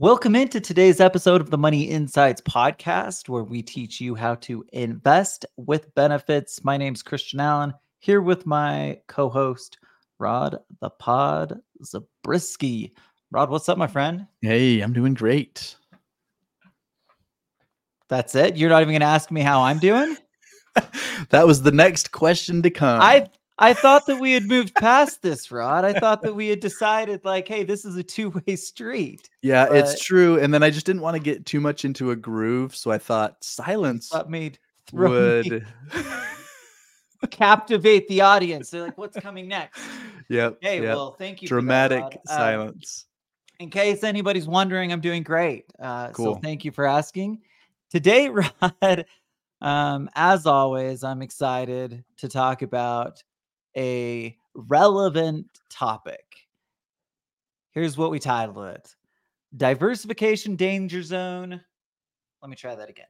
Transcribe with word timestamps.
Welcome 0.00 0.36
into 0.36 0.60
today's 0.60 1.00
episode 1.00 1.40
of 1.40 1.50
the 1.50 1.58
Money 1.58 1.82
Insights 1.82 2.40
podcast, 2.42 3.28
where 3.28 3.42
we 3.42 3.62
teach 3.62 4.00
you 4.00 4.14
how 4.14 4.36
to 4.36 4.64
invest 4.72 5.44
with 5.56 5.92
benefits. 5.96 6.62
My 6.62 6.76
name's 6.76 7.02
Christian 7.02 7.40
Allen, 7.40 7.74
here 7.98 8.20
with 8.20 8.46
my 8.46 9.00
co 9.08 9.28
host, 9.28 9.76
Rod 10.20 10.60
the 10.80 10.90
Pod 10.90 11.58
Zabriskie. 11.84 12.94
Rod, 13.32 13.50
what's 13.50 13.68
up, 13.68 13.76
my 13.76 13.88
friend? 13.88 14.28
Hey, 14.40 14.82
I'm 14.82 14.92
doing 14.92 15.14
great. 15.14 15.74
That's 18.08 18.36
it? 18.36 18.56
You're 18.56 18.70
not 18.70 18.82
even 18.82 18.92
going 18.92 19.00
to 19.00 19.06
ask 19.06 19.32
me 19.32 19.40
how 19.40 19.62
I'm 19.62 19.80
doing? 19.80 20.16
that 21.30 21.44
was 21.44 21.62
the 21.62 21.72
next 21.72 22.12
question 22.12 22.62
to 22.62 22.70
come. 22.70 23.00
I 23.02 23.26
I 23.58 23.74
thought 23.74 24.06
that 24.06 24.20
we 24.20 24.32
had 24.32 24.44
moved 24.44 24.74
past 24.74 25.22
this, 25.22 25.50
Rod. 25.50 25.84
I 25.84 25.98
thought 25.98 26.22
that 26.22 26.34
we 26.34 26.48
had 26.48 26.60
decided, 26.60 27.24
like, 27.24 27.48
hey, 27.48 27.64
this 27.64 27.84
is 27.84 27.96
a 27.96 28.02
two 28.02 28.30
way 28.46 28.56
street. 28.56 29.28
Yeah, 29.42 29.66
but 29.66 29.76
it's 29.76 30.04
true. 30.04 30.38
And 30.38 30.54
then 30.54 30.62
I 30.62 30.70
just 30.70 30.86
didn't 30.86 31.02
want 31.02 31.16
to 31.16 31.22
get 31.22 31.46
too 31.46 31.60
much 31.60 31.84
into 31.84 32.10
a 32.10 32.16
groove, 32.16 32.76
so 32.76 32.90
I 32.90 32.98
thought 32.98 33.42
silence 33.42 34.12
me 34.28 34.52
would 34.92 35.66
captivate 37.30 38.08
the 38.08 38.20
audience. 38.20 38.70
They're 38.70 38.82
like, 38.82 38.98
"What's 38.98 39.18
coming 39.18 39.48
next?" 39.48 39.80
Yep. 40.28 40.58
Hey, 40.60 40.82
yep. 40.82 40.94
well, 40.94 41.12
thank 41.12 41.42
you. 41.42 41.48
Dramatic 41.48 42.04
that, 42.04 42.14
um, 42.14 42.20
silence. 42.26 43.06
Um, 43.60 43.64
in 43.64 43.70
case 43.70 44.04
anybody's 44.04 44.46
wondering, 44.46 44.92
I'm 44.92 45.00
doing 45.00 45.22
great. 45.22 45.64
Uh, 45.80 46.10
cool. 46.10 46.34
So 46.34 46.40
thank 46.40 46.64
you 46.64 46.70
for 46.70 46.86
asking. 46.86 47.40
Today, 47.90 48.28
Rod, 48.62 49.06
um, 49.60 50.08
as 50.14 50.46
always, 50.46 51.02
I'm 51.02 51.22
excited 51.22 52.04
to 52.18 52.28
talk 52.28 52.62
about 52.62 53.22
a 53.78 54.36
relevant 54.54 55.46
topic. 55.70 56.24
Here's 57.70 57.96
what 57.96 58.10
we 58.10 58.18
titled 58.18 58.58
it 58.66 58.94
Diversification 59.56 60.56
Danger 60.56 61.02
Zone. 61.02 61.60
Let 62.42 62.50
me 62.50 62.56
try 62.56 62.74
that 62.74 62.90
again. 62.90 63.06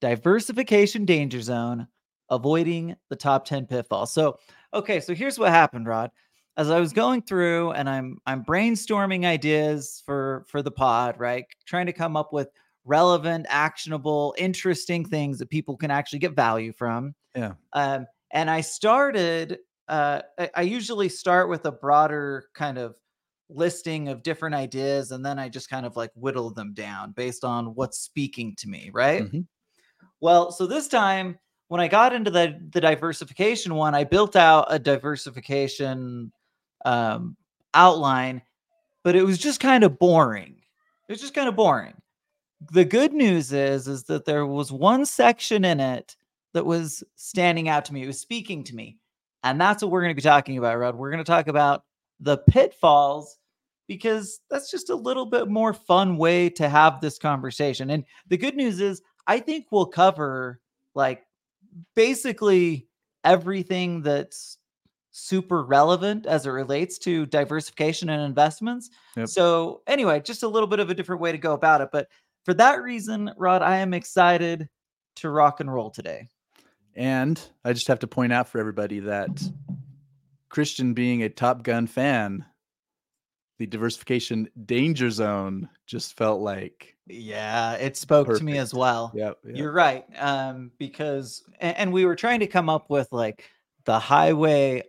Diversification 0.00 1.04
Danger 1.04 1.40
Zone, 1.40 1.88
avoiding 2.30 2.94
the 3.10 3.16
top 3.16 3.44
10 3.44 3.66
pitfalls. 3.66 4.12
So, 4.12 4.38
okay, 4.72 5.00
so 5.00 5.14
here's 5.14 5.38
what 5.38 5.50
happened, 5.50 5.86
Rod. 5.86 6.10
As 6.56 6.70
I 6.70 6.80
was 6.80 6.92
going 6.92 7.20
through 7.22 7.72
and 7.72 7.88
I'm 7.88 8.16
I'm 8.26 8.42
brainstorming 8.42 9.26
ideas 9.26 10.02
for 10.06 10.46
for 10.48 10.62
the 10.62 10.70
pod, 10.70 11.16
right? 11.18 11.44
Trying 11.66 11.86
to 11.86 11.92
come 11.92 12.16
up 12.16 12.32
with 12.32 12.48
relevant, 12.84 13.44
actionable, 13.50 14.34
interesting 14.38 15.04
things 15.04 15.38
that 15.38 15.50
people 15.50 15.76
can 15.76 15.90
actually 15.90 16.20
get 16.20 16.34
value 16.34 16.72
from. 16.72 17.14
Yeah. 17.34 17.54
Um, 17.74 18.06
and 18.30 18.48
I 18.48 18.60
started 18.60 19.58
uh, 19.88 20.22
I, 20.38 20.50
I 20.54 20.62
usually 20.62 21.08
start 21.08 21.48
with 21.48 21.64
a 21.66 21.72
broader 21.72 22.46
kind 22.54 22.78
of 22.78 22.96
listing 23.48 24.08
of 24.08 24.22
different 24.22 24.54
ideas 24.54 25.12
and 25.12 25.24
then 25.24 25.38
I 25.38 25.48
just 25.48 25.70
kind 25.70 25.86
of 25.86 25.96
like 25.96 26.10
whittle 26.14 26.50
them 26.50 26.74
down 26.74 27.12
based 27.12 27.44
on 27.44 27.74
what's 27.74 28.00
speaking 28.00 28.56
to 28.56 28.68
me, 28.68 28.90
right? 28.92 29.22
Mm-hmm. 29.22 29.40
Well, 30.20 30.50
so 30.50 30.66
this 30.66 30.88
time 30.88 31.38
when 31.68 31.80
I 31.80 31.88
got 31.88 32.12
into 32.12 32.30
the 32.30 32.58
the 32.72 32.80
diversification 32.80 33.74
one, 33.74 33.94
I 33.94 34.04
built 34.04 34.36
out 34.36 34.66
a 34.68 34.78
diversification 34.78 36.32
um, 36.84 37.36
outline, 37.74 38.42
but 39.04 39.16
it 39.16 39.24
was 39.24 39.38
just 39.38 39.60
kind 39.60 39.84
of 39.84 39.98
boring. 39.98 40.56
It 41.08 41.12
was 41.12 41.20
just 41.20 41.34
kind 41.34 41.48
of 41.48 41.56
boring. 41.56 41.94
The 42.72 42.84
good 42.84 43.12
news 43.12 43.52
is 43.52 43.88
is 43.88 44.04
that 44.04 44.24
there 44.24 44.46
was 44.46 44.72
one 44.72 45.06
section 45.06 45.64
in 45.64 45.80
it 45.80 46.16
that 46.54 46.64
was 46.64 47.04
standing 47.16 47.68
out 47.68 47.84
to 47.86 47.92
me. 47.92 48.02
It 48.02 48.06
was 48.06 48.20
speaking 48.20 48.64
to 48.64 48.74
me. 48.74 48.98
And 49.42 49.60
that's 49.60 49.82
what 49.82 49.92
we're 49.92 50.02
going 50.02 50.12
to 50.12 50.20
be 50.20 50.22
talking 50.22 50.58
about, 50.58 50.78
Rod. 50.78 50.96
We're 50.96 51.10
going 51.10 51.24
to 51.24 51.30
talk 51.30 51.48
about 51.48 51.84
the 52.20 52.38
pitfalls 52.38 53.38
because 53.86 54.40
that's 54.50 54.70
just 54.70 54.90
a 54.90 54.96
little 54.96 55.26
bit 55.26 55.48
more 55.48 55.72
fun 55.72 56.16
way 56.16 56.48
to 56.50 56.68
have 56.68 57.00
this 57.00 57.18
conversation. 57.18 57.90
And 57.90 58.04
the 58.28 58.36
good 58.36 58.56
news 58.56 58.80
is, 58.80 59.02
I 59.26 59.40
think 59.40 59.66
we'll 59.70 59.86
cover 59.86 60.60
like 60.94 61.22
basically 61.94 62.88
everything 63.24 64.02
that's 64.02 64.58
super 65.10 65.64
relevant 65.64 66.26
as 66.26 66.46
it 66.46 66.50
relates 66.50 66.98
to 66.98 67.26
diversification 67.26 68.10
and 68.10 68.22
investments. 68.22 68.90
Yep. 69.16 69.28
So, 69.28 69.82
anyway, 69.86 70.20
just 70.20 70.42
a 70.42 70.48
little 70.48 70.66
bit 70.66 70.80
of 70.80 70.90
a 70.90 70.94
different 70.94 71.22
way 71.22 71.32
to 71.32 71.38
go 71.38 71.54
about 71.54 71.80
it. 71.80 71.88
But 71.92 72.08
for 72.44 72.54
that 72.54 72.82
reason, 72.82 73.32
Rod, 73.36 73.62
I 73.62 73.78
am 73.78 73.94
excited 73.94 74.68
to 75.16 75.30
rock 75.30 75.60
and 75.60 75.72
roll 75.72 75.90
today. 75.90 76.28
And 76.96 77.40
I 77.64 77.72
just 77.72 77.88
have 77.88 77.98
to 78.00 78.06
point 78.06 78.32
out 78.32 78.48
for 78.48 78.58
everybody 78.58 79.00
that 79.00 79.42
Christian 80.48 80.94
being 80.94 81.22
a 81.22 81.28
Top 81.28 81.62
Gun 81.62 81.86
fan, 81.86 82.44
the 83.58 83.66
diversification 83.66 84.48
danger 84.64 85.10
zone 85.10 85.68
just 85.86 86.16
felt 86.16 86.40
like 86.40 86.96
yeah 87.06 87.74
it 87.74 87.96
spoke 87.96 88.26
perfect. 88.26 88.40
to 88.40 88.44
me 88.44 88.58
as 88.58 88.74
well 88.74 89.12
yeah 89.14 89.32
yep. 89.44 89.56
you're 89.56 89.72
right 89.72 90.04
um 90.18 90.70
because 90.78 91.44
and, 91.60 91.76
and 91.76 91.92
we 91.92 92.04
were 92.04 92.16
trying 92.16 92.40
to 92.40 92.46
come 92.46 92.68
up 92.68 92.90
with 92.90 93.08
like 93.12 93.48
the 93.84 93.98
highway 93.98 94.82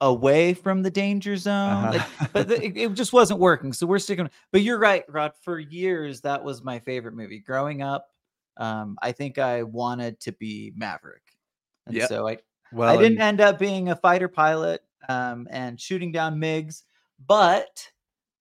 away 0.00 0.54
from 0.54 0.82
the 0.82 0.90
danger 0.90 1.36
zone 1.36 1.54
uh-huh. 1.54 1.92
like, 2.20 2.32
but 2.32 2.48
the, 2.48 2.62
it, 2.62 2.76
it, 2.76 2.92
just 2.94 3.12
wasn't 3.12 3.38
working 3.38 3.72
so 3.72 3.86
we're 3.86 3.98
sticking 3.98 4.28
but 4.50 4.62
you're 4.62 4.78
right 4.78 5.04
rod 5.08 5.32
for 5.42 5.58
years 5.58 6.20
that 6.22 6.42
was 6.42 6.62
my 6.62 6.78
favorite 6.80 7.14
movie 7.14 7.38
growing 7.38 7.80
up 7.82 8.08
um, 8.60 8.96
I 9.02 9.10
think 9.10 9.38
I 9.38 9.62
wanted 9.64 10.20
to 10.20 10.32
be 10.32 10.72
Maverick. 10.76 11.22
And 11.86 11.96
yep. 11.96 12.08
so 12.08 12.28
I 12.28 12.38
well, 12.72 12.88
I 12.88 12.96
didn't 12.96 13.18
and... 13.18 13.22
end 13.22 13.40
up 13.40 13.58
being 13.58 13.88
a 13.88 13.96
fighter 13.96 14.28
pilot 14.28 14.82
um, 15.08 15.48
and 15.50 15.80
shooting 15.80 16.12
down 16.12 16.36
MiGs, 16.36 16.82
but 17.26 17.90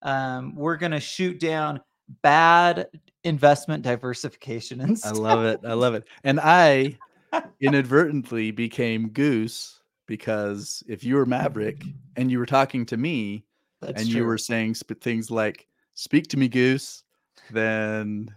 um, 0.03 0.55
we're 0.55 0.77
gonna 0.77 0.99
shoot 0.99 1.39
down 1.39 1.81
bad 2.21 2.87
investment 3.23 3.81
diversification 3.81 4.81
instead. 4.81 5.15
I 5.15 5.17
love 5.17 5.45
it. 5.45 5.61
I 5.65 5.73
love 5.73 5.95
it. 5.95 6.05
And 6.23 6.39
I 6.39 6.97
inadvertently 7.61 8.51
became 8.51 9.09
Goose 9.09 9.81
because 10.05 10.83
if 10.87 11.03
you 11.03 11.15
were 11.15 11.25
Maverick 11.25 11.81
and 12.17 12.29
you 12.29 12.39
were 12.39 12.45
talking 12.45 12.85
to 12.87 12.97
me 12.97 13.45
That's 13.81 14.01
and 14.01 14.09
true. 14.09 14.21
you 14.21 14.27
were 14.27 14.37
saying 14.37 14.75
sp- 14.75 14.99
things 14.99 15.31
like 15.31 15.65
"Speak 15.93 16.27
to 16.27 16.37
me, 16.37 16.49
Goose," 16.49 17.03
then 17.51 18.35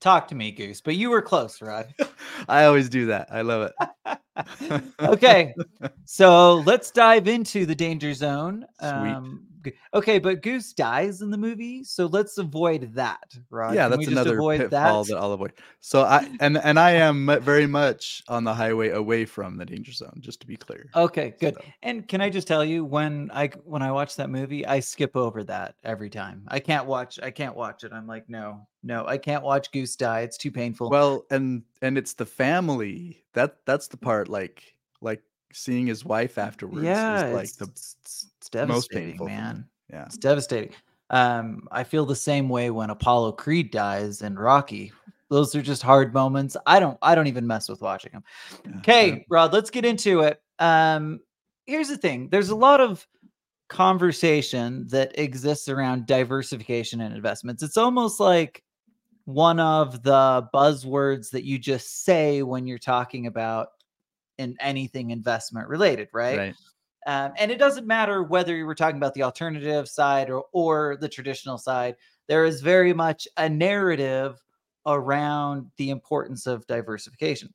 Talk 0.00 0.28
to 0.28 0.34
me, 0.34 0.52
Goose. 0.52 0.80
But 0.80 0.94
you 0.96 1.10
were 1.10 1.22
close, 1.22 1.60
Rod. 1.60 1.92
I 2.48 2.64
always 2.64 2.88
do 2.88 3.06
that. 3.06 3.28
I 3.30 3.42
love 3.42 3.70
it. 3.70 4.82
okay. 5.00 5.54
So 6.10 6.56
let's 6.66 6.90
dive 6.90 7.28
into 7.28 7.66
the 7.66 7.74
danger 7.74 8.14
zone. 8.14 8.64
Sweet. 8.80 8.88
Um, 8.88 9.46
okay, 9.94 10.18
but 10.18 10.42
Goose 10.42 10.72
dies 10.72 11.22
in 11.22 11.30
the 11.30 11.38
movie, 11.38 11.84
so 11.84 12.06
let's 12.06 12.38
avoid 12.38 12.94
that, 12.94 13.36
right? 13.50 13.74
Yeah, 13.74 13.88
Can 13.88 13.98
that's 13.98 14.08
another 14.08 14.38
pitfall 14.38 15.04
that? 15.04 15.12
that 15.12 15.18
I'll 15.18 15.32
avoid. 15.32 15.52
So 15.80 16.02
I 16.02 16.28
and 16.40 16.58
and 16.58 16.78
I 16.78 16.92
am 16.92 17.26
very 17.42 17.66
much 17.66 18.22
on 18.28 18.44
the 18.44 18.54
highway 18.54 18.90
away 18.90 19.24
from 19.24 19.56
the 19.56 19.64
danger 19.64 19.92
zone, 19.92 20.18
just 20.20 20.40
to 20.40 20.46
be 20.46 20.56
clear. 20.56 20.90
Okay, 20.94 21.34
good. 21.40 21.54
So. 21.54 21.64
And 21.82 22.06
can 22.06 22.20
I 22.20 22.30
just 22.30 22.48
tell 22.48 22.64
you 22.64 22.84
when 22.84 23.30
I 23.32 23.50
when 23.64 23.82
I 23.82 23.92
watch 23.92 24.16
that 24.16 24.30
movie, 24.30 24.66
I 24.66 24.80
skip 24.80 25.16
over 25.16 25.44
that 25.44 25.76
every 25.84 26.10
time. 26.10 26.42
I 26.48 26.60
can't 26.60 26.86
watch. 26.86 27.18
I 27.22 27.30
can't 27.30 27.56
watch 27.56 27.84
it. 27.84 27.92
I'm 27.92 28.06
like, 28.06 28.28
no, 28.28 28.66
no, 28.82 29.06
I 29.06 29.18
can't 29.18 29.44
watch 29.44 29.70
Goose 29.72 29.96
die. 29.96 30.20
It's 30.20 30.38
too 30.38 30.50
painful. 30.50 30.90
Well, 30.90 31.26
and 31.30 31.62
and 31.82 31.98
it's 31.98 32.14
the 32.14 32.26
family 32.26 33.24
that 33.34 33.56
that's 33.66 33.88
the 33.88 33.96
part 33.96 34.28
like 34.28 34.62
like 35.00 35.22
seeing 35.52 35.86
his 35.86 36.04
wife 36.04 36.38
afterwards 36.38 36.84
yeah, 36.84 37.30
like 37.34 37.52
the 37.54 37.68
it's, 38.48 38.66
devastating, 38.66 39.10
painful 39.10 39.26
man. 39.26 39.66
Yeah, 39.90 40.06
it's 40.06 40.16
devastating. 40.16 40.72
Um, 41.10 41.68
I 41.70 41.84
feel 41.84 42.04
the 42.04 42.16
same 42.16 42.48
way 42.48 42.70
when 42.70 42.90
Apollo 42.90 43.32
Creed 43.32 43.70
dies 43.70 44.22
in 44.22 44.38
Rocky. 44.38 44.92
Those 45.30 45.54
are 45.54 45.62
just 45.62 45.82
hard 45.82 46.14
moments. 46.14 46.56
I 46.66 46.80
don't 46.80 46.98
I 47.02 47.14
don't 47.14 47.26
even 47.26 47.46
mess 47.46 47.68
with 47.68 47.80
watching 47.80 48.12
them. 48.12 48.24
Okay, 48.78 49.08
yeah. 49.08 49.18
Rod, 49.28 49.52
let's 49.52 49.70
get 49.70 49.84
into 49.84 50.20
it. 50.20 50.40
Um, 50.58 51.20
here's 51.66 51.88
the 51.88 51.96
thing. 51.96 52.28
There's 52.30 52.48
a 52.50 52.56
lot 52.56 52.80
of 52.80 53.06
conversation 53.68 54.86
that 54.88 55.18
exists 55.18 55.68
around 55.68 56.06
diversification 56.06 57.02
and 57.02 57.14
investments. 57.14 57.62
It's 57.62 57.76
almost 57.76 58.18
like 58.18 58.62
one 59.26 59.60
of 59.60 60.02
the 60.02 60.48
buzzwords 60.54 61.30
that 61.30 61.44
you 61.44 61.58
just 61.58 62.04
say 62.04 62.42
when 62.42 62.66
you're 62.66 62.78
talking 62.78 63.26
about 63.26 63.68
in 64.38 64.56
anything 64.60 65.10
investment 65.10 65.68
related, 65.68 66.08
right? 66.14 66.38
Right. 66.38 66.54
Um, 67.08 67.32
and 67.38 67.50
it 67.50 67.58
doesn't 67.58 67.86
matter 67.86 68.22
whether 68.22 68.54
you 68.54 68.66
were 68.66 68.74
talking 68.74 68.98
about 68.98 69.14
the 69.14 69.22
alternative 69.22 69.88
side 69.88 70.28
or, 70.28 70.44
or 70.52 70.98
the 71.00 71.08
traditional 71.08 71.56
side. 71.56 71.96
There 72.26 72.44
is 72.44 72.60
very 72.60 72.92
much 72.92 73.26
a 73.38 73.48
narrative 73.48 74.38
around 74.84 75.70
the 75.78 75.88
importance 75.88 76.46
of 76.46 76.66
diversification. 76.66 77.54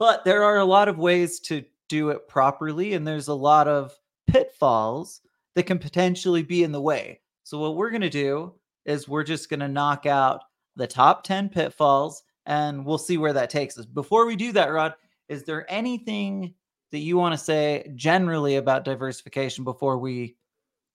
But 0.00 0.24
there 0.24 0.42
are 0.42 0.58
a 0.58 0.64
lot 0.64 0.88
of 0.88 0.98
ways 0.98 1.38
to 1.42 1.62
do 1.88 2.10
it 2.10 2.26
properly, 2.26 2.94
and 2.94 3.06
there's 3.06 3.28
a 3.28 3.34
lot 3.34 3.68
of 3.68 3.96
pitfalls 4.26 5.20
that 5.54 5.66
can 5.66 5.78
potentially 5.78 6.42
be 6.42 6.64
in 6.64 6.72
the 6.72 6.82
way. 6.82 7.20
So, 7.44 7.60
what 7.60 7.76
we're 7.76 7.90
going 7.90 8.00
to 8.00 8.10
do 8.10 8.52
is 8.84 9.08
we're 9.08 9.22
just 9.22 9.48
going 9.48 9.60
to 9.60 9.68
knock 9.68 10.06
out 10.06 10.42
the 10.74 10.88
top 10.88 11.22
10 11.22 11.50
pitfalls 11.50 12.24
and 12.46 12.84
we'll 12.84 12.98
see 12.98 13.16
where 13.16 13.32
that 13.34 13.48
takes 13.48 13.78
us. 13.78 13.86
Before 13.86 14.26
we 14.26 14.34
do 14.34 14.50
that, 14.52 14.72
Rod, 14.72 14.94
is 15.28 15.44
there 15.44 15.70
anything 15.70 16.54
that 16.90 16.98
you 16.98 17.16
want 17.16 17.38
to 17.38 17.38
say 17.38 17.90
generally 17.94 18.56
about 18.56 18.84
diversification 18.84 19.64
before 19.64 19.98
we 19.98 20.36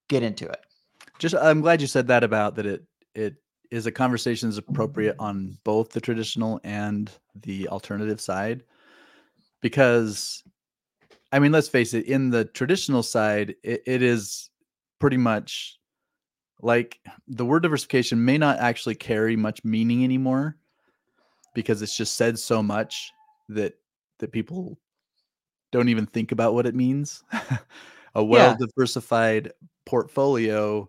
get 0.09 0.23
into 0.23 0.47
it? 0.47 0.65
just 1.19 1.35
I'm 1.35 1.61
glad 1.61 1.81
you 1.81 1.87
said 1.87 2.07
that 2.07 2.23
about 2.23 2.55
that 2.55 2.65
it 2.65 2.83
it 3.15 3.35
is 3.71 3.85
a 3.85 3.91
conversation 3.91 4.49
is 4.49 4.57
appropriate 4.57 5.15
on 5.19 5.57
both 5.63 5.89
the 5.89 6.01
traditional 6.01 6.59
and 6.63 7.09
the 7.41 7.67
alternative 7.69 8.21
side 8.21 8.63
because 9.61 10.43
I 11.31 11.39
mean 11.39 11.51
let's 11.51 11.69
face 11.69 11.93
it 11.93 12.05
in 12.05 12.29
the 12.29 12.45
traditional 12.45 13.03
side 13.03 13.55
it, 13.63 13.83
it 13.85 14.01
is 14.01 14.49
pretty 14.99 15.17
much 15.17 15.79
like 16.61 16.99
the 17.27 17.45
word 17.45 17.63
diversification 17.63 18.23
may 18.23 18.37
not 18.37 18.59
actually 18.59 18.95
carry 18.95 19.35
much 19.35 19.63
meaning 19.63 20.03
anymore 20.03 20.57
because 21.53 21.81
it's 21.81 21.97
just 21.97 22.15
said 22.15 22.37
so 22.39 22.63
much 22.63 23.11
that 23.49 23.75
that 24.19 24.31
people 24.31 24.77
don't 25.73 25.89
even 25.89 26.05
think 26.05 26.31
about 26.31 26.53
what 26.53 26.65
it 26.67 26.75
means. 26.75 27.23
a 28.15 28.23
well 28.23 28.51
yeah. 28.51 28.65
diversified 28.67 29.51
portfolio 29.85 30.87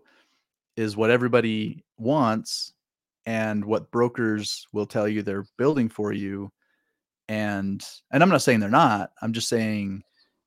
is 0.77 0.95
what 0.95 1.09
everybody 1.09 1.83
wants 1.97 2.73
and 3.25 3.65
what 3.65 3.91
brokers 3.91 4.67
will 4.71 4.85
tell 4.85 5.07
you 5.07 5.21
they're 5.21 5.47
building 5.57 5.89
for 5.89 6.13
you 6.13 6.51
and 7.27 7.83
and 8.11 8.21
i'm 8.21 8.29
not 8.29 8.41
saying 8.41 8.59
they're 8.59 8.69
not 8.69 9.09
i'm 9.21 9.33
just 9.33 9.49
saying 9.49 10.03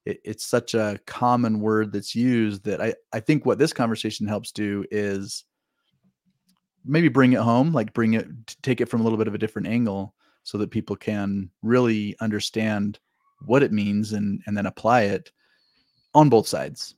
it, 0.07 0.21
it's 0.25 0.47
such 0.47 0.75
a 0.75 0.99
common 1.07 1.61
word 1.61 1.93
that's 1.93 2.15
used 2.15 2.65
that 2.65 2.81
i 2.81 2.95
i 3.13 3.19
think 3.19 3.45
what 3.45 3.59
this 3.59 3.73
conversation 3.73 4.27
helps 4.27 4.53
do 4.53 4.85
is 4.91 5.45
maybe 6.85 7.09
bring 7.09 7.33
it 7.33 7.41
home 7.41 7.73
like 7.73 7.93
bring 7.93 8.15
it 8.15 8.27
take 8.63 8.81
it 8.81 8.89
from 8.89 9.01
a 9.01 9.03
little 9.03 9.19
bit 9.19 9.29
of 9.29 9.35
a 9.35 9.39
different 9.39 9.67
angle 9.67 10.15
so 10.45 10.57
that 10.57 10.71
people 10.71 10.95
can 10.95 11.51
really 11.63 12.15
understand 12.21 13.01
what 13.47 13.63
it 13.63 13.73
means 13.73 14.13
and 14.13 14.43
and 14.47 14.57
then 14.57 14.67
apply 14.67 15.03
it 15.03 15.31
on 16.15 16.29
both 16.29 16.47
sides. 16.47 16.95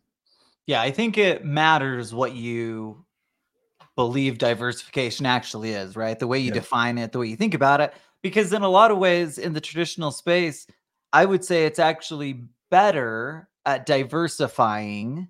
Yeah, 0.67 0.81
I 0.81 0.91
think 0.91 1.19
it 1.19 1.45
matters 1.45 2.15
what 2.15 2.35
you 2.35 3.05
believe 3.97 4.39
diversification 4.39 5.27
actually 5.27 5.73
is, 5.73 5.97
right? 5.97 6.19
The 6.19 6.27
way 6.27 6.39
you 6.39 6.49
yeah. 6.49 6.55
define 6.55 6.97
it, 6.99 7.13
the 7.13 7.19
way 7.19 7.27
you 7.27 7.37
think 7.37 7.55
about 7.55 7.81
it 7.81 7.93
because 8.23 8.53
in 8.53 8.63
a 8.63 8.69
lot 8.69 8.91
of 8.91 8.99
ways 8.99 9.39
in 9.39 9.53
the 9.53 9.61
traditional 9.61 10.11
space, 10.11 10.67
I 11.13 11.25
would 11.25 11.45
say 11.45 11.65
it's 11.65 11.79
actually 11.79 12.45
better 12.71 13.49
at 13.67 13.87
diversifying 13.87 15.29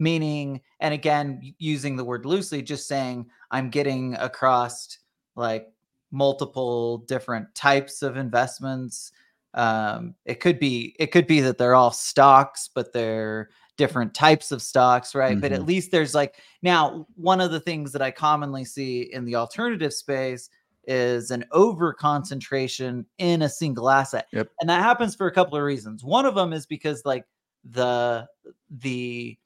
meaning 0.00 0.60
and 0.80 0.94
again 0.94 1.54
using 1.58 1.94
the 1.94 2.04
word 2.04 2.24
loosely 2.24 2.62
just 2.62 2.88
saying 2.88 3.26
i'm 3.50 3.70
getting 3.70 4.14
across 4.14 4.98
like 5.36 5.68
multiple 6.10 6.98
different 6.98 7.54
types 7.54 8.02
of 8.02 8.16
investments 8.16 9.12
um, 9.54 10.14
it 10.24 10.40
could 10.40 10.58
be 10.58 10.94
it 10.98 11.08
could 11.08 11.26
be 11.26 11.40
that 11.40 11.58
they're 11.58 11.74
all 11.74 11.90
stocks 11.90 12.68
but 12.74 12.92
they're 12.92 13.50
different 13.76 14.14
types 14.14 14.52
of 14.52 14.60
stocks 14.62 15.14
right 15.14 15.32
mm-hmm. 15.32 15.40
but 15.40 15.52
at 15.52 15.60
mm-hmm. 15.60 15.68
least 15.68 15.90
there's 15.90 16.14
like 16.14 16.36
now 16.62 17.06
one 17.14 17.40
of 17.40 17.50
the 17.50 17.60
things 17.60 17.92
that 17.92 18.02
i 18.02 18.10
commonly 18.10 18.64
see 18.64 19.02
in 19.12 19.24
the 19.24 19.34
alternative 19.34 19.92
space 19.92 20.50
is 20.84 21.30
an 21.30 21.44
over 21.52 21.92
concentration 21.92 23.06
in 23.18 23.42
a 23.42 23.48
single 23.48 23.90
asset 23.90 24.26
yep. 24.32 24.48
and 24.60 24.68
that 24.68 24.82
happens 24.82 25.14
for 25.14 25.26
a 25.26 25.32
couple 25.32 25.56
of 25.56 25.64
reasons 25.64 26.04
one 26.04 26.26
of 26.26 26.34
them 26.34 26.52
is 26.52 26.66
because 26.66 27.02
like 27.04 27.24
the 27.70 28.26
the 28.70 29.36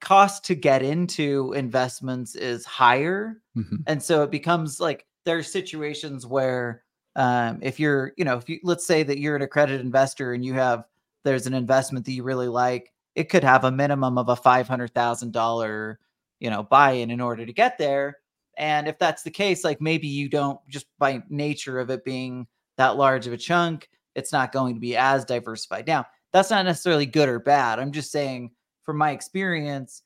cost 0.00 0.44
to 0.44 0.54
get 0.54 0.82
into 0.82 1.52
investments 1.52 2.34
is 2.34 2.64
higher 2.64 3.40
mm-hmm. 3.56 3.76
and 3.86 4.02
so 4.02 4.22
it 4.22 4.30
becomes 4.30 4.80
like 4.80 5.06
there 5.24 5.38
are 5.38 5.42
situations 5.42 6.26
where 6.26 6.82
um, 7.16 7.58
if 7.62 7.78
you're, 7.78 8.12
you 8.16 8.24
know, 8.24 8.38
if 8.38 8.48
you 8.48 8.58
let's 8.62 8.86
say 8.86 9.02
that 9.02 9.18
you're 9.18 9.36
an 9.36 9.42
accredited 9.42 9.80
investor 9.80 10.32
and 10.32 10.44
you 10.44 10.54
have 10.54 10.84
there's 11.24 11.46
an 11.46 11.54
investment 11.54 12.04
that 12.06 12.12
you 12.12 12.22
really 12.22 12.48
like, 12.48 12.92
it 13.14 13.28
could 13.28 13.44
have 13.44 13.64
a 13.64 13.70
minimum 13.70 14.18
of 14.18 14.28
a 14.28 14.36
five 14.36 14.66
hundred 14.66 14.94
thousand 14.94 15.32
dollar, 15.32 15.98
you 16.40 16.50
know, 16.50 16.62
buy-in 16.62 17.10
in 17.10 17.20
order 17.20 17.46
to 17.46 17.52
get 17.52 17.78
there. 17.78 18.18
And 18.58 18.88
if 18.88 18.98
that's 18.98 19.22
the 19.22 19.30
case, 19.30 19.64
like 19.64 19.80
maybe 19.80 20.08
you 20.08 20.28
don't 20.28 20.58
just 20.68 20.86
by 20.98 21.22
nature 21.28 21.78
of 21.80 21.90
it 21.90 22.04
being 22.04 22.46
that 22.76 22.96
large 22.96 23.26
of 23.26 23.32
a 23.32 23.38
chunk, 23.38 23.88
it's 24.14 24.32
not 24.32 24.52
going 24.52 24.74
to 24.74 24.80
be 24.80 24.96
as 24.96 25.24
diversified. 25.24 25.86
Now, 25.86 26.06
that's 26.32 26.50
not 26.50 26.64
necessarily 26.64 27.06
good 27.06 27.28
or 27.28 27.38
bad. 27.38 27.78
I'm 27.78 27.92
just 27.92 28.10
saying 28.10 28.50
from 28.84 28.96
my 28.98 29.10
experience, 29.12 30.02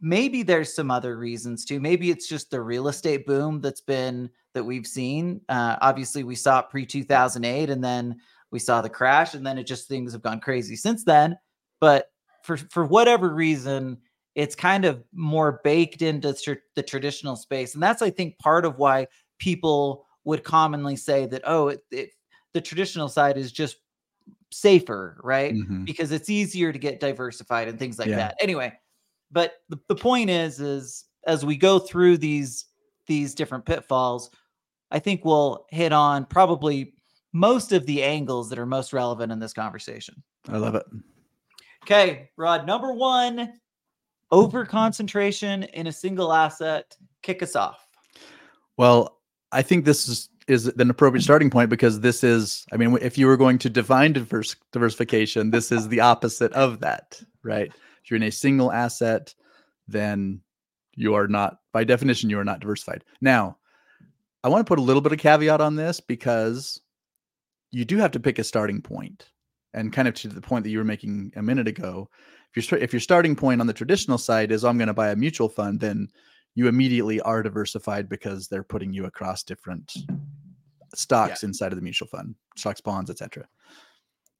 maybe 0.00 0.42
there's 0.42 0.74
some 0.74 0.90
other 0.90 1.16
reasons 1.16 1.64
too. 1.64 1.80
Maybe 1.80 2.10
it's 2.10 2.28
just 2.28 2.50
the 2.50 2.60
real 2.60 2.88
estate 2.88 3.26
boom 3.26 3.60
that's 3.60 3.80
been 3.80 4.30
that 4.54 4.64
we've 4.64 4.86
seen. 4.86 5.40
Uh, 5.48 5.76
obviously, 5.80 6.24
we 6.24 6.34
saw 6.34 6.60
it 6.60 6.70
pre 6.70 6.86
2008, 6.86 7.70
and 7.70 7.82
then 7.82 8.16
we 8.50 8.58
saw 8.58 8.80
the 8.80 8.88
crash, 8.88 9.34
and 9.34 9.46
then 9.46 9.58
it 9.58 9.64
just 9.64 9.88
things 9.88 10.12
have 10.12 10.22
gone 10.22 10.40
crazy 10.40 10.76
since 10.76 11.04
then. 11.04 11.36
But 11.80 12.06
for 12.42 12.56
for 12.56 12.84
whatever 12.84 13.34
reason, 13.34 13.98
it's 14.34 14.54
kind 14.54 14.84
of 14.84 15.02
more 15.12 15.60
baked 15.64 16.02
into 16.02 16.34
tr- 16.34 16.62
the 16.74 16.82
traditional 16.82 17.36
space, 17.36 17.74
and 17.74 17.82
that's 17.82 18.02
I 18.02 18.10
think 18.10 18.38
part 18.38 18.64
of 18.64 18.78
why 18.78 19.08
people 19.38 20.06
would 20.24 20.42
commonly 20.44 20.96
say 20.96 21.26
that 21.26 21.42
oh, 21.44 21.68
it, 21.68 21.80
it, 21.90 22.10
the 22.52 22.60
traditional 22.60 23.08
side 23.08 23.36
is 23.38 23.52
just 23.52 23.76
safer, 24.50 25.20
right? 25.22 25.54
Mm-hmm. 25.54 25.84
Because 25.84 26.12
it's 26.12 26.30
easier 26.30 26.72
to 26.72 26.78
get 26.78 27.00
diversified 27.00 27.68
and 27.68 27.78
things 27.78 27.98
like 27.98 28.08
yeah. 28.08 28.16
that. 28.16 28.36
Anyway, 28.40 28.72
but 29.30 29.54
the, 29.68 29.78
the 29.88 29.94
point 29.94 30.30
is, 30.30 30.60
is 30.60 31.04
as 31.26 31.44
we 31.44 31.56
go 31.56 31.78
through 31.78 32.18
these 32.18 32.66
these 33.06 33.34
different 33.34 33.64
pitfalls, 33.64 34.30
I 34.90 34.98
think 34.98 35.24
we'll 35.24 35.66
hit 35.70 35.92
on 35.92 36.24
probably 36.24 36.94
most 37.32 37.72
of 37.72 37.86
the 37.86 38.02
angles 38.02 38.48
that 38.50 38.58
are 38.58 38.66
most 38.66 38.92
relevant 38.92 39.30
in 39.30 39.38
this 39.38 39.52
conversation. 39.52 40.22
I 40.48 40.56
love 40.56 40.74
it. 40.74 40.86
Okay, 41.84 42.30
Rod, 42.36 42.66
number 42.66 42.92
one, 42.92 43.52
over 44.32 44.64
concentration 44.64 45.64
in 45.64 45.86
a 45.86 45.92
single 45.92 46.32
asset. 46.32 46.96
Kick 47.22 47.42
us 47.42 47.54
off. 47.54 47.86
Well, 48.76 49.20
I 49.52 49.62
think 49.62 49.84
this 49.84 50.08
is 50.08 50.28
is 50.48 50.68
an 50.68 50.90
appropriate 50.90 51.22
starting 51.22 51.50
point 51.50 51.68
because 51.68 52.00
this 52.00 52.22
is, 52.22 52.66
I 52.72 52.76
mean, 52.76 52.96
if 53.02 53.18
you 53.18 53.26
were 53.26 53.36
going 53.36 53.58
to 53.58 53.68
define 53.68 54.12
diverse, 54.12 54.54
diversification, 54.70 55.50
this 55.50 55.72
is 55.72 55.88
the 55.88 55.98
opposite 55.98 56.52
of 56.52 56.78
that, 56.80 57.20
right? 57.42 57.72
If 58.06 58.12
you're 58.12 58.18
in 58.18 58.22
a 58.22 58.30
single 58.30 58.70
asset, 58.70 59.34
then 59.88 60.40
you 60.94 61.14
are 61.14 61.26
not, 61.26 61.58
by 61.72 61.82
definition, 61.82 62.30
you 62.30 62.38
are 62.38 62.44
not 62.44 62.60
diversified. 62.60 63.02
Now, 63.20 63.58
I 64.44 64.48
want 64.48 64.64
to 64.64 64.68
put 64.68 64.78
a 64.78 64.82
little 64.82 65.02
bit 65.02 65.10
of 65.10 65.18
caveat 65.18 65.60
on 65.60 65.74
this 65.74 65.98
because 65.98 66.80
you 67.72 67.84
do 67.84 67.96
have 67.96 68.12
to 68.12 68.20
pick 68.20 68.38
a 68.38 68.44
starting 68.44 68.80
point, 68.80 69.32
and 69.74 69.92
kind 69.92 70.06
of 70.06 70.14
to 70.14 70.28
the 70.28 70.40
point 70.40 70.62
that 70.62 70.70
you 70.70 70.78
were 70.78 70.84
making 70.84 71.32
a 71.34 71.42
minute 71.42 71.66
ago. 71.66 72.08
If 72.54 72.70
your 72.70 72.80
if 72.80 72.92
your 72.92 73.00
starting 73.00 73.34
point 73.34 73.60
on 73.60 73.66
the 73.66 73.72
traditional 73.72 74.18
side 74.18 74.52
is 74.52 74.64
I'm 74.64 74.78
going 74.78 74.86
to 74.86 74.94
buy 74.94 75.10
a 75.10 75.16
mutual 75.16 75.48
fund, 75.48 75.80
then 75.80 76.08
you 76.54 76.68
immediately 76.68 77.20
are 77.22 77.42
diversified 77.42 78.08
because 78.08 78.46
they're 78.46 78.62
putting 78.62 78.92
you 78.92 79.06
across 79.06 79.42
different 79.42 79.96
stocks 80.94 81.42
yeah. 81.42 81.48
inside 81.48 81.72
of 81.72 81.76
the 81.76 81.82
mutual 81.82 82.06
fund, 82.06 82.36
stocks, 82.54 82.80
bonds, 82.80 83.10
etc. 83.10 83.48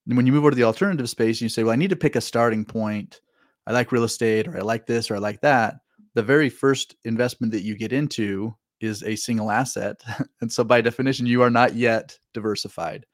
And 0.06 0.16
when 0.16 0.24
you 0.24 0.32
move 0.32 0.44
over 0.44 0.50
to 0.50 0.56
the 0.56 0.62
alternative 0.62 1.10
space, 1.10 1.38
and 1.38 1.42
you 1.42 1.48
say, 1.48 1.64
well, 1.64 1.72
I 1.72 1.76
need 1.76 1.90
to 1.90 1.96
pick 1.96 2.14
a 2.14 2.20
starting 2.20 2.64
point 2.64 3.20
I 3.66 3.72
like 3.72 3.92
real 3.92 4.04
estate 4.04 4.48
or 4.48 4.56
I 4.56 4.60
like 4.60 4.86
this 4.86 5.10
or 5.10 5.16
I 5.16 5.18
like 5.18 5.40
that, 5.40 5.76
the 6.14 6.22
very 6.22 6.48
first 6.48 6.96
investment 7.04 7.52
that 7.52 7.62
you 7.62 7.76
get 7.76 7.92
into 7.92 8.56
is 8.80 9.02
a 9.02 9.16
single 9.16 9.50
asset. 9.50 10.00
and 10.40 10.50
so 10.50 10.64
by 10.64 10.80
definition, 10.80 11.26
you 11.26 11.42
are 11.42 11.50
not 11.50 11.74
yet 11.74 12.18
diversified. 12.32 13.04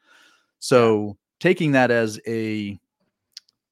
So 0.61 1.19
taking 1.41 1.73
that 1.73 1.91
as 1.91 2.21
a 2.27 2.79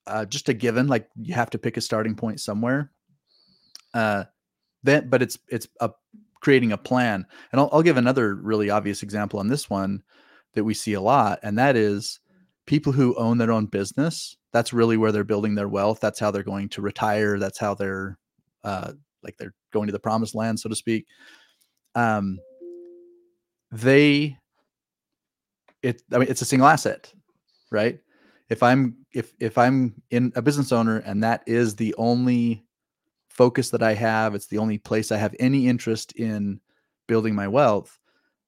uh, 0.06 0.24
just 0.24 0.48
a 0.48 0.54
given, 0.54 0.88
like 0.88 1.08
you 1.14 1.34
have 1.34 1.50
to 1.50 1.58
pick 1.58 1.76
a 1.76 1.80
starting 1.80 2.16
point 2.16 2.40
somewhere. 2.40 2.90
Uh, 3.94 4.24
then, 4.82 5.08
but 5.08 5.22
it's 5.22 5.38
it's 5.48 5.68
a 5.80 5.90
creating 6.40 6.72
a 6.72 6.78
plan. 6.78 7.24
And 7.52 7.60
I'll, 7.60 7.68
I'll 7.72 7.82
give 7.82 7.98
another 7.98 8.34
really 8.34 8.70
obvious 8.70 9.04
example 9.04 9.38
on 9.38 9.46
this 9.46 9.70
one 9.70 10.02
that 10.54 10.64
we 10.64 10.74
see 10.74 10.94
a 10.94 11.00
lot, 11.00 11.38
and 11.44 11.56
that 11.58 11.76
is 11.76 12.18
people 12.66 12.92
who 12.92 13.14
own 13.16 13.38
their 13.38 13.52
own 13.52 13.66
business 13.66 14.36
that's 14.52 14.72
really 14.72 14.96
where 14.96 15.12
they're 15.12 15.24
building 15.24 15.54
their 15.54 15.68
wealth. 15.68 16.00
That's 16.00 16.18
how 16.18 16.30
they're 16.30 16.42
going 16.42 16.68
to 16.70 16.82
retire. 16.82 17.38
That's 17.38 17.58
how 17.58 17.74
they're 17.74 18.18
uh 18.64 18.92
like 19.22 19.36
they're 19.38 19.54
going 19.72 19.86
to 19.86 19.92
the 19.92 19.98
promised 19.98 20.34
land 20.34 20.58
so 20.58 20.68
to 20.68 20.76
speak. 20.76 21.06
Um 21.94 22.38
they 23.72 24.36
it 25.82 26.02
i 26.12 26.18
mean 26.18 26.28
it's 26.28 26.42
a 26.42 26.46
single 26.46 26.68
asset 26.68 27.12
right? 27.70 28.00
If 28.48 28.64
i'm 28.64 28.96
if 29.12 29.32
if 29.38 29.56
i'm 29.56 29.94
in 30.10 30.32
a 30.34 30.42
business 30.42 30.72
owner 30.72 30.98
and 30.98 31.22
that 31.22 31.44
is 31.46 31.76
the 31.76 31.94
only 31.98 32.64
focus 33.28 33.70
that 33.70 33.82
i 33.82 33.94
have 33.94 34.34
it's 34.34 34.48
the 34.48 34.58
only 34.58 34.76
place 34.76 35.12
i 35.12 35.16
have 35.16 35.34
any 35.38 35.68
interest 35.68 36.12
in 36.12 36.60
building 37.06 37.34
my 37.34 37.46
wealth 37.46 37.96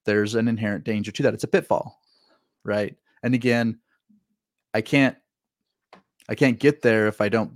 there's 0.05 0.35
an 0.35 0.49
inherent 0.49 0.83
danger 0.83 1.13
to 1.13 1.23
that. 1.23 1.35
It's 1.35 1.45
a 1.45 1.49
pitfall 1.49 2.01
right? 2.65 2.97
And 3.23 3.33
again 3.33 3.79
I 4.75 4.81
can't 4.81 5.17
I 6.29 6.35
can't 6.35 6.59
get 6.59 6.83
there 6.83 7.09
if 7.09 7.21
I 7.21 7.29
don't 7.29 7.53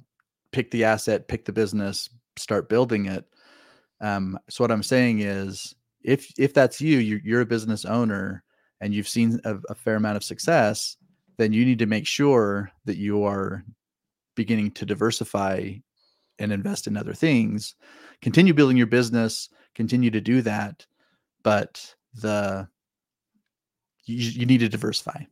pick 0.53 0.71
the 0.71 0.85
asset, 0.85 1.29
pick 1.29 1.45
the 1.45 1.53
business, 1.53 2.11
start 2.37 2.69
building 2.69 3.07
it. 3.07 3.25
Um, 4.01 4.39
so 4.49 4.65
what 4.65 4.71
I'm 4.71 4.83
saying 4.83 5.21
is, 5.21 5.75
if 6.03 6.33
if 6.39 6.53
that's 6.53 6.81
you, 6.81 6.99
you're, 6.99 7.41
a 7.41 7.47
business 7.47 7.85
owner 7.85 8.45
and 8.81 8.95
you've 8.95 9.09
seen 9.09 9.41
a, 9.45 9.57
a, 9.71 9.75
fair 9.75 9.97
amount 9.97 10.17
of 10.17 10.25
success, 10.25 10.97
then 11.39 11.53
you 11.53 11.65
need 11.65 11.79
to 11.79 11.87
make 11.87 12.07
sure 12.07 12.71
that 12.85 12.99
you 12.99 13.25
are 13.25 13.65
beginning 14.35 14.71
to 14.73 14.87
diversify 14.87 15.73
and 16.39 16.53
invest 16.53 16.87
in 16.87 16.97
other 16.97 17.15
things. 17.15 17.75
Continue 18.21 18.53
building 18.53 18.77
your 18.77 18.87
business, 18.87 19.49
continue 19.75 20.11
to 20.11 20.21
do 20.21 20.43
that, 20.43 20.87
but 21.43 21.95
the 22.15 22.69
you, 24.05 24.17
you 24.17 24.47
need 24.47 24.61
to 24.61 24.69
diversify. 24.69 25.23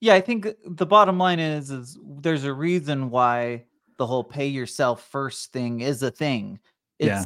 Yeah, 0.00 0.14
I 0.14 0.20
think 0.20 0.48
the 0.64 0.86
bottom 0.86 1.18
line 1.18 1.40
is 1.40 1.70
is 1.70 1.98
there's 2.02 2.44
a 2.44 2.52
reason 2.52 3.10
why 3.10 3.64
the 3.98 4.06
whole 4.06 4.24
pay 4.24 4.46
yourself 4.46 5.06
first 5.10 5.52
thing 5.52 5.80
is 5.80 6.02
a 6.02 6.10
thing. 6.10 6.58
It's 6.98 7.08
yeah. 7.08 7.24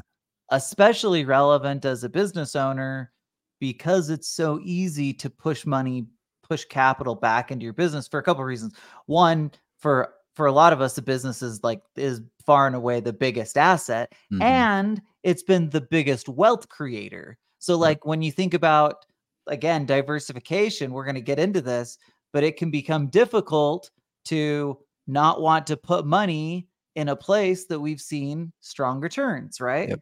especially 0.50 1.24
relevant 1.24 1.84
as 1.84 2.02
a 2.02 2.08
business 2.08 2.56
owner 2.56 3.12
because 3.60 4.10
it's 4.10 4.28
so 4.28 4.60
easy 4.64 5.12
to 5.14 5.30
push 5.30 5.64
money, 5.64 6.06
push 6.42 6.64
capital 6.64 7.14
back 7.14 7.52
into 7.52 7.64
your 7.64 7.72
business 7.72 8.08
for 8.08 8.18
a 8.18 8.22
couple 8.22 8.42
of 8.42 8.48
reasons. 8.48 8.74
One, 9.06 9.52
for 9.78 10.14
for 10.34 10.46
a 10.46 10.52
lot 10.52 10.72
of 10.72 10.80
us, 10.80 10.96
the 10.96 11.02
business 11.02 11.42
is 11.42 11.62
like 11.62 11.80
is 11.96 12.20
far 12.44 12.66
and 12.66 12.74
away 12.74 13.00
the 13.00 13.12
biggest 13.12 13.56
asset, 13.56 14.12
mm-hmm. 14.32 14.42
and 14.42 15.00
it's 15.22 15.42
been 15.42 15.70
the 15.70 15.80
biggest 15.80 16.28
wealth 16.28 16.68
creator. 16.68 17.38
So, 17.60 17.78
like 17.78 18.04
when 18.04 18.20
you 18.20 18.32
think 18.32 18.52
about 18.52 19.04
again 19.46 19.86
diversification, 19.86 20.92
we're 20.92 21.04
going 21.04 21.14
to 21.14 21.20
get 21.20 21.38
into 21.38 21.60
this, 21.60 21.98
but 22.34 22.42
it 22.42 22.56
can 22.56 22.68
become 22.70 23.06
difficult 23.06 23.92
to 24.24 24.76
not 25.06 25.40
want 25.40 25.68
to 25.68 25.76
put 25.76 26.04
money 26.04 26.66
in 26.96 27.08
a 27.08 27.16
place 27.16 27.66
that 27.66 27.78
we've 27.78 28.00
seen 28.00 28.52
strong 28.60 29.00
returns, 29.00 29.60
right? 29.60 29.88
Yep. 29.90 30.00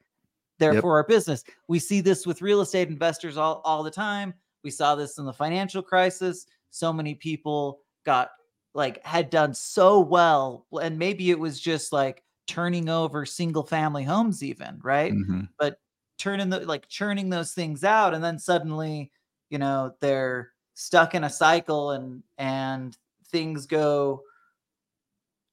Therefore, 0.58 0.98
yep. 0.98 1.04
our 1.04 1.06
business. 1.06 1.44
We 1.68 1.78
see 1.78 2.00
this 2.00 2.26
with 2.26 2.40
real 2.40 2.62
estate 2.62 2.88
investors 2.88 3.36
all, 3.36 3.60
all 3.66 3.82
the 3.82 3.90
time. 3.90 4.32
We 4.64 4.70
saw 4.70 4.94
this 4.94 5.18
in 5.18 5.26
the 5.26 5.32
financial 5.32 5.82
crisis. 5.82 6.46
So 6.70 6.90
many 6.90 7.14
people 7.14 7.80
got 8.06 8.30
like 8.74 9.04
had 9.04 9.28
done 9.28 9.52
so 9.52 10.00
well. 10.00 10.66
And 10.80 10.98
maybe 10.98 11.30
it 11.30 11.38
was 11.38 11.60
just 11.60 11.92
like 11.92 12.22
turning 12.46 12.88
over 12.88 13.26
single 13.26 13.64
family 13.64 14.04
homes, 14.04 14.42
even, 14.42 14.80
right? 14.82 15.12
Mm-hmm. 15.12 15.42
But 15.58 15.76
turning 16.16 16.48
the 16.48 16.60
like 16.60 16.88
churning 16.88 17.28
those 17.28 17.52
things 17.52 17.84
out, 17.84 18.14
and 18.14 18.24
then 18.24 18.38
suddenly, 18.38 19.12
you 19.50 19.58
know, 19.58 19.92
they're 20.00 20.52
stuck 20.82 21.14
in 21.14 21.24
a 21.24 21.30
cycle 21.30 21.92
and 21.92 22.22
and 22.38 22.96
things 23.30 23.66
go 23.66 24.22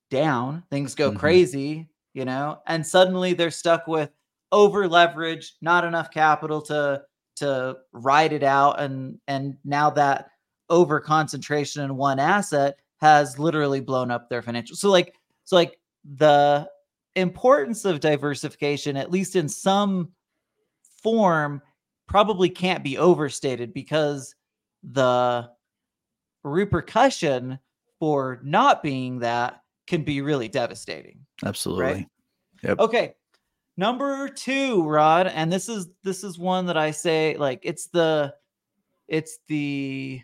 down, 0.10 0.64
things 0.70 0.96
go 0.96 1.10
mm-hmm. 1.10 1.20
crazy, 1.20 1.88
you 2.14 2.26
know, 2.26 2.60
and 2.68 2.86
suddenly 2.86 3.34
they're 3.34 3.52
stuck 3.52 3.88
with 3.88 4.10
over 4.52 4.88
leverage, 4.88 5.54
not 5.62 5.86
enough 5.86 6.12
capital 6.12 6.62
to 6.64 7.04
to 7.38 7.78
ride 7.94 8.34
it 8.34 8.44
out 8.44 8.82
and 8.82 9.18
and 9.28 9.56
now 9.64 9.90
that 9.90 10.32
over 10.70 11.00
concentration 11.00 11.84
in 11.84 11.96
one 11.96 12.20
asset 12.20 12.78
has 12.98 13.40
literally 13.40 13.80
blown 13.80 14.12
up 14.12 14.30
their 14.30 14.42
financial. 14.42 14.76
So 14.76 14.90
like 14.90 15.16
so 15.46 15.56
like 15.56 15.80
the 16.18 16.68
importance 17.16 17.86
of 17.86 18.00
diversification 18.00 18.98
at 18.98 19.12
least 19.12 19.36
in 19.36 19.48
some 19.48 20.12
form 21.02 21.62
probably 22.08 22.50
can't 22.50 22.84
be 22.84 22.98
overstated 22.98 23.74
because 23.74 24.36
the 24.84 25.50
repercussion 26.44 27.60
for 28.00 28.40
not 28.44 28.82
being 28.82 29.20
that 29.20 29.62
can 29.88 30.04
be 30.04 30.22
really 30.22 30.48
devastating. 30.48 31.26
Absolutely. 31.44 31.84
Right? 31.84 32.08
Yep. 32.64 32.80
Okay. 32.80 33.14
Number 33.78 34.28
2, 34.28 34.84
Rod, 34.84 35.28
and 35.28 35.52
this 35.52 35.70
is 35.70 35.88
this 36.04 36.24
is 36.24 36.38
one 36.38 36.66
that 36.66 36.78
I 36.78 36.92
say 36.92 37.38
like 37.38 37.62
it's 37.64 37.88
the 37.88 38.34
it's 39.08 39.40
the 39.48 40.22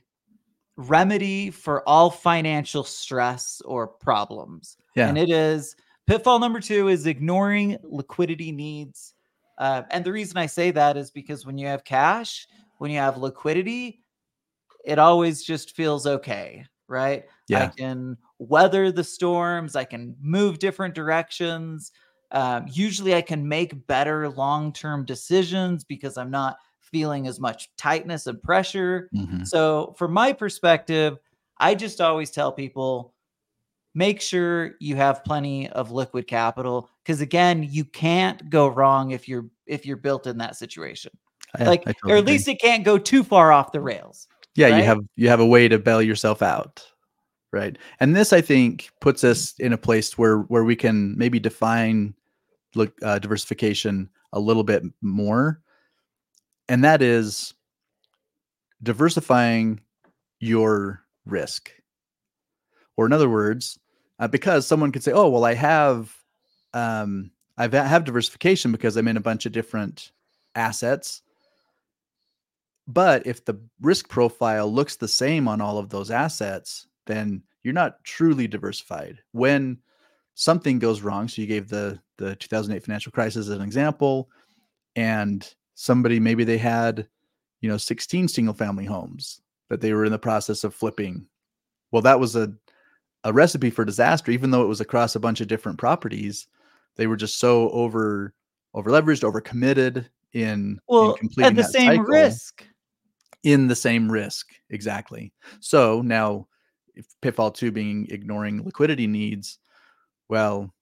remedy 0.77 1.51
for 1.51 1.87
all 1.87 2.09
financial 2.09 2.83
stress 2.83 3.61
or 3.63 3.87
problems. 3.87 4.77
Yeah. 4.95 5.07
And 5.07 5.17
it 5.17 5.29
is 5.29 5.75
pitfall 6.05 6.39
number 6.39 6.59
2 6.59 6.89
is 6.89 7.05
ignoring 7.05 7.77
liquidity 7.83 8.51
needs. 8.51 9.13
Uh, 9.57 9.83
and 9.89 10.03
the 10.03 10.11
reason 10.11 10.37
I 10.37 10.47
say 10.47 10.71
that 10.71 10.97
is 10.97 11.09
because 11.09 11.45
when 11.45 11.57
you 11.57 11.67
have 11.67 11.85
cash, 11.85 12.47
when 12.77 12.91
you 12.91 12.97
have 12.97 13.17
liquidity, 13.17 14.01
it 14.85 14.99
always 14.99 15.43
just 15.43 15.75
feels 15.75 16.05
okay, 16.05 16.65
right? 16.87 17.25
Yeah. 17.47 17.65
I 17.65 17.67
can 17.67 18.17
weather 18.39 18.91
the 18.91 19.03
storms, 19.03 19.75
I 19.75 19.83
can 19.83 20.15
move 20.21 20.59
different 20.59 20.93
directions. 20.93 21.91
Um, 22.31 22.65
usually, 22.69 23.15
I 23.15 23.21
can 23.21 23.47
make 23.47 23.87
better 23.87 24.29
long 24.29 24.73
term 24.73 25.05
decisions 25.05 25.83
because 25.83 26.17
I'm 26.17 26.31
not 26.31 26.57
feeling 26.79 27.27
as 27.27 27.39
much 27.39 27.69
tightness 27.77 28.27
and 28.27 28.41
pressure. 28.41 29.09
Mm-hmm. 29.15 29.43
So, 29.43 29.95
from 29.97 30.11
my 30.11 30.33
perspective, 30.33 31.17
I 31.57 31.75
just 31.75 32.01
always 32.01 32.31
tell 32.31 32.51
people 32.51 33.13
make 33.95 34.19
sure 34.19 34.75
you 34.79 34.95
have 34.97 35.23
plenty 35.23 35.69
of 35.69 35.91
liquid 35.91 36.27
capital 36.27 36.89
because 37.03 37.21
again 37.21 37.63
you 37.63 37.85
can't 37.85 38.49
go 38.49 38.67
wrong 38.67 39.11
if 39.11 39.27
you're 39.27 39.45
if 39.65 39.85
you're 39.85 39.97
built 39.97 40.27
in 40.27 40.37
that 40.37 40.55
situation 40.55 41.09
like 41.61 41.85
totally 41.85 42.13
or 42.13 42.17
at 42.17 42.25
least 42.25 42.47
it 42.49 42.59
can't 42.59 42.83
go 42.83 42.97
too 42.97 43.23
far 43.23 43.53
off 43.53 43.71
the 43.71 43.79
rails 43.79 44.27
yeah 44.55 44.69
right? 44.69 44.77
you 44.77 44.83
have 44.83 44.99
you 45.15 45.29
have 45.29 45.39
a 45.39 45.45
way 45.45 45.67
to 45.67 45.79
bail 45.79 46.01
yourself 46.01 46.41
out 46.41 46.85
right? 47.51 47.77
And 48.01 48.15
this 48.15 48.33
i 48.33 48.41
think 48.41 48.89
puts 48.99 49.23
us 49.23 49.53
in 49.59 49.73
a 49.73 49.77
place 49.77 50.17
where 50.17 50.39
where 50.39 50.63
we 50.63 50.75
can 50.75 51.17
maybe 51.17 51.39
define 51.39 52.13
look 52.75 52.93
uh, 53.01 53.19
diversification 53.19 54.09
a 54.33 54.39
little 54.39 54.63
bit 54.63 54.83
more 55.01 55.61
and 56.67 56.83
that 56.83 57.01
is 57.01 57.53
diversifying 58.83 59.79
your 60.39 61.01
risk. 61.25 61.71
Or 62.97 63.05
in 63.05 63.13
other 63.13 63.29
words 63.29 63.79
uh, 64.19 64.27
because 64.27 64.67
someone 64.67 64.91
could 64.91 65.03
say 65.03 65.11
oh 65.11 65.29
well 65.29 65.45
i 65.45 65.53
have 65.53 66.15
um 66.73 67.31
i 67.57 67.67
have 67.67 68.03
diversification 68.03 68.71
because 68.71 68.95
i'm 68.95 69.07
in 69.07 69.17
a 69.17 69.21
bunch 69.21 69.45
of 69.45 69.51
different 69.51 70.11
assets 70.55 71.21
but 72.87 73.25
if 73.25 73.43
the 73.43 73.59
risk 73.81 74.09
profile 74.09 74.71
looks 74.71 74.95
the 74.95 75.07
same 75.07 75.47
on 75.47 75.61
all 75.61 75.77
of 75.77 75.89
those 75.89 76.11
assets, 76.11 76.87
then 77.07 77.41
you're 77.63 77.73
not 77.73 78.03
truly 78.03 78.47
diversified. 78.47 79.19
When 79.31 79.79
something 80.35 80.79
goes 80.79 81.01
wrong, 81.01 81.27
so 81.27 81.41
you 81.41 81.47
gave 81.47 81.67
the 81.69 81.99
the 82.17 82.35
2008 82.35 82.83
financial 82.83 83.11
crisis 83.11 83.47
as 83.47 83.55
an 83.55 83.61
example, 83.61 84.29
and 84.95 85.53
somebody 85.73 86.19
maybe 86.19 86.43
they 86.43 86.57
had, 86.57 87.07
you 87.59 87.69
know, 87.69 87.77
16 87.77 88.27
single 88.27 88.53
family 88.53 88.85
homes 88.85 89.41
that 89.69 89.81
they 89.81 89.91
were 89.93 90.05
in 90.05 90.11
the 90.11 90.19
process 90.19 90.63
of 90.63 90.73
flipping. 90.73 91.25
Well, 91.91 92.03
that 92.03 92.19
was 92.19 92.35
a 92.35 92.53
a 93.23 93.33
recipe 93.33 93.71
for 93.71 93.83
disaster, 93.83 94.31
even 94.31 94.51
though 94.51 94.61
it 94.61 94.67
was 94.67 94.81
across 94.81 95.15
a 95.15 95.19
bunch 95.19 95.41
of 95.41 95.47
different 95.47 95.79
properties. 95.79 96.47
They 96.95 97.07
were 97.07 97.17
just 97.17 97.39
so 97.39 97.69
over 97.71 98.33
over 98.75 98.91
leveraged, 98.91 99.23
over 99.23 99.41
committed 99.41 100.09
in, 100.33 100.79
well, 100.87 101.13
in 101.13 101.17
completing 101.17 101.49
at 101.49 101.55
the 101.55 101.63
same 101.63 101.91
cycle. 101.91 102.03
risk 102.03 102.67
in 103.45 103.67
the 103.67 103.75
same 103.75 104.11
risk. 104.11 104.53
Exactly. 104.71 105.31
So 105.61 106.01
now, 106.01 106.47
if 106.95 107.05
pitfall 107.21 107.51
two 107.51 107.71
being 107.71 108.07
ignoring 108.09 108.65
liquidity 108.65 109.07
needs, 109.07 109.59
well, 110.27 110.73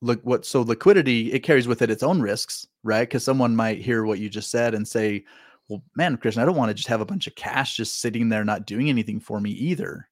look 0.00 0.20
what 0.24 0.46
so 0.46 0.62
liquidity 0.62 1.32
it 1.32 1.40
carries 1.40 1.68
with 1.68 1.82
it 1.82 1.90
its 1.90 2.02
own 2.02 2.20
risks, 2.20 2.66
right? 2.82 3.08
Because 3.08 3.22
someone 3.22 3.54
might 3.54 3.78
hear 3.78 4.04
what 4.04 4.18
you 4.18 4.28
just 4.30 4.50
said 4.50 4.74
and 4.74 4.88
say, 4.88 5.24
"Well, 5.68 5.82
man, 5.94 6.16
Christian, 6.16 6.42
I 6.42 6.46
don't 6.46 6.56
want 6.56 6.70
to 6.70 6.74
just 6.74 6.88
have 6.88 7.02
a 7.02 7.06
bunch 7.06 7.26
of 7.26 7.34
cash 7.34 7.76
just 7.76 8.00
sitting 8.00 8.28
there 8.28 8.44
not 8.44 8.66
doing 8.66 8.88
anything 8.88 9.20
for 9.20 9.40
me 9.40 9.50
either." 9.50 10.08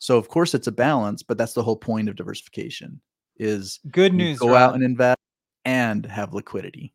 So 0.00 0.18
of 0.18 0.28
course 0.28 0.54
it's 0.54 0.66
a 0.66 0.72
balance, 0.72 1.22
but 1.22 1.38
that's 1.38 1.54
the 1.54 1.62
whole 1.62 1.76
point 1.76 2.08
of 2.08 2.16
diversification. 2.16 3.00
Is 3.36 3.78
good 3.92 4.12
news. 4.12 4.40
Go 4.40 4.48
Rob. 4.48 4.56
out 4.56 4.74
and 4.74 4.82
invest 4.82 5.20
and 5.64 6.04
have 6.06 6.34
liquidity. 6.34 6.92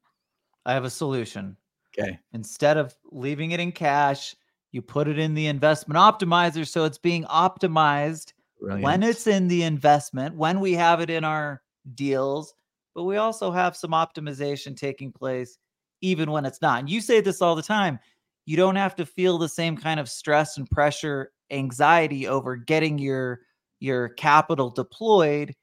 I 0.65 0.74
have 0.74 0.84
a 0.84 0.89
solution. 0.89 1.55
Okay. 1.98 2.20
Instead 2.34 2.78
of 2.78 2.96
leaving 3.12 3.52
it 3.52 3.60
in 3.60 3.72
cash, 3.72 4.36
you 4.72 4.82
put 4.82 5.08
it 5.08 5.20
in 5.20 5.34
the 5.34 5.48
investment 5.48 5.98
optimizer 5.98 6.68
so 6.68 6.86
it's 6.86 6.98
being 6.98 7.24
optimized 7.26 8.34
Brilliant. 8.60 8.84
when 8.84 9.04
it's 9.04 9.28
in 9.28 9.48
the 9.48 9.64
investment, 9.64 10.36
when 10.36 10.60
we 10.60 10.74
have 10.74 11.00
it 11.00 11.10
in 11.10 11.24
our 11.24 11.62
deals, 11.96 12.54
but 12.96 13.04
we 13.04 13.18
also 13.18 13.52
have 13.52 13.76
some 13.76 13.92
optimization 13.92 14.76
taking 14.76 15.12
place 15.12 15.58
even 16.02 16.32
when 16.32 16.46
it's 16.46 16.62
not. 16.62 16.80
And 16.80 16.90
you 16.90 17.02
say 17.02 17.22
this 17.22 17.42
all 17.42 17.56
the 17.56 17.62
time. 17.62 18.00
You 18.46 18.58
don't 18.58 18.76
have 18.76 18.96
to 18.98 19.06
feel 19.06 19.38
the 19.38 19.48
same 19.48 19.78
kind 19.78 20.00
of 20.00 20.10
stress 20.10 20.58
and 20.58 20.70
pressure, 20.70 21.32
anxiety 21.50 22.28
over 22.28 22.56
getting 22.56 22.98
your 22.98 23.42
your 23.80 24.10
capital 24.10 24.70
deployed 24.70 25.54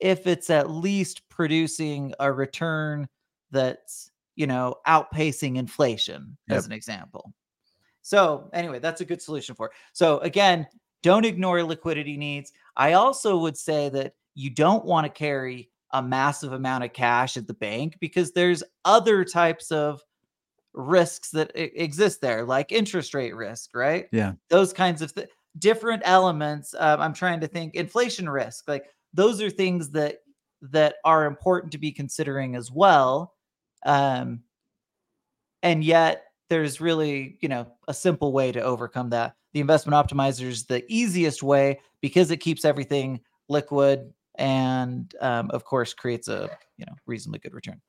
if 0.00 0.26
it's 0.26 0.50
at 0.50 0.70
least 0.70 1.22
producing 1.28 2.12
a 2.20 2.32
return 2.32 3.06
that's 3.50 4.10
you 4.36 4.46
know, 4.46 4.76
outpacing 4.86 5.56
inflation 5.56 6.36
yep. 6.48 6.58
as 6.58 6.66
an 6.66 6.72
example. 6.72 7.32
So, 8.02 8.48
anyway, 8.52 8.78
that's 8.78 9.00
a 9.00 9.04
good 9.04 9.20
solution 9.20 9.54
for 9.54 9.66
it. 9.66 9.72
So, 9.92 10.18
again, 10.18 10.66
don't 11.02 11.24
ignore 11.24 11.62
liquidity 11.64 12.16
needs. 12.16 12.52
I 12.76 12.92
also 12.92 13.36
would 13.38 13.56
say 13.56 13.88
that 13.88 14.14
you 14.34 14.50
don't 14.50 14.84
want 14.84 15.06
to 15.06 15.10
carry 15.10 15.70
a 15.92 16.02
massive 16.02 16.52
amount 16.52 16.84
of 16.84 16.92
cash 16.92 17.36
at 17.36 17.46
the 17.46 17.54
bank 17.54 17.96
because 18.00 18.32
there's 18.32 18.62
other 18.84 19.24
types 19.24 19.72
of 19.72 20.02
risks 20.74 21.30
that 21.30 21.50
exist 21.54 22.20
there, 22.20 22.44
like 22.44 22.70
interest 22.70 23.14
rate 23.14 23.34
risk, 23.34 23.70
right? 23.74 24.06
Yeah. 24.12 24.32
Those 24.50 24.72
kinds 24.72 25.00
of 25.00 25.14
th- 25.14 25.28
different 25.58 26.02
elements. 26.04 26.74
Um, 26.78 27.00
I'm 27.00 27.14
trying 27.14 27.40
to 27.40 27.48
think 27.48 27.74
inflation 27.74 28.28
risk, 28.28 28.68
like 28.68 28.86
those 29.14 29.40
are 29.40 29.50
things 29.50 29.90
that 29.90 30.18
that 30.62 30.96
are 31.04 31.26
important 31.26 31.72
to 31.72 31.78
be 31.78 31.92
considering 31.92 32.56
as 32.56 32.70
well. 32.70 33.34
Um, 33.84 34.40
and 35.62 35.84
yet 35.84 36.24
there's 36.48 36.80
really, 36.80 37.38
you 37.40 37.48
know, 37.48 37.66
a 37.88 37.94
simple 37.94 38.32
way 38.32 38.52
to 38.52 38.60
overcome 38.60 39.10
that. 39.10 39.36
The 39.52 39.60
investment 39.60 39.94
optimizer 39.94 40.46
is 40.46 40.64
the 40.64 40.84
easiest 40.88 41.42
way 41.42 41.80
because 42.00 42.30
it 42.30 42.38
keeps 42.38 42.64
everything 42.64 43.20
liquid 43.48 44.12
and 44.38 45.14
um, 45.20 45.50
of 45.50 45.64
course 45.64 45.94
creates 45.94 46.28
a 46.28 46.50
you 46.76 46.86
know 46.86 46.92
reasonably 47.06 47.40
good 47.40 47.54
return. 47.54 47.80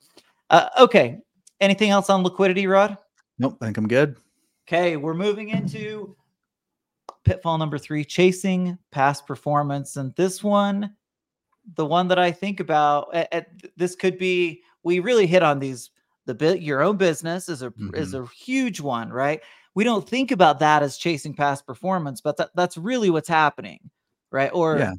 Uh, 0.49 0.69
okay, 0.79 1.19
anything 1.59 1.89
else 1.89 2.09
on 2.09 2.23
liquidity, 2.23 2.67
Rod? 2.67 2.97
Nope, 3.37 3.57
I 3.61 3.65
think 3.65 3.77
I'm 3.77 3.87
good. 3.87 4.17
Okay, 4.67 4.97
we're 4.97 5.13
moving 5.13 5.49
into 5.49 6.15
pitfall 7.25 7.57
number 7.57 7.77
three: 7.77 8.05
chasing 8.05 8.77
past 8.91 9.27
performance, 9.27 9.97
and 9.97 10.15
this 10.15 10.43
one, 10.43 10.95
the 11.75 11.85
one 11.85 12.07
that 12.07 12.19
I 12.19 12.31
think 12.31 12.59
about, 12.59 13.13
at, 13.13 13.33
at, 13.33 13.47
this 13.75 13.95
could 13.95 14.17
be. 14.17 14.61
We 14.87 14.99
really 14.99 15.27
hit 15.27 15.43
on 15.43 15.59
these. 15.59 15.91
The 16.25 16.35
bit 16.35 16.61
your 16.61 16.81
own 16.81 16.97
business 16.97 17.47
is 17.47 17.61
a 17.61 17.69
mm-hmm. 17.69 17.95
is 17.95 18.13
a 18.13 18.25
huge 18.25 18.81
one, 18.81 19.09
right? 19.09 19.41
We 19.75 19.83
don't 19.83 20.07
think 20.07 20.31
about 20.31 20.59
that 20.59 20.83
as 20.83 20.97
chasing 20.97 21.33
past 21.33 21.65
performance, 21.65 22.19
but 22.19 22.35
that, 22.37 22.49
that's 22.55 22.77
really 22.77 23.09
what's 23.09 23.29
happening, 23.29 23.79
right? 24.31 24.49
Or 24.53 24.77
yeah 24.77 24.93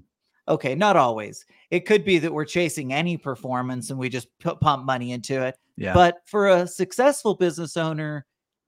okay, 0.49 0.75
not 0.75 0.97
always. 0.97 1.45
It 1.71 1.87
could 1.87 2.05
be 2.05 2.19
that 2.19 2.33
we're 2.33 2.45
chasing 2.45 2.93
any 2.93 3.17
performance 3.17 3.91
and 3.91 3.99
we 3.99 4.09
just 4.09 4.29
put, 4.41 4.61
pump 4.61 4.85
money 4.85 5.13
into 5.13 5.43
it. 5.43 5.57
Yeah. 5.77 5.95
But 5.95 6.23
for 6.27 6.49
a 6.49 6.67
successful 6.67 7.35
business 7.35 7.77
owner, 7.77 8.27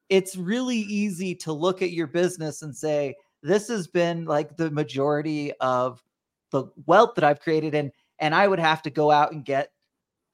it's 0.08 0.36
really 0.36 0.76
easy 0.76 1.34
to 1.36 1.52
look 1.52 1.82
at 1.82 1.92
your 1.92 2.06
business 2.06 2.62
and 2.62 2.76
say, 2.76 3.16
this 3.42 3.68
has 3.68 3.86
been 3.86 4.26
like 4.26 4.56
the 4.56 4.70
majority 4.70 5.52
of 5.60 6.02
the 6.50 6.66
wealth 6.86 7.14
that 7.14 7.24
I've 7.24 7.40
created. 7.40 7.74
And 7.74 7.90
and 8.18 8.34
I 8.34 8.46
would 8.46 8.58
have 8.58 8.82
to 8.82 8.90
go 8.90 9.10
out 9.10 9.32
and 9.32 9.44
get 9.44 9.72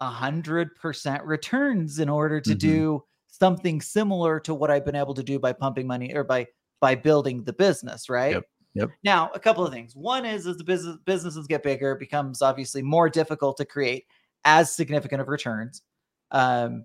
a 0.01 0.09
hundred 0.09 0.75
percent 0.77 1.25
returns 1.25 1.99
in 1.99 2.09
order 2.09 2.41
to 2.41 2.51
mm-hmm. 2.51 2.59
do 2.59 3.05
something 3.29 3.81
similar 3.81 4.41
to 4.41 4.55
what 4.55 4.71
I've 4.71 4.85
been 4.85 4.97
able 4.97 5.15
to 5.15 5.23
do 5.23 5.39
by 5.39 5.53
pumping 5.53 5.87
money 5.87 6.15
or 6.15 6.25
by 6.25 6.47
by 6.81 6.95
building 6.95 7.45
the 7.45 7.53
business, 7.53 8.09
right? 8.09 8.35
Yep. 8.35 8.45
Yep. 8.75 8.91
Now, 9.05 9.31
a 9.35 9.41
couple 9.41 9.67
of 9.67 9.73
things. 9.73 9.97
One 9.97 10.27
is 10.27 10.47
as 10.47 10.59
the 10.59 10.65
business 10.65 10.99
businesses 11.07 11.47
get 11.47 11.63
bigger, 11.63 11.93
it 11.93 11.99
becomes 11.99 12.43
obviously 12.43 12.83
more 12.83 13.09
difficult 13.09 13.57
to 13.57 13.65
create 13.65 14.05
as 14.45 14.75
significant 14.75 15.23
of 15.23 15.29
returns. 15.29 15.83
Um, 16.31 16.85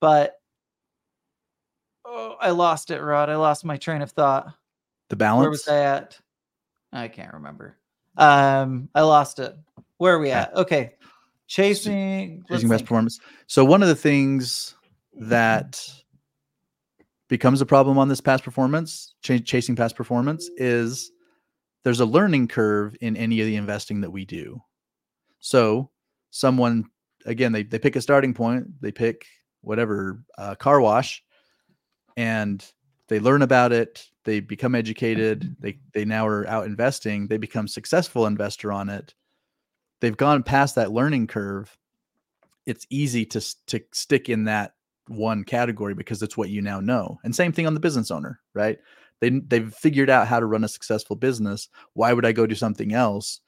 but 0.00 0.34
oh, 2.04 2.36
I 2.40 2.50
lost 2.50 2.90
it, 2.90 3.00
Rod. 3.00 3.28
I 3.28 3.36
lost 3.36 3.64
my 3.64 3.76
train 3.76 4.02
of 4.02 4.12
thought. 4.12 4.54
The 5.10 5.16
balance. 5.16 5.42
Where 5.42 5.50
was 5.50 5.68
I 5.68 5.78
at? 5.80 6.20
I 6.92 7.08
can't 7.08 7.34
remember. 7.34 7.76
Um, 8.16 8.88
I 8.94 9.02
lost 9.02 9.38
it. 9.40 9.56
Where 9.98 10.14
are 10.14 10.18
we 10.20 10.30
at? 10.30 10.54
Okay. 10.54 10.94
Chasing 11.52 12.42
chasing 12.48 12.70
best 12.70 12.84
performance. 12.84 13.20
So 13.46 13.62
one 13.62 13.82
of 13.82 13.88
the 13.88 13.94
things 13.94 14.74
that 15.20 15.86
becomes 17.28 17.60
a 17.60 17.66
problem 17.66 17.98
on 17.98 18.08
this 18.08 18.22
past 18.22 18.42
performance, 18.42 19.14
ch- 19.22 19.44
chasing 19.44 19.76
past 19.76 19.94
performance, 19.94 20.48
is 20.56 21.12
there's 21.84 22.00
a 22.00 22.06
learning 22.06 22.48
curve 22.48 22.96
in 23.02 23.18
any 23.18 23.38
of 23.42 23.46
the 23.46 23.56
investing 23.56 24.00
that 24.00 24.08
we 24.08 24.24
do. 24.24 24.62
So 25.40 25.90
someone 26.30 26.86
again 27.26 27.52
they, 27.52 27.64
they 27.64 27.78
pick 27.78 27.96
a 27.96 28.00
starting 28.00 28.32
point, 28.32 28.68
they 28.80 28.90
pick 28.90 29.26
whatever 29.60 30.22
uh, 30.38 30.54
car 30.54 30.80
wash 30.80 31.22
and 32.16 32.64
they 33.08 33.20
learn 33.20 33.42
about 33.42 33.72
it, 33.72 34.08
they 34.24 34.40
become 34.40 34.74
educated, 34.74 35.54
they 35.60 35.80
they 35.92 36.06
now 36.06 36.26
are 36.26 36.48
out 36.48 36.64
investing, 36.64 37.26
they 37.26 37.36
become 37.36 37.68
successful 37.68 38.24
investor 38.24 38.72
on 38.72 38.88
it. 38.88 39.12
They've 40.02 40.16
gone 40.16 40.42
past 40.42 40.74
that 40.74 40.90
learning 40.90 41.28
curve. 41.28 41.78
It's 42.66 42.88
easy 42.90 43.24
to 43.26 43.40
to 43.66 43.80
stick 43.92 44.28
in 44.28 44.44
that 44.44 44.74
one 45.06 45.44
category 45.44 45.94
because 45.94 46.24
it's 46.24 46.36
what 46.36 46.50
you 46.50 46.60
now 46.60 46.80
know. 46.80 47.20
And 47.22 47.34
same 47.34 47.52
thing 47.52 47.68
on 47.68 47.74
the 47.74 47.80
business 47.80 48.10
owner, 48.10 48.40
right? 48.52 48.80
They 49.20 49.30
they've 49.30 49.72
figured 49.72 50.10
out 50.10 50.26
how 50.26 50.40
to 50.40 50.46
run 50.46 50.64
a 50.64 50.68
successful 50.68 51.14
business. 51.14 51.68
Why 51.92 52.12
would 52.12 52.26
I 52.26 52.32
go 52.32 52.46
do 52.46 52.56
something 52.56 52.92
else 52.92 53.42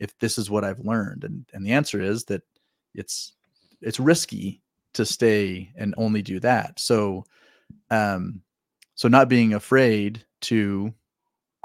if 0.00 0.18
this 0.18 0.38
is 0.38 0.48
what 0.48 0.64
I've 0.64 0.80
learned? 0.80 1.24
And 1.24 1.44
and 1.52 1.64
the 1.64 1.72
answer 1.72 2.00
is 2.00 2.24
that 2.24 2.40
it's 2.94 3.34
it's 3.82 4.00
risky 4.00 4.62
to 4.94 5.04
stay 5.04 5.70
and 5.76 5.94
only 5.98 6.22
do 6.22 6.40
that. 6.40 6.80
So 6.80 7.26
um 7.90 8.40
so 8.94 9.08
not 9.08 9.28
being 9.28 9.52
afraid 9.52 10.24
to 10.40 10.94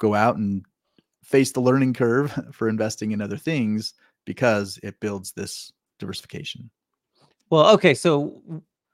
go 0.02 0.14
out 0.14 0.36
and 0.36 0.66
face 1.24 1.54
the 1.54 1.62
learning 1.62 1.94
curve 1.94 2.38
for 2.52 2.68
investing 2.68 3.12
in 3.14 3.22
other 3.22 3.38
things 3.38 3.94
because 4.26 4.80
it 4.84 5.00
builds 5.00 5.32
this 5.32 5.72
diversification. 6.00 6.70
Well, 7.50 7.74
okay, 7.74 7.94
so 7.94 8.42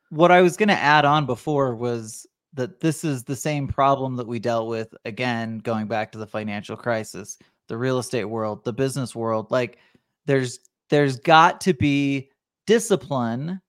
what 0.10 0.32
I 0.32 0.42
was 0.42 0.58
going 0.58 0.70
to 0.70 0.76
add 0.76 1.06
on 1.06 1.26
before 1.26 1.76
was 1.76 2.28
that 2.54 2.80
this 2.80 3.04
is 3.04 3.24
the 3.24 3.36
same 3.36 3.68
problem 3.68 4.16
that 4.16 4.28
we 4.28 4.40
dealt 4.40 4.68
with 4.68 4.94
again 5.06 5.60
going 5.60 5.88
back 5.88 6.12
to 6.12 6.18
the 6.18 6.26
financial 6.26 6.76
crisis 6.76 7.38
the 7.68 7.78
real 7.78 8.00
estate 8.00 8.26
world 8.26 8.64
the 8.64 8.74
business 8.74 9.16
world 9.16 9.52
like 9.52 9.78
there's 10.26 10.60
there's 10.90 11.20
got 11.20 11.62
to 11.62 11.74
be 11.74 12.30
discipline 12.66 13.62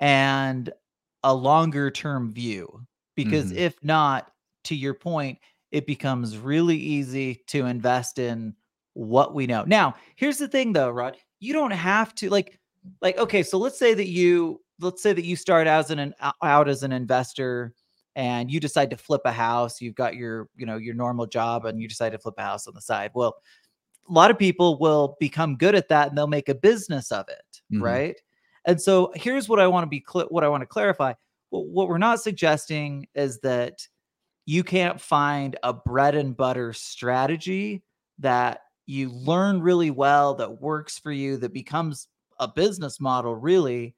and 0.00 0.72
a 1.24 1.34
longer 1.34 1.90
term 1.90 2.32
view 2.32 2.84
because 3.16 3.46
mm-hmm. 3.46 3.58
if 3.58 3.74
not 3.82 4.32
to 4.64 4.74
your 4.74 4.94
point 4.94 5.38
it 5.70 5.86
becomes 5.86 6.38
really 6.38 6.76
easy 6.76 7.42
to 7.46 7.66
invest 7.66 8.18
in 8.18 8.54
what 8.94 9.34
we 9.34 9.46
know. 9.46 9.64
Now 9.66 9.94
here's 10.16 10.38
the 10.38 10.48
thing 10.48 10.72
though 10.72 10.90
rod 10.90 11.16
you 11.40 11.52
don't 11.52 11.70
have 11.70 12.14
to 12.16 12.30
like 12.30 12.58
like 13.00 13.18
okay 13.18 13.42
so 13.42 13.58
let's 13.58 13.78
say 13.78 13.94
that 13.94 14.08
you 14.08 14.60
let's 14.80 15.02
say 15.02 15.12
that 15.12 15.24
you 15.24 15.36
start 15.36 15.66
as 15.66 15.90
an 15.90 16.14
out 16.42 16.68
as 16.68 16.82
an 16.82 16.92
investor 16.92 17.72
and 18.14 18.50
you 18.50 18.60
decide 18.60 18.90
to 18.90 18.96
flip 18.96 19.22
a 19.24 19.32
house 19.32 19.80
you've 19.80 19.94
got 19.94 20.14
your 20.14 20.48
you 20.56 20.66
know 20.66 20.76
your 20.76 20.94
normal 20.94 21.26
job 21.26 21.64
and 21.64 21.80
you 21.80 21.88
decide 21.88 22.10
to 22.10 22.18
flip 22.18 22.34
a 22.38 22.42
house 22.42 22.66
on 22.66 22.74
the 22.74 22.80
side. 22.80 23.10
Well 23.14 23.36
a 24.08 24.12
lot 24.12 24.30
of 24.30 24.38
people 24.38 24.78
will 24.78 25.16
become 25.20 25.56
good 25.56 25.74
at 25.74 25.88
that 25.88 26.08
and 26.08 26.18
they'll 26.18 26.26
make 26.26 26.48
a 26.48 26.54
business 26.54 27.12
of 27.12 27.28
it 27.28 27.60
mm-hmm. 27.72 27.82
right? 27.82 28.20
And 28.64 28.80
so 28.80 29.12
here's 29.16 29.48
what 29.48 29.58
i 29.58 29.66
want 29.66 29.84
to 29.84 29.88
be 29.88 30.04
cl- 30.08 30.28
what 30.28 30.44
i 30.44 30.48
want 30.48 30.62
to 30.62 30.66
clarify 30.66 31.14
what 31.50 31.88
we're 31.88 31.98
not 31.98 32.20
suggesting 32.20 33.06
is 33.14 33.38
that 33.40 33.86
you 34.46 34.64
can't 34.64 35.00
find 35.00 35.56
a 35.62 35.72
bread 35.72 36.14
and 36.14 36.36
butter 36.36 36.72
strategy 36.72 37.82
that 38.18 38.60
you 38.86 39.10
learn 39.10 39.60
really 39.60 39.90
well 39.90 40.34
that 40.34 40.60
works 40.60 40.98
for 40.98 41.12
you 41.12 41.36
that 41.36 41.52
becomes 41.52 42.08
a 42.40 42.48
business 42.48 43.00
model 43.00 43.36
really 43.36 43.94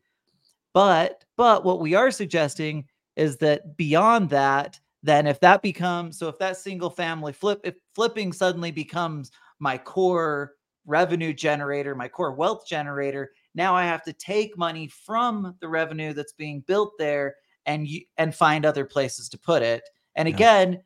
but 0.75 1.25
but 1.37 1.64
what 1.64 1.81
we 1.81 1.94
are 1.94 2.11
suggesting 2.11 2.85
is 3.16 3.38
that 3.38 3.77
beyond 3.77 4.29
that, 4.31 4.79
then 5.03 5.27
if 5.27 5.40
that 5.40 5.62
becomes 5.62 6.18
so 6.18 6.29
if 6.29 6.38
that 6.38 6.59
single 6.59 6.90
family 6.90 7.33
flip 7.33 7.61
if 7.64 7.77
flipping 7.94 8.33
suddenly 8.33 8.73
becomes 8.73 9.31
my 9.61 9.79
core 9.79 10.53
revenue 10.85 11.33
generator, 11.33 11.94
my 11.94 12.09
core 12.09 12.33
wealth 12.33 12.66
generator, 12.66 13.33
now 13.55 13.75
I 13.75 13.85
have 13.85 14.03
to 14.05 14.12
take 14.12 14.59
money 14.59 14.88
from 14.88 15.55
the 15.61 15.68
revenue 15.68 16.12
that's 16.12 16.33
being 16.33 16.61
built 16.66 16.92
there 16.99 17.37
and 17.64 17.87
you, 17.87 18.03
and 18.18 18.35
find 18.35 18.66
other 18.66 18.85
places 18.85 19.29
to 19.31 19.38
put 19.38 19.62
it. 19.62 19.88
And 20.16 20.29
again, 20.29 20.73
yeah. 20.73 20.79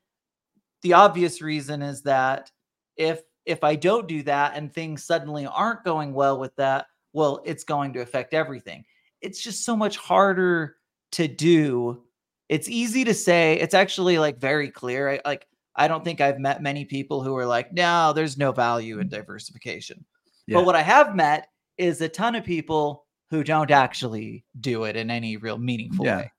the 0.82 0.92
obvious 0.92 1.42
reason 1.42 1.82
is 1.82 2.02
that 2.02 2.52
if 2.96 3.22
if 3.48 3.64
I 3.64 3.74
don't 3.74 4.06
do 4.06 4.22
that 4.24 4.54
and 4.54 4.72
things 4.72 5.04
suddenly 5.04 5.46
aren't 5.46 5.84
going 5.84 6.12
well 6.12 6.38
with 6.38 6.54
that, 6.56 6.86
well, 7.12 7.42
it's 7.44 7.64
going 7.64 7.92
to 7.94 8.00
affect 8.00 8.34
everything 8.34 8.84
it's 9.20 9.42
just 9.42 9.64
so 9.64 9.76
much 9.76 9.96
harder 9.96 10.76
to 11.12 11.28
do. 11.28 12.02
It's 12.48 12.68
easy 12.68 13.04
to 13.04 13.14
say. 13.14 13.58
It's 13.58 13.74
actually 13.74 14.18
like 14.18 14.38
very 14.38 14.70
clear. 14.70 15.10
I, 15.10 15.20
like 15.24 15.46
I 15.76 15.88
don't 15.88 16.04
think 16.04 16.20
I've 16.20 16.38
met 16.38 16.62
many 16.62 16.84
people 16.84 17.22
who 17.22 17.36
are 17.36 17.46
like, 17.46 17.72
no, 17.72 18.12
there's 18.12 18.38
no 18.38 18.52
value 18.52 18.98
in 18.98 19.08
diversification. 19.08 20.04
Yeah. 20.46 20.56
But 20.56 20.66
what 20.66 20.76
I 20.76 20.82
have 20.82 21.14
met 21.14 21.48
is 21.76 22.00
a 22.00 22.08
ton 22.08 22.34
of 22.34 22.44
people 22.44 23.06
who 23.30 23.44
don't 23.44 23.70
actually 23.70 24.44
do 24.60 24.84
it 24.84 24.96
in 24.96 25.10
any 25.10 25.36
real 25.36 25.58
meaningful 25.58 26.04
yeah. 26.04 26.16
way. 26.18 26.32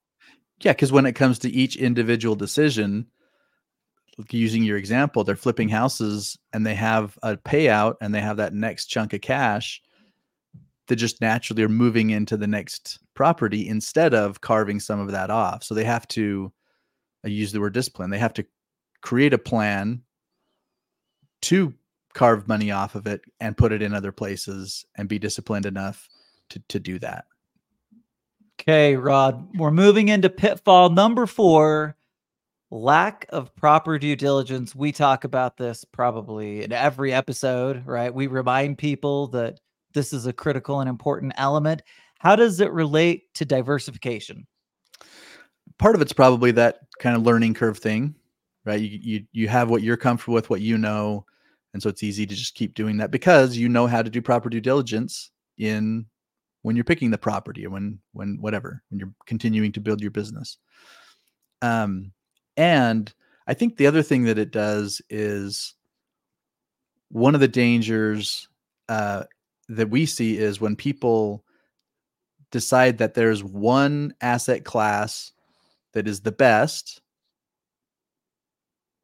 Yeah, 0.62 0.74
because 0.74 0.92
when 0.92 1.06
it 1.06 1.14
comes 1.14 1.40
to 1.40 1.50
each 1.50 1.78
individual 1.78 2.36
decision, 2.36 3.06
using 4.30 4.64
your 4.64 4.78
example, 4.78 5.24
they're 5.24 5.36
flipping 5.36 5.70
houses 5.70 6.38
and 6.54 6.66
they 6.66 6.76
have 6.76 7.18
a 7.24 7.38
payout 7.38 7.96
and 8.02 8.14
they 8.14 8.22
have 8.22 8.38
that 8.38 8.54
next 8.54 8.88
chunk 8.88 9.14
of 9.14 9.22
cash 9.22 9.82
that 10.88 10.98
just 10.98 11.22
naturally 11.22 11.64
are 11.64 11.70
moving 11.70 12.10
into 12.10 12.36
the 12.36 12.48
next 12.48 13.00
property 13.14 13.68
instead 13.68 14.14
of 14.14 14.42
carving 14.42 14.80
some 14.80 15.00
of 15.00 15.12
that 15.12 15.30
off. 15.30 15.64
So 15.64 15.74
they 15.74 15.84
have 15.84 16.08
to 16.10 16.52
I 17.24 17.28
use 17.28 17.52
the 17.52 17.60
word 17.60 17.74
discipline. 17.74 18.10
They 18.10 18.18
have 18.18 18.34
to 18.36 18.46
create 19.02 19.34
a 19.34 19.38
plan 19.38 20.02
to 21.44 21.74
carve 22.14 22.48
money 22.48 22.72
off 22.72 22.96
of 22.96 23.08
it 23.08 23.22
and 23.40 23.58
put 23.58 23.72
it 23.72 23.82
in 23.82 23.94
other 23.94 24.12
places 24.12 24.86
and 24.96 25.08
be 25.08 25.20
disciplined 25.20 25.66
enough 25.66 26.08
to 26.50 26.62
to 26.70 26.80
do 26.80 27.00
that. 27.00 27.26
Okay, 28.60 28.98
Rod, 28.98 29.56
we're 29.56 29.72
moving 29.72 30.10
into 30.10 30.30
pitfall 30.30 30.90
number 30.90 31.26
4, 31.26 31.96
lack 32.72 33.26
of 33.30 33.56
proper 33.56 33.98
due 33.98 34.16
diligence. 34.16 34.76
We 34.76 34.92
talk 34.92 35.24
about 35.24 35.58
this 35.58 35.84
probably 35.86 36.64
in 36.64 36.72
every 36.72 37.14
episode, 37.14 37.86
right? 37.86 38.14
We 38.14 38.28
remind 38.28 38.78
people 38.78 39.28
that 39.28 39.60
this 39.94 40.14
is 40.14 40.26
a 40.26 40.34
critical 40.34 40.80
and 40.80 40.90
important 40.90 41.34
element. 41.38 41.82
How 42.20 42.36
does 42.36 42.60
it 42.60 42.72
relate 42.72 43.34
to 43.36 43.46
diversification? 43.46 44.46
Part 45.78 45.96
of 45.96 46.02
it's 46.02 46.14
probably 46.14 46.52
that 46.52 46.80
kind 47.00 47.16
of 47.16 47.24
learning 47.24 47.54
curve 47.54 47.80
thing, 47.80 48.14
right? 48.66 48.80
You 48.80 49.00
you 49.02 49.26
you 49.32 49.48
have 49.48 49.70
what 49.70 49.82
you're 49.82 49.98
comfortable 49.98 50.36
with, 50.36 50.50
what 50.50 50.62
you 50.62 50.78
know, 50.78 51.26
and 51.74 51.82
so 51.82 51.90
it's 51.90 52.04
easy 52.04 52.26
to 52.26 52.36
just 52.36 52.56
keep 52.56 52.74
doing 52.74 52.98
that 52.98 53.12
because 53.12 53.56
you 53.56 53.70
know 53.70 53.88
how 53.88 54.02
to 54.02 54.10
do 54.10 54.22
proper 54.22 54.50
due 54.50 54.62
diligence 54.62 55.32
in 55.58 56.06
when 56.62 56.76
you're 56.76 56.84
picking 56.84 57.10
the 57.10 57.18
property 57.18 57.66
or 57.66 57.70
when 57.70 58.00
when 58.14 58.38
whatever 58.42 58.84
when 58.90 59.00
you're 59.00 59.14
continuing 59.26 59.72
to 59.72 59.80
build 59.80 60.02
your 60.02 60.12
business 60.12 60.58
um 61.62 62.12
and 62.60 63.14
i 63.48 63.54
think 63.54 63.78
the 63.78 63.88
other 63.88 64.04
thing 64.04 64.26
that 64.26 64.38
it 64.38 64.52
does 64.52 65.02
is 65.10 65.74
one 67.08 67.34
of 67.34 67.42
the 67.42 67.48
dangers 67.48 68.50
uh 68.90 69.24
that 69.70 69.90
we 69.90 70.06
see 70.06 70.38
is 70.38 70.60
when 70.60 70.76
people 70.76 71.44
decide 72.52 72.98
that 72.98 73.14
there's 73.14 73.44
one 73.44 74.14
asset 74.22 74.66
class 74.66 75.32
that 75.94 76.08
is 76.08 76.22
the 76.22 76.32
best 76.32 77.02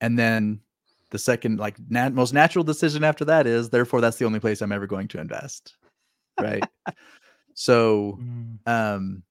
and 0.02 0.20
then 0.20 0.60
the 1.12 1.20
second 1.20 1.58
like 1.58 1.78
nat- 1.89 2.13
most 2.13 2.34
natural 2.34 2.63
decision 2.63 3.04
after 3.04 3.24
that 3.24 3.48
is 3.48 3.70
therefore 3.70 4.02
that's 4.02 4.18
the 4.18 4.26
only 4.26 4.39
place 4.39 4.62
i'm 4.62 4.72
ever 4.74 4.88
going 4.88 5.08
to 5.08 5.20
invest 5.20 5.76
right 6.41 6.63
so 7.54 8.20
mm. 8.22 8.58
um 8.65 9.24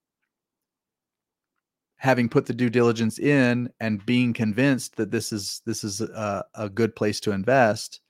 having 1.97 2.29
put 2.29 2.47
the 2.47 2.53
due 2.53 2.71
diligence 2.71 3.19
in 3.19 3.71
and 3.81 4.05
being 4.05 4.33
convinced 4.33 4.97
that 4.97 5.11
this 5.11 5.33
is 5.33 5.63
this 5.65 5.85
is 5.85 6.01
a, 6.01 6.45
a 6.55 6.69
good 6.69 6.95
place 6.95 7.21
to 7.21 7.33
invest 7.33 8.01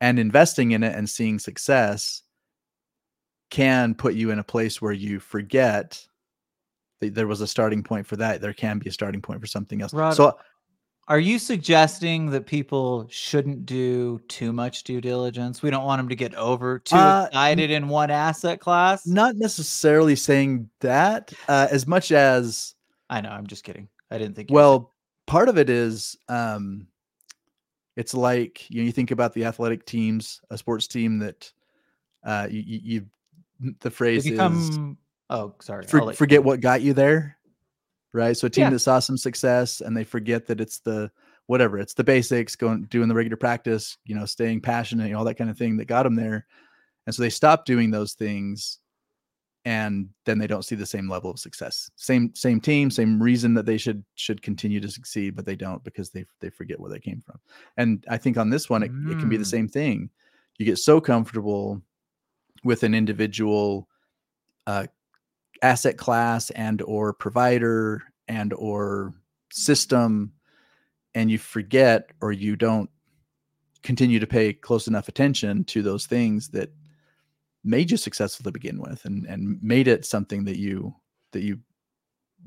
and 0.00 0.18
investing 0.18 0.72
in 0.72 0.82
it 0.82 0.94
and 0.94 1.08
seeing 1.08 1.38
success 1.38 2.22
can 3.50 3.94
put 3.94 4.14
you 4.14 4.30
in 4.30 4.38
a 4.38 4.44
place 4.44 4.80
where 4.80 4.92
you 4.92 5.18
forget 5.18 6.06
that 7.00 7.14
there 7.14 7.26
was 7.26 7.40
a 7.40 7.46
starting 7.46 7.82
point 7.82 8.06
for 8.06 8.16
that 8.16 8.40
there 8.40 8.52
can 8.52 8.78
be 8.78 8.88
a 8.88 8.92
starting 8.92 9.20
point 9.20 9.40
for 9.40 9.46
something 9.46 9.82
else 9.82 9.92
Rod, 9.92 10.14
so 10.14 10.38
are 11.08 11.18
you 11.18 11.40
suggesting 11.40 12.30
that 12.30 12.46
people 12.46 13.08
shouldn't 13.10 13.66
do 13.66 14.20
too 14.28 14.52
much 14.52 14.84
due 14.84 15.00
diligence? 15.00 15.60
We 15.60 15.68
don't 15.68 15.84
want 15.84 15.98
them 15.98 16.08
to 16.08 16.14
get 16.14 16.36
over 16.36 16.78
too 16.78 16.94
uh, 16.94 17.26
excited 17.26 17.72
in 17.72 17.88
one 17.88 18.12
asset 18.12 18.60
class. 18.60 19.08
Not 19.08 19.34
necessarily 19.34 20.14
saying 20.14 20.70
that, 20.82 21.32
uh, 21.48 21.66
as 21.68 21.88
much 21.88 22.12
as 22.12 22.76
I 23.10 23.20
know. 23.20 23.28
I'm 23.28 23.46
just 23.46 23.64
kidding. 23.64 23.88
I 24.10 24.16
didn't 24.16 24.36
think. 24.36 24.48
Well, 24.50 24.94
part 25.26 25.50
of 25.50 25.58
it 25.58 25.68
is, 25.68 26.16
um, 26.30 26.86
it's 27.96 28.14
like 28.14 28.70
you, 28.70 28.80
know, 28.80 28.86
you 28.86 28.92
think 28.92 29.10
about 29.10 29.34
the 29.34 29.44
athletic 29.44 29.84
teams, 29.84 30.40
a 30.48 30.56
sports 30.56 30.86
team 30.86 31.18
that 31.18 31.52
uh, 32.24 32.48
you, 32.50 32.62
you, 32.66 32.80
you 32.82 33.74
the 33.80 33.90
phrase 33.90 34.24
become, 34.24 34.56
is. 34.58 34.78
Oh, 35.28 35.54
sorry. 35.60 35.84
For, 35.86 36.12
forget 36.14 36.42
what 36.42 36.60
got 36.60 36.80
you 36.80 36.94
there 36.94 37.36
right? 38.12 38.36
So 38.36 38.46
a 38.46 38.50
team 38.50 38.64
yeah. 38.64 38.70
that 38.70 38.78
saw 38.80 38.98
some 38.98 39.16
success 39.16 39.80
and 39.80 39.96
they 39.96 40.04
forget 40.04 40.46
that 40.46 40.60
it's 40.60 40.80
the 40.80 41.10
whatever, 41.46 41.78
it's 41.78 41.94
the 41.94 42.04
basics, 42.04 42.56
going 42.56 42.84
doing 42.84 43.08
the 43.08 43.14
regular 43.14 43.36
practice, 43.36 43.98
you 44.04 44.14
know, 44.14 44.24
staying 44.24 44.60
passionate, 44.60 45.06
you 45.06 45.12
know, 45.12 45.18
all 45.18 45.24
that 45.24 45.36
kind 45.36 45.50
of 45.50 45.58
thing 45.58 45.76
that 45.76 45.86
got 45.86 46.04
them 46.04 46.14
there. 46.14 46.46
And 47.06 47.14
so 47.14 47.22
they 47.22 47.30
stop 47.30 47.64
doing 47.64 47.90
those 47.90 48.12
things 48.12 48.78
and 49.64 50.08
then 50.24 50.38
they 50.38 50.46
don't 50.46 50.64
see 50.64 50.74
the 50.74 50.86
same 50.86 51.08
level 51.08 51.30
of 51.30 51.38
success. 51.38 51.90
Same 51.96 52.34
same 52.34 52.60
team, 52.60 52.90
same 52.90 53.22
reason 53.22 53.54
that 53.54 53.66
they 53.66 53.76
should 53.76 54.02
should 54.14 54.42
continue 54.42 54.80
to 54.80 54.90
succeed, 54.90 55.36
but 55.36 55.44
they 55.44 55.56
don't 55.56 55.84
because 55.84 56.10
they 56.10 56.24
they 56.40 56.50
forget 56.50 56.80
where 56.80 56.90
they 56.90 56.98
came 56.98 57.20
from. 57.20 57.38
And 57.76 58.04
I 58.08 58.16
think 58.16 58.36
on 58.36 58.50
this 58.50 58.70
one 58.70 58.82
it, 58.82 58.92
mm. 58.92 59.12
it 59.12 59.18
can 59.18 59.28
be 59.28 59.36
the 59.36 59.44
mm. 59.44 59.50
same 59.50 59.68
thing. 59.68 60.10
You 60.58 60.66
get 60.66 60.78
so 60.78 61.00
comfortable 61.00 61.82
with 62.64 62.82
an 62.82 62.94
individual 62.94 63.88
uh, 64.66 64.86
asset 65.62 65.96
class 65.96 66.50
and 66.50 66.82
or 66.82 67.12
provider 67.12 68.02
and 68.28 68.52
or 68.54 69.12
system 69.52 70.32
and 71.14 71.30
you 71.30 71.38
forget 71.38 72.10
or 72.20 72.32
you 72.32 72.56
don't 72.56 72.88
continue 73.82 74.20
to 74.20 74.26
pay 74.26 74.52
close 74.52 74.86
enough 74.86 75.08
attention 75.08 75.64
to 75.64 75.82
those 75.82 76.06
things 76.06 76.48
that 76.50 76.70
made 77.64 77.90
you 77.90 77.96
successful 77.96 78.44
to 78.44 78.52
begin 78.52 78.80
with 78.80 79.04
and 79.04 79.26
and 79.26 79.62
made 79.62 79.88
it 79.88 80.04
something 80.04 80.44
that 80.44 80.58
you 80.58 80.94
that 81.32 81.42
you 81.42 81.58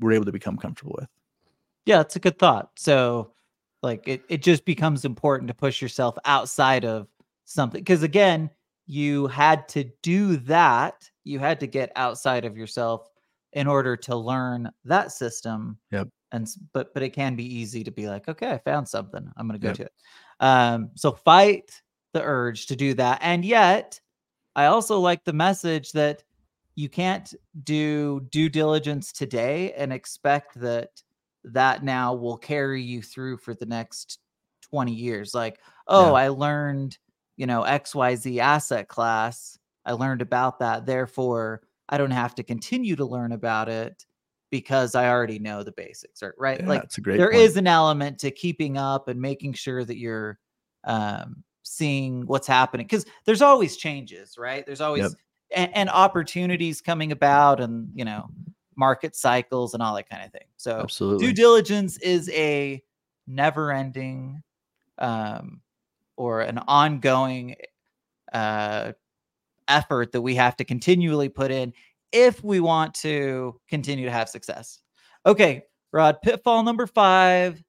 were 0.00 0.12
able 0.12 0.24
to 0.24 0.32
become 0.32 0.56
comfortable 0.56 0.96
with 0.98 1.08
yeah 1.86 2.00
it's 2.00 2.16
a 2.16 2.20
good 2.20 2.38
thought 2.38 2.70
so 2.76 3.32
like 3.82 4.06
it, 4.08 4.22
it 4.28 4.42
just 4.42 4.64
becomes 4.64 5.04
important 5.04 5.46
to 5.48 5.54
push 5.54 5.80
yourself 5.80 6.16
outside 6.24 6.84
of 6.84 7.06
something 7.44 7.80
because 7.80 8.02
again 8.02 8.50
you 8.86 9.26
had 9.28 9.68
to 9.68 9.84
do 10.02 10.36
that 10.36 11.08
you 11.22 11.38
had 11.38 11.60
to 11.60 11.66
get 11.66 11.92
outside 11.96 12.44
of 12.44 12.56
yourself 12.56 13.08
in 13.54 13.66
order 13.66 13.96
to 13.96 14.14
learn 14.14 14.70
that 14.84 15.12
system. 15.12 15.78
Yep. 15.90 16.08
And 16.32 16.48
but 16.72 16.92
but 16.92 17.02
it 17.02 17.10
can 17.10 17.36
be 17.36 17.44
easy 17.44 17.84
to 17.84 17.90
be 17.90 18.08
like, 18.08 18.28
okay, 18.28 18.50
I 18.50 18.58
found 18.58 18.88
something. 18.88 19.30
I'm 19.36 19.48
going 19.48 19.58
to 19.58 19.62
go 19.62 19.68
yep. 19.68 19.76
to 19.76 19.82
it. 19.84 19.92
Um, 20.40 20.90
so 20.94 21.12
fight 21.12 21.80
the 22.12 22.22
urge 22.22 22.66
to 22.66 22.76
do 22.76 22.94
that. 22.94 23.20
And 23.22 23.44
yet, 23.44 24.00
I 24.56 24.66
also 24.66 24.98
like 24.98 25.24
the 25.24 25.32
message 25.32 25.92
that 25.92 26.22
you 26.76 26.88
can't 26.88 27.32
do 27.62 28.20
due 28.30 28.48
diligence 28.48 29.12
today 29.12 29.72
and 29.72 29.92
expect 29.92 30.60
that 30.60 30.90
that 31.44 31.84
now 31.84 32.14
will 32.14 32.36
carry 32.36 32.82
you 32.82 33.02
through 33.02 33.36
for 33.36 33.54
the 33.54 33.66
next 33.66 34.18
20 34.62 34.92
years. 34.92 35.34
Like, 35.34 35.60
oh, 35.88 36.08
yeah. 36.08 36.12
I 36.12 36.28
learned, 36.28 36.98
you 37.36 37.46
know, 37.46 37.62
XYZ 37.62 38.38
asset 38.38 38.88
class. 38.88 39.58
I 39.84 39.92
learned 39.92 40.22
about 40.22 40.58
that. 40.60 40.86
Therefore, 40.86 41.62
I 41.88 41.98
don't 41.98 42.10
have 42.10 42.34
to 42.36 42.42
continue 42.42 42.96
to 42.96 43.04
learn 43.04 43.32
about 43.32 43.68
it 43.68 44.06
because 44.50 44.94
I 44.94 45.08
already 45.08 45.38
know 45.38 45.62
the 45.62 45.72
basics, 45.72 46.22
right? 46.38 46.60
Yeah, 46.60 46.66
like 46.66 46.82
that's 46.82 46.98
a 46.98 47.00
great 47.00 47.18
there 47.18 47.30
point. 47.30 47.42
is 47.42 47.56
an 47.56 47.66
element 47.66 48.18
to 48.20 48.30
keeping 48.30 48.78
up 48.78 49.08
and 49.08 49.20
making 49.20 49.54
sure 49.54 49.84
that 49.84 49.98
you're 49.98 50.38
um, 50.84 51.44
seeing 51.64 52.26
what's 52.26 52.46
happening 52.46 52.86
because 52.86 53.04
there's 53.24 53.42
always 53.42 53.76
changes, 53.76 54.36
right? 54.38 54.64
There's 54.64 54.80
always 54.80 55.02
yep. 55.02 55.12
and, 55.54 55.76
and, 55.76 55.90
opportunities 55.90 56.80
coming 56.80 57.10
about, 57.10 57.60
and 57.60 57.88
you 57.94 58.04
know, 58.04 58.28
market 58.76 59.16
cycles 59.16 59.74
and 59.74 59.82
all 59.82 59.94
that 59.96 60.08
kind 60.08 60.24
of 60.24 60.30
thing. 60.30 60.46
So, 60.56 60.78
absolutely, 60.78 61.26
due 61.26 61.32
diligence 61.32 61.96
is 61.98 62.30
a 62.30 62.82
never-ending 63.26 64.42
um, 64.98 65.60
or 66.16 66.42
an 66.42 66.58
ongoing 66.68 67.56
uh, 68.32 68.92
effort 69.68 70.12
that 70.12 70.20
we 70.20 70.34
have 70.34 70.56
to 70.56 70.64
continually 70.64 71.28
put 71.28 71.50
in 71.50 71.72
if 72.12 72.44
we 72.44 72.60
want 72.60 72.94
to 72.94 73.58
continue 73.68 74.04
to 74.04 74.12
have 74.12 74.28
success. 74.28 74.80
Okay, 75.26 75.62
Rod, 75.92 76.18
pitfall 76.22 76.62
number 76.62 76.86
five 76.86 77.62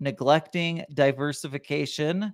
neglecting 0.00 0.82
diversification 0.94 2.32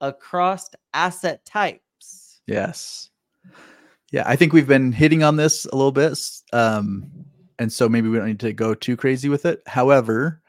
across 0.00 0.70
asset 0.94 1.44
types. 1.44 2.40
Yes. 2.46 3.10
Yeah, 4.10 4.24
I 4.26 4.36
think 4.36 4.52
we've 4.52 4.66
been 4.66 4.92
hitting 4.92 5.22
on 5.22 5.36
this 5.36 5.66
a 5.66 5.76
little 5.76 5.92
bit. 5.92 6.18
Um, 6.52 7.10
and 7.58 7.72
so 7.72 7.88
maybe 7.88 8.08
we 8.08 8.18
don't 8.18 8.26
need 8.26 8.40
to 8.40 8.52
go 8.52 8.74
too 8.74 8.96
crazy 8.96 9.28
with 9.28 9.44
it. 9.44 9.62
However, 9.66 10.42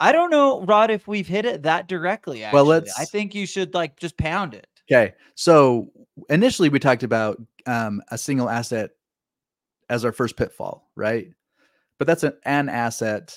I 0.00 0.12
don't 0.12 0.30
know, 0.30 0.62
Rod, 0.62 0.90
if 0.90 1.08
we've 1.08 1.26
hit 1.26 1.44
it 1.44 1.62
that 1.64 1.88
directly. 1.88 2.44
Actually. 2.44 2.56
Well, 2.56 2.64
let's. 2.64 2.98
I 2.98 3.04
think 3.04 3.34
you 3.34 3.46
should 3.46 3.74
like 3.74 3.96
just 3.96 4.16
pound 4.16 4.54
it. 4.54 4.66
Okay. 4.90 5.14
So 5.34 5.88
initially 6.30 6.68
we 6.68 6.78
talked 6.78 7.02
about 7.02 7.42
um, 7.66 8.02
a 8.10 8.18
single 8.18 8.48
asset 8.48 8.90
as 9.88 10.04
our 10.04 10.12
first 10.12 10.36
pitfall, 10.36 10.90
right? 10.94 11.28
But 11.98 12.06
that's 12.06 12.22
an, 12.22 12.34
an 12.44 12.68
asset, 12.68 13.36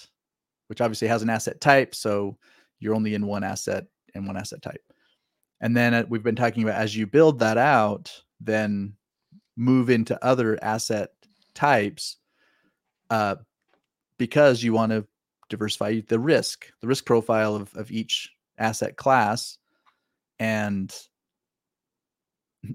which 0.67 0.81
obviously 0.81 1.07
has 1.07 1.21
an 1.21 1.29
asset 1.29 1.59
type. 1.59 1.95
So 1.95 2.37
you're 2.79 2.95
only 2.95 3.15
in 3.15 3.25
one 3.25 3.43
asset 3.43 3.85
and 4.13 4.27
one 4.27 4.37
asset 4.37 4.61
type. 4.61 4.81
And 5.61 5.75
then 5.75 5.93
uh, 5.93 6.03
we've 6.07 6.23
been 6.23 6.35
talking 6.35 6.63
about 6.63 6.79
as 6.79 6.95
you 6.95 7.05
build 7.05 7.39
that 7.39 7.57
out, 7.57 8.11
then 8.39 8.93
move 9.57 9.89
into 9.89 10.23
other 10.23 10.57
asset 10.63 11.11
types 11.53 12.17
uh, 13.09 13.35
because 14.17 14.63
you 14.63 14.73
want 14.73 14.91
to 14.91 15.05
diversify 15.49 16.01
the 16.07 16.19
risk, 16.19 16.67
the 16.81 16.87
risk 16.87 17.05
profile 17.05 17.55
of, 17.55 17.73
of 17.75 17.91
each 17.91 18.29
asset 18.57 18.95
class. 18.95 19.57
And 20.39 20.95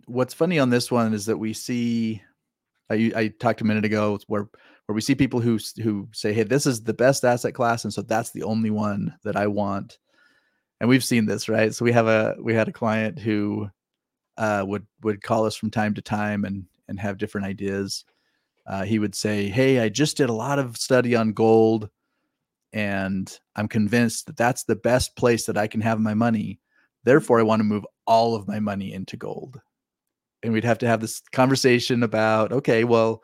what's 0.06 0.34
funny 0.34 0.58
on 0.58 0.70
this 0.70 0.90
one 0.90 1.14
is 1.14 1.26
that 1.26 1.38
we 1.38 1.52
see 1.52 2.22
I, 2.90 3.12
I 3.16 3.28
talked 3.28 3.60
a 3.60 3.64
minute 3.64 3.84
ago 3.84 4.18
where 4.26 4.48
where 4.86 4.94
we 4.94 5.00
see 5.00 5.14
people 5.14 5.40
who 5.40 5.58
who 5.82 6.08
say 6.12 6.32
hey 6.32 6.42
this 6.42 6.66
is 6.66 6.82
the 6.82 6.94
best 6.94 7.24
asset 7.24 7.54
class 7.54 7.84
and 7.84 7.92
so 7.92 8.02
that's 8.02 8.30
the 8.30 8.42
only 8.42 8.70
one 8.70 9.14
that 9.24 9.36
I 9.36 9.46
want 9.46 9.98
and 10.80 10.88
we've 10.88 11.04
seen 11.04 11.26
this 11.26 11.48
right? 11.48 11.74
So 11.74 11.84
we 11.84 11.92
have 11.92 12.06
a 12.06 12.36
we 12.40 12.54
had 12.54 12.68
a 12.68 12.72
client 12.72 13.18
who 13.18 13.68
uh, 14.36 14.64
would 14.66 14.86
would 15.02 15.22
call 15.22 15.46
us 15.46 15.56
from 15.56 15.70
time 15.70 15.94
to 15.94 16.02
time 16.02 16.44
and 16.44 16.64
and 16.88 16.98
have 17.00 17.18
different 17.18 17.46
ideas. 17.46 18.04
Uh, 18.66 18.84
he 18.84 18.98
would 18.98 19.14
say 19.14 19.48
hey 19.48 19.80
I 19.80 19.88
just 19.88 20.16
did 20.16 20.30
a 20.30 20.34
lot 20.34 20.58
of 20.58 20.76
study 20.76 21.14
on 21.14 21.32
gold 21.32 21.90
and 22.72 23.38
I'm 23.56 23.68
convinced 23.68 24.26
that 24.26 24.36
that's 24.36 24.64
the 24.64 24.76
best 24.76 25.16
place 25.16 25.46
that 25.46 25.58
I 25.58 25.66
can 25.66 25.80
have 25.80 26.00
my 26.00 26.14
money. 26.14 26.60
Therefore 27.04 27.38
I 27.38 27.44
want 27.44 27.60
to 27.60 27.64
move 27.64 27.86
all 28.06 28.34
of 28.34 28.48
my 28.48 28.60
money 28.60 28.92
into 28.92 29.16
gold. 29.16 29.60
And 30.42 30.52
we'd 30.52 30.64
have 30.64 30.78
to 30.78 30.86
have 30.86 31.00
this 31.00 31.22
conversation 31.32 32.02
about 32.02 32.52
okay 32.52 32.84
well 32.84 33.22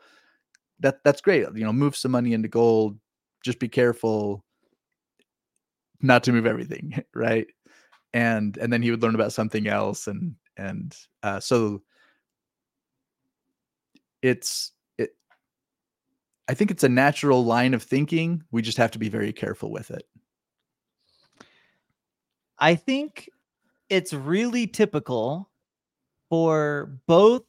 that 0.79 1.03
that's 1.03 1.21
great. 1.21 1.45
You 1.53 1.63
know 1.63 1.73
move 1.73 1.95
some 1.95 2.11
money 2.11 2.33
into 2.33 2.47
gold. 2.47 2.97
Just 3.43 3.59
be 3.59 3.67
careful 3.67 4.43
not 6.01 6.23
to 6.23 6.31
move 6.31 6.45
everything 6.45 7.03
right? 7.13 7.47
And 8.13 8.57
and 8.57 8.71
then 8.71 8.81
he 8.81 8.91
would 8.91 9.01
learn 9.01 9.15
about 9.15 9.33
something 9.33 9.67
else 9.67 10.07
and 10.07 10.35
and 10.57 10.95
uh, 11.23 11.39
so 11.39 11.81
it's 14.21 14.71
it 14.97 15.15
i 16.47 16.53
think 16.53 16.69
it's 16.69 16.83
a 16.83 16.89
natural 16.89 17.45
line 17.45 17.73
of 17.73 17.83
thinking. 17.83 18.43
We 18.51 18.61
just 18.61 18.77
have 18.77 18.91
to 18.91 18.99
be 18.99 19.09
very 19.09 19.33
careful 19.33 19.71
with 19.71 19.91
it. 19.91 20.03
I 22.59 22.75
think 22.75 23.29
it's 23.89 24.13
really 24.13 24.67
typical 24.67 25.49
for 26.29 26.97
both 27.07 27.43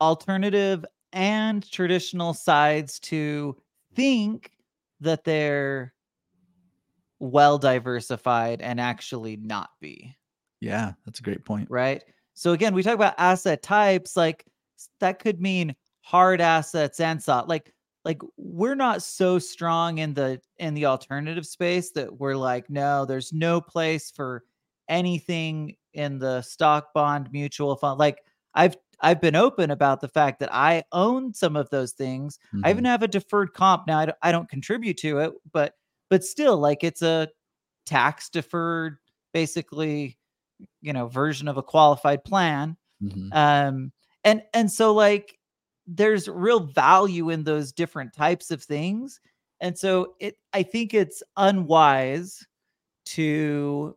alternative 0.00 0.84
and 1.12 1.68
traditional 1.70 2.34
sides 2.34 2.98
to 3.00 3.56
think 3.94 4.50
that 5.00 5.24
they're 5.24 5.94
well 7.20 7.58
diversified 7.58 8.60
and 8.60 8.80
actually 8.80 9.36
not 9.36 9.70
be. 9.80 10.16
Yeah, 10.60 10.92
that's 11.04 11.20
a 11.20 11.22
great 11.22 11.44
point. 11.44 11.68
Right. 11.70 12.02
So 12.34 12.52
again, 12.52 12.74
we 12.74 12.82
talk 12.82 12.94
about 12.94 13.14
asset 13.18 13.62
types 13.62 14.16
like 14.16 14.44
that 15.00 15.18
could 15.18 15.40
mean 15.40 15.74
hard 16.02 16.40
assets 16.40 17.00
and 17.00 17.22
soft 17.22 17.48
like 17.48 17.74
like 18.04 18.22
we're 18.38 18.74
not 18.74 19.02
so 19.02 19.38
strong 19.38 19.98
in 19.98 20.14
the 20.14 20.40
in 20.56 20.72
the 20.72 20.86
alternative 20.86 21.46
space 21.46 21.90
that 21.90 22.18
we're 22.18 22.34
like 22.34 22.70
no 22.70 23.04
there's 23.04 23.32
no 23.32 23.60
place 23.60 24.10
for 24.10 24.42
anything 24.88 25.76
in 25.92 26.18
the 26.18 26.40
stock 26.40 26.94
bond 26.94 27.28
mutual 27.30 27.76
fund 27.76 27.98
like 27.98 28.22
i've 28.54 28.74
i've 29.00 29.20
been 29.20 29.36
open 29.36 29.70
about 29.70 30.00
the 30.00 30.08
fact 30.08 30.40
that 30.40 30.48
i 30.50 30.82
own 30.92 31.34
some 31.34 31.56
of 31.56 31.68
those 31.68 31.92
things 31.92 32.38
mm-hmm. 32.46 32.64
i 32.64 32.70
even 32.70 32.84
mm-hmm. 32.84 32.90
have 32.90 33.02
a 33.02 33.08
deferred 33.08 33.52
comp 33.52 33.86
now 33.86 33.98
I 33.98 34.06
don't, 34.06 34.18
I 34.22 34.32
don't 34.32 34.48
contribute 34.48 34.96
to 34.98 35.18
it 35.18 35.32
but 35.52 35.74
but 36.10 36.24
still 36.24 36.58
like 36.58 36.84
it's 36.84 37.02
a 37.02 37.28
tax 37.86 38.28
deferred 38.28 38.98
basically 39.32 40.18
you 40.80 40.92
know 40.92 41.06
version 41.06 41.48
of 41.48 41.56
a 41.56 41.62
qualified 41.62 42.22
plan 42.24 42.76
mm-hmm. 43.02 43.28
um 43.32 43.92
and 44.24 44.42
and 44.54 44.70
so 44.70 44.92
like 44.92 45.38
there's 45.86 46.28
real 46.28 46.60
value 46.60 47.30
in 47.30 47.44
those 47.44 47.72
different 47.72 48.12
types 48.12 48.50
of 48.50 48.62
things 48.62 49.20
and 49.60 49.76
so 49.76 50.14
it 50.20 50.36
i 50.52 50.62
think 50.62 50.92
it's 50.94 51.22
unwise 51.36 52.46
to 53.06 53.96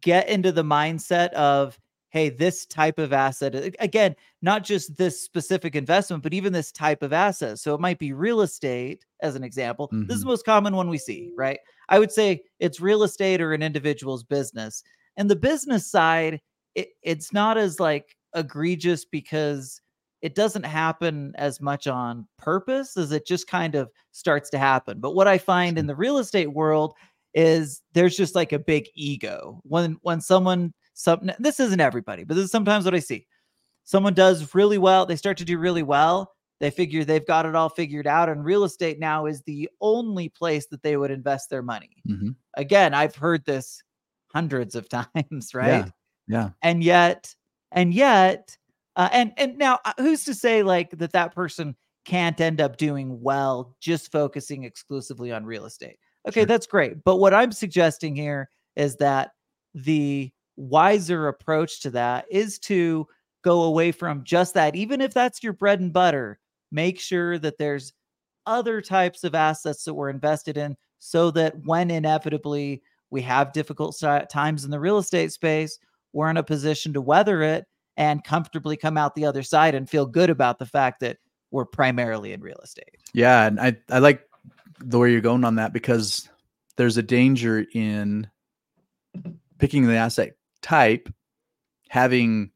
get 0.00 0.28
into 0.28 0.52
the 0.52 0.64
mindset 0.64 1.30
of 1.30 1.78
hey, 2.12 2.28
this 2.28 2.66
type 2.66 2.98
of 2.98 3.14
asset, 3.14 3.74
again, 3.80 4.14
not 4.42 4.64
just 4.64 4.96
this 4.98 5.22
specific 5.22 5.74
investment, 5.74 6.22
but 6.22 6.34
even 6.34 6.52
this 6.52 6.70
type 6.70 7.02
of 7.02 7.10
asset. 7.10 7.58
So 7.58 7.74
it 7.74 7.80
might 7.80 7.98
be 7.98 8.12
real 8.12 8.42
estate, 8.42 9.06
as 9.22 9.34
an 9.34 9.42
example. 9.42 9.88
Mm-hmm. 9.88 10.08
This 10.08 10.16
is 10.16 10.20
the 10.20 10.24
mm-hmm. 10.24 10.32
most 10.32 10.44
common 10.44 10.76
one 10.76 10.90
we 10.90 10.98
see, 10.98 11.32
right? 11.38 11.58
I 11.88 11.98
would 11.98 12.12
say 12.12 12.42
it's 12.60 12.80
real 12.80 13.02
estate 13.02 13.40
or 13.40 13.54
an 13.54 13.62
individual's 13.62 14.24
business. 14.24 14.82
And 15.16 15.30
the 15.30 15.36
business 15.36 15.90
side, 15.90 16.42
it, 16.74 16.90
it's 17.02 17.32
not 17.32 17.56
as 17.56 17.80
like 17.80 18.14
egregious 18.34 19.06
because 19.06 19.80
it 20.20 20.34
doesn't 20.34 20.64
happen 20.64 21.32
as 21.36 21.62
much 21.62 21.86
on 21.86 22.28
purpose 22.36 22.98
as 22.98 23.10
it 23.10 23.26
just 23.26 23.46
kind 23.46 23.74
of 23.74 23.90
starts 24.10 24.50
to 24.50 24.58
happen. 24.58 25.00
But 25.00 25.14
what 25.14 25.28
I 25.28 25.38
find 25.38 25.78
in 25.78 25.86
the 25.86 25.96
real 25.96 26.18
estate 26.18 26.52
world 26.52 26.92
is 27.32 27.80
there's 27.94 28.16
just 28.18 28.34
like 28.34 28.52
a 28.52 28.58
big 28.58 28.84
ego 28.94 29.62
when 29.64 29.96
when 30.02 30.20
someone 30.20 30.74
some 30.94 31.30
this 31.38 31.60
isn't 31.60 31.80
everybody, 31.80 32.24
but 32.24 32.34
this 32.34 32.44
is 32.44 32.50
sometimes 32.50 32.84
what 32.84 32.94
I 32.94 33.00
see. 33.00 33.26
Someone 33.84 34.14
does 34.14 34.54
really 34.54 34.78
well, 34.78 35.06
they 35.06 35.16
start 35.16 35.36
to 35.38 35.44
do 35.44 35.58
really 35.58 35.82
well. 35.82 36.32
They 36.60 36.70
figure 36.70 37.04
they've 37.04 37.26
got 37.26 37.44
it 37.44 37.56
all 37.56 37.68
figured 37.68 38.06
out, 38.06 38.28
and 38.28 38.44
real 38.44 38.62
estate 38.62 39.00
now 39.00 39.26
is 39.26 39.42
the 39.42 39.68
only 39.80 40.28
place 40.28 40.66
that 40.68 40.82
they 40.82 40.96
would 40.96 41.10
invest 41.10 41.50
their 41.50 41.62
money. 41.62 41.96
Mm-hmm. 42.08 42.30
Again, 42.54 42.94
I've 42.94 43.16
heard 43.16 43.44
this 43.44 43.82
hundreds 44.32 44.76
of 44.76 44.88
times, 45.14 45.54
right? 45.54 45.86
Yeah. 45.86 45.88
yeah. 46.28 46.48
And 46.62 46.84
yet, 46.84 47.34
and 47.72 47.92
yet, 47.92 48.56
uh, 48.94 49.08
and 49.12 49.32
and 49.36 49.58
now 49.58 49.80
uh, 49.84 49.92
who's 49.98 50.24
to 50.26 50.34
say 50.34 50.62
like 50.62 50.90
that 50.98 51.12
that 51.12 51.34
person 51.34 51.74
can't 52.04 52.40
end 52.40 52.60
up 52.60 52.76
doing 52.76 53.20
well 53.20 53.74
just 53.80 54.12
focusing 54.12 54.64
exclusively 54.64 55.32
on 55.32 55.44
real 55.44 55.64
estate? 55.64 55.96
Okay, 56.28 56.40
sure. 56.40 56.46
that's 56.46 56.66
great. 56.66 57.02
But 57.02 57.16
what 57.16 57.34
I'm 57.34 57.52
suggesting 57.52 58.14
here 58.14 58.48
is 58.76 58.96
that 58.96 59.32
the 59.74 60.30
wiser 60.56 61.28
approach 61.28 61.80
to 61.80 61.90
that 61.90 62.26
is 62.30 62.58
to 62.60 63.06
go 63.42 63.62
away 63.62 63.92
from 63.92 64.24
just 64.24 64.54
that. 64.54 64.76
Even 64.76 65.00
if 65.00 65.12
that's 65.12 65.42
your 65.42 65.52
bread 65.52 65.80
and 65.80 65.92
butter, 65.92 66.38
make 66.70 67.00
sure 67.00 67.38
that 67.38 67.58
there's 67.58 67.92
other 68.46 68.80
types 68.80 69.24
of 69.24 69.34
assets 69.34 69.84
that 69.84 69.94
we're 69.94 70.10
invested 70.10 70.56
in 70.56 70.76
so 70.98 71.30
that 71.30 71.54
when 71.64 71.90
inevitably 71.90 72.82
we 73.10 73.22
have 73.22 73.52
difficult 73.52 74.00
times 74.30 74.64
in 74.64 74.70
the 74.70 74.80
real 74.80 74.98
estate 74.98 75.32
space, 75.32 75.78
we're 76.12 76.30
in 76.30 76.36
a 76.36 76.42
position 76.42 76.92
to 76.92 77.00
weather 77.00 77.42
it 77.42 77.66
and 77.96 78.24
comfortably 78.24 78.76
come 78.76 78.96
out 78.96 79.14
the 79.14 79.26
other 79.26 79.42
side 79.42 79.74
and 79.74 79.88
feel 79.88 80.06
good 80.06 80.30
about 80.30 80.58
the 80.58 80.66
fact 80.66 81.00
that 81.00 81.18
we're 81.50 81.66
primarily 81.66 82.32
in 82.32 82.40
real 82.40 82.58
estate. 82.62 82.96
Yeah, 83.12 83.46
and 83.46 83.60
I 83.60 83.76
I 83.90 83.98
like 83.98 84.26
the 84.78 84.98
way 84.98 85.12
you're 85.12 85.20
going 85.20 85.44
on 85.44 85.56
that 85.56 85.72
because 85.72 86.28
there's 86.76 86.96
a 86.96 87.02
danger 87.02 87.66
in 87.74 88.26
picking 89.58 89.86
the 89.86 89.94
asset 89.94 90.34
type 90.62 91.08
having 91.88 92.50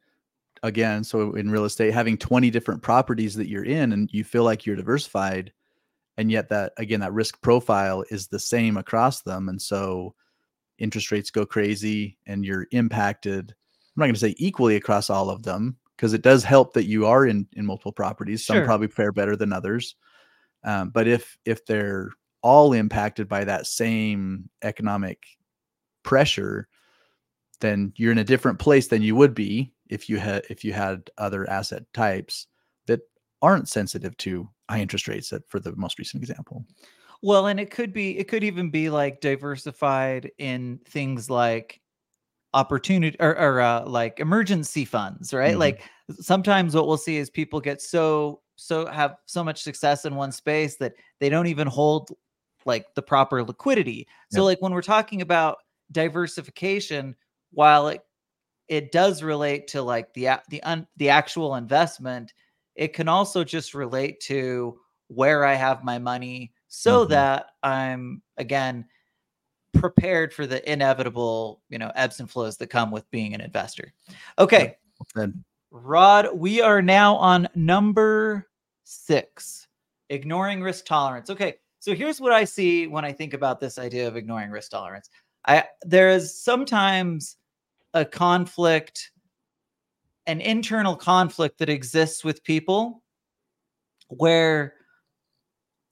again 0.63 1.05
so 1.05 1.35
in 1.35 1.51
real 1.51 1.65
estate 1.65 1.93
having 1.93 2.17
20 2.17 2.51
different 2.51 2.83
properties 2.83 3.35
that 3.35 3.49
you're 3.49 3.65
in 3.65 3.93
and 3.93 4.09
you 4.13 4.25
feel 4.25 4.45
like 4.45 4.65
you're 4.65 4.77
diversified 4.77 5.53
and 6.17 6.31
yet 6.31 6.49
that 6.49 6.73
again 6.79 7.01
that 7.01 7.13
risk 7.13 7.41
profile 7.43 8.03
is 8.11 8.27
the 8.29 8.39
same 8.39 8.77
across 8.77 9.23
them 9.23 9.49
and 9.49 9.61
so 9.61 10.15
interest 10.79 11.11
rates 11.13 11.31
go 11.31 11.45
crazy 11.45 12.17
and 12.27 12.45
you're 12.45 12.67
impacted 12.73 13.51
i'm 13.51 14.01
not 14.01 14.07
going 14.07 14.15
to 14.15 14.21
say 14.21 14.35
equally 14.39 14.77
across 14.77 15.11
all 15.11 15.29
of 15.29 15.43
them 15.43 15.77
because 15.97 16.15
it 16.15 16.23
does 16.23 16.43
help 16.43 16.73
that 16.73 16.87
you 16.87 17.07
are 17.07 17.27
in 17.27 17.47
in 17.53 17.67
multiple 17.67 17.93
properties 17.93 18.45
some 18.45 18.57
sure. 18.57 18.65
probably 18.65 18.89
fare 18.89 19.13
better 19.13 19.37
than 19.37 19.53
others 19.53 19.97
um, 20.65 20.91
but 20.91 21.07
if 21.07 21.39
if 21.45 21.65
they're 21.67 22.11
all 22.43 22.73
impacted 22.73 23.29
by 23.29 23.45
that 23.45 23.67
same 23.67 24.49
economic 24.63 25.23
pressure 26.03 26.69
then 27.61 27.93
you're 27.97 28.13
in 28.13 28.19
a 28.19 28.25
different 28.25 28.59
place 28.59 28.89
than 28.89 29.03
you 29.03 29.15
would 29.17 29.35
be 29.35 29.73
if 29.89 30.09
you 30.09 30.19
had 30.19 30.45
if 30.51 30.65
you 30.65 30.73
had 30.73 31.11
other 31.19 31.49
asset 31.49 31.85
types 31.95 32.47
that 32.87 33.01
aren't 33.43 33.69
sensitive 33.69 34.17
to 34.19 34.49
high 34.69 34.81
interest 34.81 35.09
rates 35.09 35.33
for 35.49 35.61
the 35.61 35.75
most 35.77 35.99
recent 35.99 36.23
example 36.23 36.65
well 37.23 37.47
and 37.47 37.61
it 37.61 37.71
could 37.71 37.93
be 37.93 38.19
it 38.19 38.29
could 38.29 38.45
even 38.45 38.71
be 38.71 38.91
like 38.91 39.21
diversified 39.21 40.31
in 40.39 40.81
things 40.87 41.31
like 41.31 41.81
opportunity 42.55 43.17
or, 43.21 43.37
or 43.39 43.61
uh, 43.61 43.85
like 43.87 44.19
emergency 44.19 44.85
funds 44.85 45.33
right 45.33 45.53
mm-hmm. 45.53 45.61
like 45.61 45.83
sometimes 46.21 46.75
what 46.75 46.87
we'll 46.87 46.97
see 46.97 47.17
is 47.17 47.29
people 47.29 47.61
get 47.61 47.81
so 47.83 48.41
so 48.57 48.87
have 48.87 49.17
so 49.27 49.45
much 49.45 49.63
success 49.63 50.05
in 50.05 50.15
one 50.15 50.33
space 50.33 50.77
that 50.77 50.95
they 51.21 51.29
don't 51.29 51.47
even 51.47 51.67
hold 51.67 52.11
like 52.65 52.87
the 52.95 53.03
proper 53.03 53.43
liquidity 53.45 54.07
so 54.33 54.41
yep. 54.41 54.45
like 54.45 54.63
when 54.63 54.73
we're 54.73 54.83
talking 54.83 55.21
about 55.21 55.59
diversification 55.93 57.15
while 57.57 57.89
it 57.89 58.03
it 58.69 58.93
does 58.93 59.23
relate 59.23 59.67
to 59.69 59.81
like 59.83 60.13
the 60.13 60.29
the 60.51 60.63
un, 60.63 60.87
the 60.99 61.09
actual 61.09 61.55
investment, 61.55 62.35
it 62.75 62.93
can 62.93 63.09
also 63.09 63.43
just 63.43 63.73
relate 63.73 64.21
to 64.21 64.79
where 65.09 65.45
I 65.45 65.55
have 65.55 65.83
my 65.83 65.99
money 65.99 66.53
so 66.69 67.01
mm-hmm. 67.01 67.13
that 67.13 67.47
I'm 67.63 68.23
again 68.37 68.85
prepared 69.73 70.35
for 70.35 70.47
the 70.47 70.71
inevitable, 70.71 71.63
you 71.71 71.79
know, 71.79 71.91
ebbs 71.95 72.21
and 72.21 72.31
flows 72.31 72.59
that 72.59 72.69
come 72.69 72.91
with 72.91 73.11
being 73.11 73.35
an 73.35 73.41
investor. 73.41 73.95
Okay. 74.39 74.77
Rod, 75.71 76.29
we 76.35 76.61
are 76.61 76.83
now 76.83 77.17
on 77.17 77.49
number 77.55 78.49
6, 78.85 79.67
ignoring 80.11 80.61
risk 80.61 80.85
tolerance. 80.85 81.31
Okay. 81.31 81.55
So 81.79 81.95
here's 81.95 82.21
what 82.21 82.33
I 82.33 82.45
see 82.45 82.87
when 82.87 83.05
I 83.05 83.13
think 83.13 83.33
about 83.33 83.61
this 83.61 83.79
idea 83.79 84.07
of 84.09 84.17
ignoring 84.17 84.51
risk 84.51 84.73
tolerance. 84.73 85.09
I 85.47 85.65
there 85.83 86.11
is 86.11 86.39
sometimes 86.43 87.37
a 87.97 88.05
conflict, 88.05 89.11
an 90.27 90.41
internal 90.43 90.95
conflict 90.95 91.59
that 91.59 91.71
exists 91.71 92.23
with 92.23 92.45
people 92.45 93.03
where 94.09 94.75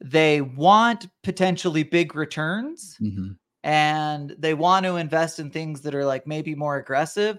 they 0.03 0.43
want 0.43 1.09
potentially 1.23 1.83
big 1.83 2.15
returns 2.15 2.99
mm-hmm. 3.01 3.33
and 3.63 4.37
they 4.39 4.53
want 4.53 4.85
to 4.85 4.97
invest 4.97 5.41
in 5.41 5.51
things 5.51 5.81
that 5.81 5.95
are 5.95 6.05
like 6.05 6.27
maybe 6.27 6.55
more 6.55 6.77
aggressive, 6.77 7.39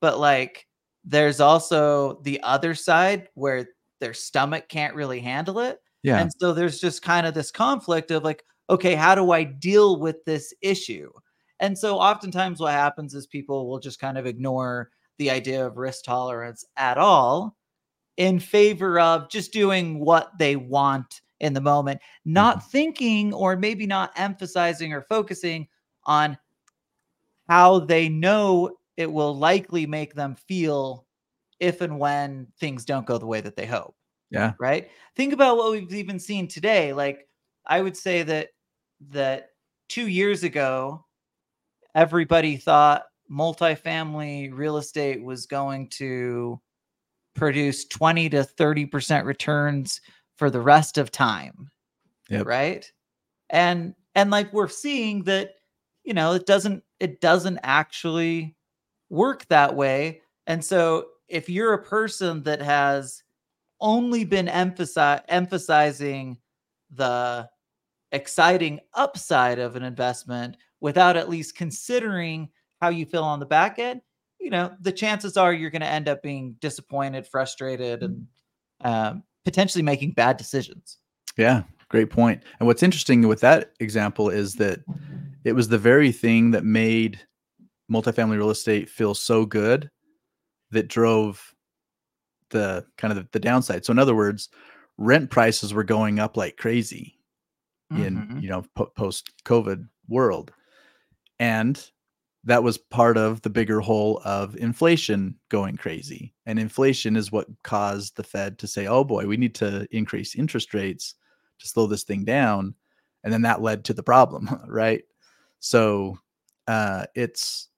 but 0.00 0.20
like 0.20 0.68
there's 1.04 1.40
also 1.40 2.20
the 2.22 2.40
other 2.44 2.76
side 2.76 3.28
where 3.34 3.66
their 4.00 4.14
stomach 4.14 4.68
can't 4.68 4.94
really 4.94 5.18
handle 5.18 5.58
it. 5.58 5.80
Yeah. 6.04 6.20
And 6.20 6.30
so 6.38 6.52
there's 6.52 6.78
just 6.78 7.02
kind 7.02 7.26
of 7.26 7.34
this 7.34 7.50
conflict 7.50 8.12
of 8.12 8.22
like, 8.22 8.44
okay, 8.70 8.94
how 8.94 9.16
do 9.16 9.32
I 9.32 9.42
deal 9.42 9.98
with 9.98 10.24
this 10.24 10.54
issue? 10.62 11.10
And 11.60 11.76
so 11.76 11.98
oftentimes 11.98 12.60
what 12.60 12.72
happens 12.72 13.14
is 13.14 13.26
people 13.26 13.68
will 13.68 13.78
just 13.78 13.98
kind 13.98 14.18
of 14.18 14.26
ignore 14.26 14.90
the 15.18 15.30
idea 15.30 15.66
of 15.66 15.76
risk 15.76 16.04
tolerance 16.04 16.64
at 16.76 16.98
all 16.98 17.56
in 18.16 18.38
favor 18.38 19.00
of 19.00 19.28
just 19.30 19.52
doing 19.52 20.00
what 20.00 20.30
they 20.38 20.56
want 20.56 21.20
in 21.40 21.52
the 21.52 21.60
moment, 21.60 22.00
not 22.24 22.58
mm-hmm. 22.58 22.68
thinking 22.68 23.34
or 23.34 23.56
maybe 23.56 23.86
not 23.86 24.12
emphasizing 24.16 24.92
or 24.92 25.02
focusing 25.02 25.68
on 26.04 26.36
how 27.48 27.78
they 27.80 28.08
know 28.08 28.70
it 28.96 29.10
will 29.10 29.36
likely 29.36 29.86
make 29.86 30.14
them 30.14 30.34
feel 30.34 31.06
if 31.60 31.80
and 31.80 31.98
when 31.98 32.46
things 32.58 32.84
don't 32.84 33.06
go 33.06 33.18
the 33.18 33.26
way 33.26 33.40
that 33.40 33.56
they 33.56 33.66
hope. 33.66 33.94
Yeah. 34.30 34.52
Right. 34.58 34.90
Think 35.14 35.32
about 35.32 35.56
what 35.56 35.70
we've 35.72 35.94
even 35.94 36.18
seen 36.18 36.48
today. 36.48 36.92
Like, 36.92 37.28
I 37.66 37.80
would 37.80 37.96
say 37.96 38.22
that 38.24 38.48
that 39.10 39.50
two 39.88 40.08
years 40.08 40.42
ago, 40.42 41.05
everybody 41.96 42.58
thought 42.58 43.04
multifamily 43.28 44.50
real 44.52 44.76
estate 44.76 45.24
was 45.24 45.46
going 45.46 45.88
to 45.88 46.60
produce 47.34 47.86
20 47.86 48.28
to 48.30 48.44
30% 48.44 49.24
returns 49.24 50.00
for 50.36 50.50
the 50.50 50.60
rest 50.60 50.98
of 50.98 51.10
time. 51.10 51.70
Yep. 52.28 52.46
Right. 52.46 52.92
And 53.50 53.94
and 54.14 54.30
like 54.30 54.52
we're 54.52 54.68
seeing 54.68 55.24
that, 55.24 55.52
you 56.04 56.14
know, 56.14 56.34
it 56.34 56.46
doesn't 56.46 56.82
it 57.00 57.20
doesn't 57.20 57.58
actually 57.62 58.56
work 59.08 59.46
that 59.48 59.74
way. 59.74 60.20
And 60.46 60.64
so 60.64 61.06
if 61.28 61.48
you're 61.48 61.72
a 61.72 61.82
person 61.82 62.42
that 62.44 62.60
has 62.60 63.22
only 63.80 64.24
been 64.24 64.46
emphasi- 64.46 65.22
emphasizing 65.28 66.38
the 66.90 67.48
exciting 68.12 68.80
upside 68.94 69.58
of 69.58 69.76
an 69.76 69.82
investment 69.82 70.56
without 70.86 71.16
at 71.16 71.28
least 71.28 71.56
considering 71.56 72.48
how 72.80 72.90
you 72.90 73.04
feel 73.04 73.24
on 73.24 73.40
the 73.40 73.44
back 73.44 73.80
end, 73.80 74.00
you 74.38 74.50
know, 74.50 74.72
the 74.80 74.92
chances 74.92 75.36
are 75.36 75.52
you're 75.52 75.68
going 75.68 75.82
to 75.82 75.88
end 75.88 76.08
up 76.08 76.22
being 76.22 76.54
disappointed, 76.60 77.26
frustrated, 77.26 78.04
and 78.04 78.24
um, 78.82 79.24
potentially 79.44 79.82
making 79.82 80.12
bad 80.12 80.36
decisions. 80.36 80.98
Yeah, 81.36 81.64
great 81.88 82.08
point. 82.08 82.40
And 82.60 82.68
what's 82.68 82.84
interesting 82.84 83.26
with 83.26 83.40
that 83.40 83.72
example 83.80 84.30
is 84.30 84.54
that 84.54 84.78
it 85.42 85.54
was 85.54 85.66
the 85.66 85.76
very 85.76 86.12
thing 86.12 86.52
that 86.52 86.64
made 86.64 87.18
multifamily 87.90 88.36
real 88.36 88.50
estate 88.50 88.88
feel 88.88 89.12
so 89.12 89.44
good 89.44 89.90
that 90.70 90.86
drove 90.86 91.52
the 92.50 92.86
kind 92.96 93.10
of 93.12 93.28
the, 93.32 93.40
downside. 93.40 93.84
So 93.84 93.90
in 93.90 93.98
other 93.98 94.14
words, 94.14 94.50
rent 94.98 95.30
prices 95.30 95.74
were 95.74 95.82
going 95.82 96.20
up 96.20 96.36
like 96.36 96.56
crazy 96.56 97.18
in 97.90 98.18
mm-hmm. 98.18 98.38
you 98.38 98.48
know 98.48 98.62
po- 98.76 98.92
post 98.96 99.32
COVID 99.44 99.88
world, 100.08 100.52
and 101.38 101.90
that 102.44 102.62
was 102.62 102.78
part 102.78 103.16
of 103.16 103.42
the 103.42 103.50
bigger 103.50 103.80
whole 103.80 104.22
of 104.24 104.54
inflation 104.56 105.34
going 105.48 105.76
crazy. 105.76 106.32
And 106.46 106.58
inflation 106.58 107.16
is 107.16 107.32
what 107.32 107.48
caused 107.64 108.16
the 108.16 108.22
Fed 108.22 108.58
to 108.60 108.66
say, 108.66 108.86
"Oh 108.86 109.04
boy, 109.04 109.26
we 109.26 109.36
need 109.36 109.54
to 109.56 109.86
increase 109.90 110.34
interest 110.34 110.74
rates 110.74 111.14
to 111.58 111.68
slow 111.68 111.86
this 111.86 112.04
thing 112.04 112.24
down," 112.24 112.74
and 113.24 113.32
then 113.32 113.42
that 113.42 113.62
led 113.62 113.84
to 113.86 113.94
the 113.94 114.02
problem, 114.02 114.48
right? 114.68 115.02
So 115.60 116.18
uh, 116.68 117.06
it's 117.14 117.68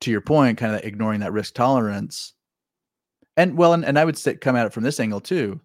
to 0.00 0.10
your 0.10 0.20
point, 0.20 0.58
kind 0.58 0.74
of 0.74 0.84
ignoring 0.84 1.20
that 1.20 1.32
risk 1.32 1.54
tolerance. 1.54 2.34
And 3.36 3.56
well, 3.56 3.72
and, 3.72 3.84
and 3.84 3.98
I 3.98 4.04
would 4.04 4.16
say 4.16 4.34
come 4.34 4.56
at 4.56 4.66
it 4.66 4.72
from 4.72 4.84
this 4.84 5.00
angle 5.00 5.20
too. 5.20 5.60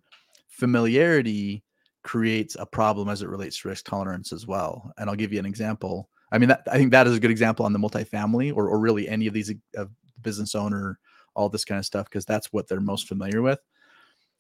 Familiarity 0.50 1.64
creates 2.04 2.56
a 2.60 2.66
problem 2.66 3.10
as 3.10 3.22
it 3.22 3.30
relates 3.30 3.62
to 3.62 3.70
risk 3.70 3.86
tolerance 3.86 4.32
as 4.34 4.46
well. 4.46 4.92
And 4.98 5.10
I'll 5.10 5.16
give 5.16 5.34
you 5.34 5.40
an 5.40 5.46
example. 5.46 6.10
I 6.34 6.40
mean, 6.40 6.50
that, 6.50 6.64
I 6.70 6.78
think 6.78 6.92
that 6.92 7.06
is 7.06 7.16
a 7.16 7.20
good 7.20 7.32
example 7.32 7.64
on 7.66 7.74
the 7.74 7.80
multifamily 7.80 8.54
or, 8.54 8.68
or 8.68 8.80
really 8.80 9.08
any 9.08 9.28
of 9.28 9.34
these 9.34 9.54
uh, 9.78 9.86
business 10.22 10.56
owner, 10.56 11.00
all 11.36 11.48
this 11.48 11.64
kind 11.64 11.78
of 11.78 11.86
stuff, 11.86 12.10
because 12.10 12.26
that's 12.26 12.52
what 12.52 12.68
they're 12.68 12.82
most 12.82 13.08
familiar 13.08 13.44
with. 13.44 13.60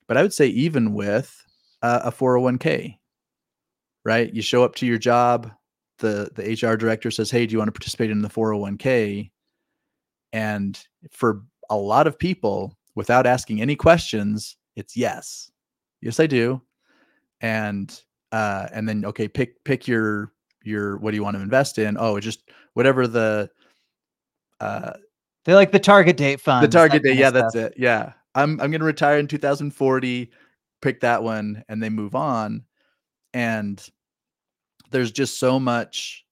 But 0.07 0.17
I 0.17 0.23
would 0.23 0.33
say 0.33 0.47
even 0.47 0.93
with 0.93 1.33
uh, 1.83 2.01
a 2.03 2.11
401k, 2.11 2.97
right? 4.03 4.33
You 4.33 4.41
show 4.41 4.63
up 4.63 4.73
to 4.75 4.87
your 4.87 4.97
job, 4.97 5.51
the 5.99 6.29
the 6.35 6.51
HR 6.51 6.75
director 6.75 7.11
says, 7.11 7.29
"Hey, 7.29 7.45
do 7.45 7.53
you 7.53 7.59
want 7.59 7.67
to 7.69 7.71
participate 7.71 8.09
in 8.09 8.21
the 8.21 8.29
401k?" 8.29 9.31
And 10.33 10.83
for 11.11 11.43
a 11.69 11.77
lot 11.77 12.07
of 12.07 12.17
people, 12.17 12.75
without 12.95 13.27
asking 13.27 13.61
any 13.61 13.75
questions, 13.75 14.57
it's 14.75 14.97
yes. 14.97 15.51
Yes, 16.01 16.19
I 16.19 16.27
do. 16.27 16.61
And 17.39 17.97
uh, 18.31 18.67
and 18.73 18.89
then 18.89 19.05
okay, 19.05 19.27
pick 19.27 19.63
pick 19.63 19.87
your 19.87 20.33
your 20.63 20.97
what 20.97 21.11
do 21.11 21.17
you 21.17 21.23
want 21.23 21.35
to 21.37 21.43
invest 21.43 21.77
in? 21.77 21.97
Oh, 21.99 22.19
just 22.19 22.49
whatever 22.73 23.07
the 23.07 23.49
uh 24.59 24.93
they 25.45 25.53
like 25.53 25.71
the 25.71 25.79
target 25.79 26.17
date 26.17 26.39
fund. 26.39 26.63
The 26.63 26.69
target 26.69 27.03
date, 27.03 27.17
yeah, 27.17 27.29
that's 27.29 27.55
it. 27.55 27.73
Yeah. 27.77 28.13
I'm 28.35 28.59
I'm 28.59 28.71
gonna 28.71 28.85
retire 28.85 29.19
in 29.19 29.27
2040, 29.27 30.31
pick 30.81 31.01
that 31.01 31.23
one, 31.23 31.63
and 31.69 31.81
they 31.81 31.89
move 31.89 32.15
on. 32.15 32.63
And 33.33 33.85
there's 34.91 35.11
just 35.11 35.39
so 35.39 35.59
much 35.59 36.25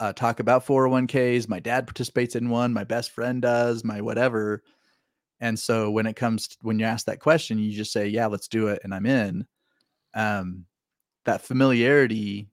uh, 0.00 0.12
talk 0.12 0.40
about 0.40 0.66
401ks. 0.66 1.48
My 1.48 1.60
dad 1.60 1.86
participates 1.86 2.34
in 2.36 2.50
one. 2.50 2.72
My 2.72 2.84
best 2.84 3.10
friend 3.12 3.40
does. 3.40 3.84
My 3.84 4.00
whatever. 4.00 4.62
And 5.40 5.58
so 5.58 5.90
when 5.90 6.06
it 6.06 6.16
comes 6.16 6.48
to, 6.48 6.56
when 6.62 6.78
you 6.78 6.84
ask 6.84 7.06
that 7.06 7.20
question, 7.20 7.58
you 7.58 7.72
just 7.72 7.92
say, 7.92 8.06
"Yeah, 8.06 8.26
let's 8.26 8.48
do 8.48 8.68
it," 8.68 8.80
and 8.84 8.94
I'm 8.94 9.06
in. 9.06 9.46
Um, 10.14 10.66
that 11.24 11.42
familiarity 11.42 12.48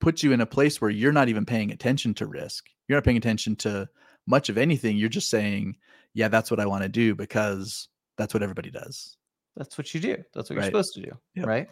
puts 0.00 0.22
you 0.22 0.32
in 0.32 0.40
a 0.40 0.46
place 0.46 0.80
where 0.80 0.90
you're 0.90 1.12
not 1.12 1.28
even 1.28 1.46
paying 1.46 1.70
attention 1.70 2.14
to 2.14 2.26
risk. 2.26 2.66
You're 2.88 2.96
not 2.96 3.04
paying 3.04 3.16
attention 3.16 3.56
to 3.56 3.88
much 4.26 4.48
of 4.48 4.58
anything. 4.58 4.96
You're 4.96 5.08
just 5.08 5.30
saying, 5.30 5.76
"Yeah, 6.14 6.28
that's 6.28 6.50
what 6.50 6.60
I 6.60 6.66
want 6.66 6.82
to 6.82 6.88
do 6.88 7.14
because 7.14 7.88
that's 8.16 8.34
what 8.34 8.42
everybody 8.42 8.70
does." 8.70 9.16
That's 9.56 9.78
what 9.78 9.92
you 9.94 10.00
do. 10.00 10.16
That's 10.34 10.50
what 10.50 10.56
right. 10.56 10.64
you're 10.64 10.70
supposed 10.70 10.94
to 10.94 11.00
do, 11.02 11.12
yep. 11.34 11.46
right? 11.46 11.68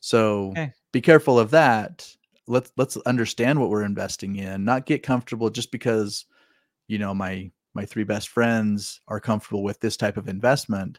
So 0.00 0.50
okay. 0.50 0.72
be 0.92 1.00
careful 1.00 1.38
of 1.38 1.50
that 1.50 2.08
let's 2.48 2.72
let's 2.76 2.96
understand 2.98 3.60
what 3.60 3.68
we're 3.68 3.84
investing 3.84 4.36
in 4.36 4.64
not 4.64 4.86
get 4.86 5.02
comfortable 5.02 5.50
just 5.50 5.70
because 5.70 6.24
you 6.88 6.98
know 6.98 7.14
my 7.14 7.50
my 7.74 7.84
three 7.84 8.04
best 8.04 8.28
friends 8.28 9.00
are 9.06 9.20
comfortable 9.20 9.62
with 9.62 9.78
this 9.80 9.96
type 9.96 10.16
of 10.16 10.28
investment 10.28 10.98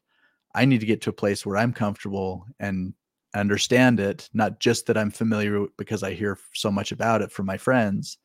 i 0.56 0.64
need 0.64 0.80
to 0.80 0.86
get 0.86 1.02
to 1.02 1.10
a 1.10 1.14
place 1.14 1.46
where 1.46 1.58
i'm 1.58 1.74
comfortable 1.74 2.46
and 2.60 2.94
understand 3.34 4.00
it 4.00 4.30
not 4.34 4.60
just 4.60 4.88
that 4.88 4.98
i'm 4.98 5.12
familiar 5.12 5.66
because 5.78 6.04
i 6.04 6.14
hear 6.14 6.38
so 6.54 6.72
much 6.72 6.92
about 6.92 7.22
it 7.22 7.32
from 7.32 7.46
my 7.46 7.58
friends 7.58 8.18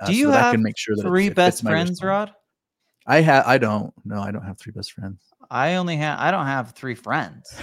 uh, 0.00 0.06
do 0.06 0.14
you 0.14 0.26
so 0.26 0.32
have 0.32 0.52
can 0.52 0.62
make 0.62 0.78
sure 0.78 0.96
that 0.96 1.02
three 1.02 1.26
it, 1.26 1.32
it 1.32 1.36
best 1.36 1.62
friends 1.62 2.02
rod 2.02 2.32
i 3.06 3.20
have 3.20 3.46
i 3.46 3.58
don't 3.58 3.92
no 4.04 4.20
i 4.20 4.30
don't 4.30 4.44
have 4.44 4.58
three 4.58 4.72
best 4.72 4.92
friends 4.92 5.20
i 5.50 5.74
only 5.74 5.96
have 5.96 6.18
i 6.18 6.30
don't 6.30 6.46
have 6.46 6.70
three 6.72 6.94
friends 6.94 7.54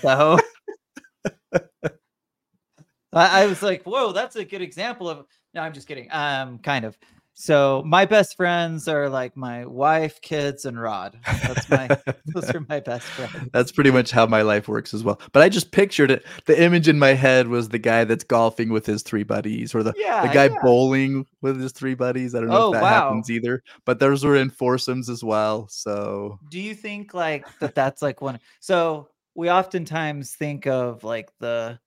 so 0.00 0.38
I, 3.12 3.42
I 3.44 3.46
was 3.46 3.62
like, 3.62 3.84
whoa, 3.84 4.12
that's 4.12 4.36
a 4.36 4.44
good 4.44 4.62
example 4.62 5.08
of. 5.08 5.26
No, 5.54 5.62
I'm 5.62 5.72
just 5.72 5.88
kidding. 5.88 6.08
Um, 6.10 6.58
kind 6.58 6.84
of. 6.84 6.96
So 7.40 7.84
my 7.86 8.04
best 8.04 8.36
friends 8.36 8.88
are 8.88 9.08
like 9.08 9.36
my 9.36 9.64
wife, 9.64 10.20
kids, 10.22 10.64
and 10.64 10.78
Rod. 10.78 11.20
That's 11.24 11.70
my 11.70 11.86
those 12.26 12.52
are 12.52 12.66
my 12.68 12.80
best 12.80 13.06
friends. 13.06 13.48
That's 13.52 13.70
pretty 13.70 13.92
much 13.92 14.10
how 14.10 14.26
my 14.26 14.42
life 14.42 14.66
works 14.66 14.92
as 14.92 15.04
well. 15.04 15.20
But 15.30 15.44
I 15.44 15.48
just 15.48 15.70
pictured 15.70 16.10
it. 16.10 16.26
The 16.46 16.60
image 16.60 16.88
in 16.88 16.98
my 16.98 17.10
head 17.10 17.46
was 17.46 17.68
the 17.68 17.78
guy 17.78 18.02
that's 18.02 18.24
golfing 18.24 18.70
with 18.70 18.84
his 18.84 19.04
three 19.04 19.22
buddies, 19.22 19.72
or 19.72 19.84
the 19.84 19.94
yeah, 19.96 20.26
the 20.26 20.34
guy 20.34 20.46
yeah. 20.46 20.58
bowling 20.64 21.26
with 21.40 21.60
his 21.60 21.70
three 21.70 21.94
buddies. 21.94 22.34
I 22.34 22.40
don't 22.40 22.48
know 22.48 22.56
oh, 22.56 22.68
if 22.70 22.72
that 22.72 22.82
wow. 22.82 22.88
happens 22.88 23.30
either. 23.30 23.62
But 23.84 24.00
those 24.00 24.24
were 24.24 24.34
in 24.34 24.50
foursomes 24.50 25.08
as 25.08 25.22
well. 25.22 25.68
So 25.68 26.40
do 26.50 26.58
you 26.58 26.74
think 26.74 27.14
like 27.14 27.46
that? 27.60 27.76
That's 27.76 28.02
like 28.02 28.20
one. 28.20 28.40
So 28.58 29.10
we 29.36 29.48
oftentimes 29.48 30.34
think 30.34 30.66
of 30.66 31.04
like 31.04 31.30
the 31.38 31.78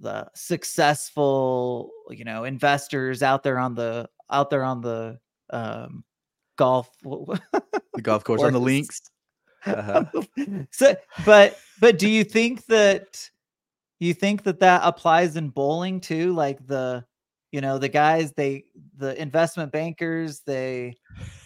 the 0.00 0.28
successful 0.34 1.92
you 2.10 2.24
know 2.24 2.42
investors 2.42 3.22
out 3.22 3.44
there 3.44 3.58
on 3.60 3.76
the 3.76 4.08
out 4.30 4.50
there 4.50 4.64
on 4.64 4.80
the 4.80 5.18
um 5.50 6.04
golf 6.56 6.90
the 7.02 7.40
golf 8.02 8.24
course 8.24 8.42
on 8.42 8.52
the 8.52 8.60
links? 8.60 9.00
Uh-huh. 9.66 10.04
so 10.70 10.96
but 11.24 11.58
but 11.80 11.98
do 11.98 12.08
you 12.08 12.24
think 12.24 12.64
that 12.66 13.28
you 13.98 14.14
think 14.14 14.42
that 14.44 14.60
that 14.60 14.80
applies 14.84 15.36
in 15.36 15.50
bowling 15.50 16.00
too? 16.00 16.32
Like 16.32 16.66
the 16.66 17.04
you 17.52 17.60
know 17.60 17.78
the 17.78 17.88
guys 17.88 18.32
they 18.32 18.64
the 18.96 19.20
investment 19.20 19.72
bankers 19.72 20.40
they 20.40 20.94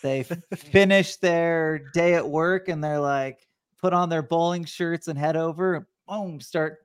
they 0.02 0.22
finish 0.54 1.16
their 1.16 1.90
day 1.92 2.14
at 2.14 2.28
work 2.28 2.68
and 2.68 2.82
they're 2.82 3.00
like 3.00 3.46
put 3.80 3.92
on 3.92 4.08
their 4.08 4.22
bowling 4.22 4.64
shirts 4.64 5.08
and 5.08 5.18
head 5.18 5.36
over 5.36 5.74
and 5.74 5.86
boom 6.06 6.40
start 6.40 6.83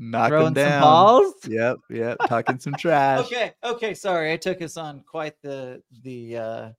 Knock 0.00 0.28
Throwing 0.28 0.54
them 0.54 0.68
down. 0.68 0.82
balls. 0.82 1.34
Yep, 1.48 1.78
yep. 1.90 2.16
Talking 2.28 2.60
some 2.60 2.74
trash. 2.74 3.26
Okay, 3.26 3.52
okay. 3.64 3.94
Sorry, 3.94 4.32
I 4.32 4.36
took 4.36 4.62
us 4.62 4.76
on 4.76 5.00
quite 5.00 5.34
the 5.42 5.82
the 6.04 6.36
uh, 6.36 6.70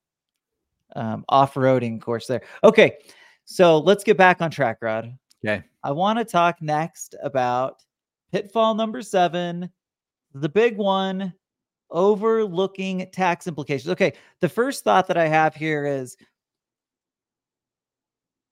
um, 0.96 1.26
off-roading 1.28 2.02
course 2.02 2.28
there. 2.28 2.42
Okay, 2.64 2.98
so 3.44 3.80
let's 3.80 4.06
get 4.06 4.16
back 4.16 4.42
on 4.42 4.50
track, 4.50 4.78
Rod. 4.82 5.14
Okay. 5.46 5.62
I 5.84 5.92
want 5.92 6.18
to 6.18 6.24
talk 6.26 6.62
next 6.62 7.16
about 7.22 7.84
pitfall 8.32 8.74
number 8.74 9.02
seven, 9.02 9.70
the 10.34 10.50
big 10.50 10.78
one, 10.78 11.34
overlooking 11.92 13.06
tax 13.12 13.48
implications. 13.48 13.90
Okay, 13.92 14.14
the 14.40 14.50
first 14.50 14.86
thought 14.86 15.08
that 15.08 15.18
I 15.18 15.28
have 15.28 15.56
here 15.56 15.86
is 15.86 16.16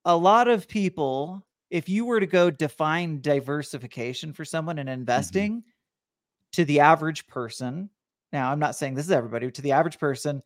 a 0.04 0.16
lot 0.16 0.50
of 0.50 0.68
people, 0.68 1.46
if 1.70 1.90
you 1.90 2.06
were 2.06 2.20
to 2.20 2.28
go 2.28 2.50
define 2.50 3.22
diversification 3.22 4.34
for 4.34 4.46
someone 4.46 4.80
and 4.80 4.90
mm-hmm. 4.90 5.00
investing 5.00 5.52
mm-hmm. 5.52 5.70
to 6.54 6.66
the 6.66 6.80
average 6.80 7.28
person, 7.28 7.90
now 8.32 8.52
I'm 8.52 8.60
not 8.60 8.76
saying 8.76 8.96
this 8.96 9.06
is 9.06 9.12
everybody, 9.12 9.52
to 9.52 9.62
the 9.62 9.74
average 9.74 10.00
person, 10.00 10.42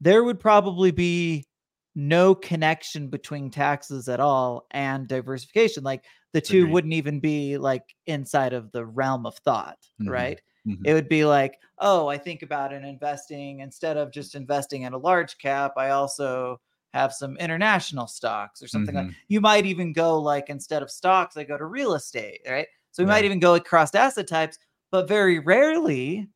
there 0.00 0.24
would 0.24 0.40
probably 0.40 0.90
be 0.90 1.46
no 1.94 2.34
connection 2.34 3.08
between 3.08 3.50
taxes 3.50 4.08
at 4.08 4.20
all 4.20 4.66
and 4.70 5.08
diversification. 5.08 5.82
Like 5.82 6.04
the 6.32 6.40
two 6.40 6.60
Agreed. 6.60 6.72
wouldn't 6.72 6.94
even 6.94 7.20
be 7.20 7.58
like 7.58 7.82
inside 8.06 8.52
of 8.52 8.70
the 8.72 8.84
realm 8.84 9.26
of 9.26 9.36
thought, 9.38 9.78
mm-hmm. 10.00 10.10
right? 10.10 10.40
Mm-hmm. 10.66 10.84
It 10.84 10.92
would 10.92 11.08
be 11.08 11.24
like, 11.24 11.58
oh, 11.78 12.08
I 12.08 12.18
think 12.18 12.42
about 12.42 12.72
an 12.72 12.84
investing 12.84 13.60
instead 13.60 13.96
of 13.96 14.12
just 14.12 14.34
investing 14.34 14.82
in 14.82 14.92
a 14.92 14.98
large 14.98 15.38
cap, 15.38 15.72
I 15.76 15.90
also 15.90 16.60
have 16.92 17.12
some 17.12 17.36
international 17.36 18.06
stocks 18.06 18.62
or 18.62 18.68
something 18.68 18.94
mm-hmm. 18.94 19.08
like 19.08 19.16
you 19.28 19.40
might 19.40 19.66
even 19.66 19.92
go 19.92 20.18
like 20.18 20.48
instead 20.48 20.82
of 20.82 20.90
stocks, 20.90 21.36
I 21.36 21.44
go 21.44 21.58
to 21.58 21.66
real 21.66 21.94
estate, 21.94 22.40
right? 22.48 22.66
So 22.92 23.02
we 23.02 23.08
yeah. 23.08 23.14
might 23.14 23.24
even 23.24 23.40
go 23.40 23.54
across 23.54 23.94
asset 23.94 24.26
types, 24.26 24.58
but 24.90 25.08
very 25.08 25.38
rarely 25.38 26.28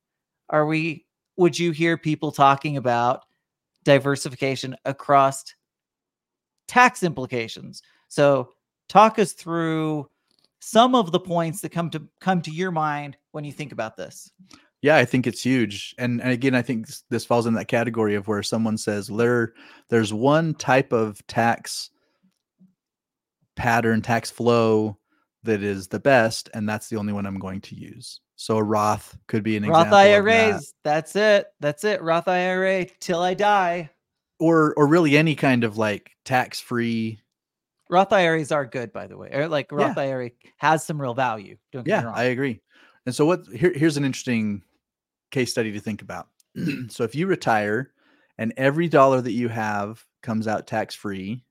are 0.49 0.65
we 0.65 1.05
would 1.37 1.57
you 1.57 1.71
hear 1.71 1.97
people 1.97 2.31
talking 2.31 2.77
about 2.77 3.23
diversification 3.83 4.75
across 4.85 5.43
tax 6.67 7.03
implications. 7.03 7.81
So 8.07 8.49
talk 8.87 9.19
us 9.19 9.33
through 9.33 10.09
some 10.59 10.95
of 10.95 11.11
the 11.11 11.19
points 11.19 11.61
that 11.61 11.71
come 11.71 11.89
to 11.89 12.01
come 12.21 12.41
to 12.41 12.51
your 12.51 12.71
mind 12.71 13.17
when 13.31 13.43
you 13.43 13.51
think 13.51 13.71
about 13.71 13.97
this. 13.97 14.31
Yeah, 14.83 14.97
I 14.97 15.05
think 15.05 15.25
it's 15.25 15.41
huge. 15.41 15.95
And, 15.97 16.21
and 16.21 16.31
again, 16.31 16.53
I 16.53 16.61
think 16.61 16.87
this 17.09 17.25
falls 17.25 17.45
in 17.45 17.53
that 17.53 17.69
category 17.69 18.15
of 18.15 18.27
where 18.27 18.43
someone 18.43 18.77
says 18.77 19.07
there 19.07 19.53
there's 19.89 20.13
one 20.13 20.53
type 20.55 20.91
of 20.91 21.25
tax 21.25 21.89
pattern, 23.55 24.01
tax 24.01 24.29
flow 24.29 24.97
that 25.43 25.63
is 25.63 25.87
the 25.87 26.01
best, 26.01 26.49
and 26.53 26.67
that's 26.67 26.89
the 26.89 26.97
only 26.97 27.13
one 27.13 27.25
I'm 27.25 27.39
going 27.39 27.61
to 27.61 27.75
use. 27.75 28.19
So 28.35 28.57
a 28.57 28.63
Roth 28.63 29.17
could 29.27 29.41
be 29.41 29.55
an 29.55 29.63
Roth 29.63 29.87
example. 29.87 29.99
IRAs. 29.99 30.73
That. 30.83 30.83
That's 30.83 31.15
it. 31.15 31.47
That's 31.61 31.83
it. 31.85 32.01
Roth 32.01 32.27
IRA 32.27 32.85
till 32.99 33.21
I 33.21 33.35
die. 33.35 33.89
Or 34.37 34.73
or 34.75 34.87
really 34.87 35.15
any 35.17 35.35
kind 35.35 35.63
of 35.63 35.77
like 35.77 36.11
tax 36.25 36.59
free. 36.59 37.21
Roth 37.89 38.11
IRAs 38.11 38.51
are 38.51 38.65
good, 38.65 38.91
by 38.91 39.07
the 39.07 39.15
way. 39.15 39.29
Or 39.31 39.47
like 39.47 39.71
Roth 39.71 39.95
yeah. 39.95 40.03
IRA 40.03 40.31
has 40.57 40.83
some 40.83 41.01
real 41.01 41.13
value. 41.13 41.55
yeah, 41.85 42.11
I 42.13 42.25
agree. 42.25 42.59
And 43.05 43.15
so 43.15 43.25
what 43.25 43.45
here, 43.47 43.71
here's 43.73 43.95
an 43.95 44.03
interesting 44.03 44.61
case 45.33 45.51
study 45.51 45.71
to 45.73 45.79
think 45.79 46.01
about. 46.01 46.29
so 46.89 47.03
if 47.03 47.15
you 47.15 47.27
retire 47.27 47.91
and 48.37 48.53
every 48.55 48.87
dollar 48.87 49.21
that 49.21 49.31
you 49.31 49.49
have 49.49 50.03
comes 50.21 50.47
out 50.47 50.67
tax 50.67 50.95
free, 50.95 51.43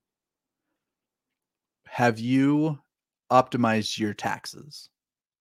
have 1.86 2.18
you 2.18 2.78
optimized 3.30 3.98
your 3.98 4.14
taxes? 4.14 4.88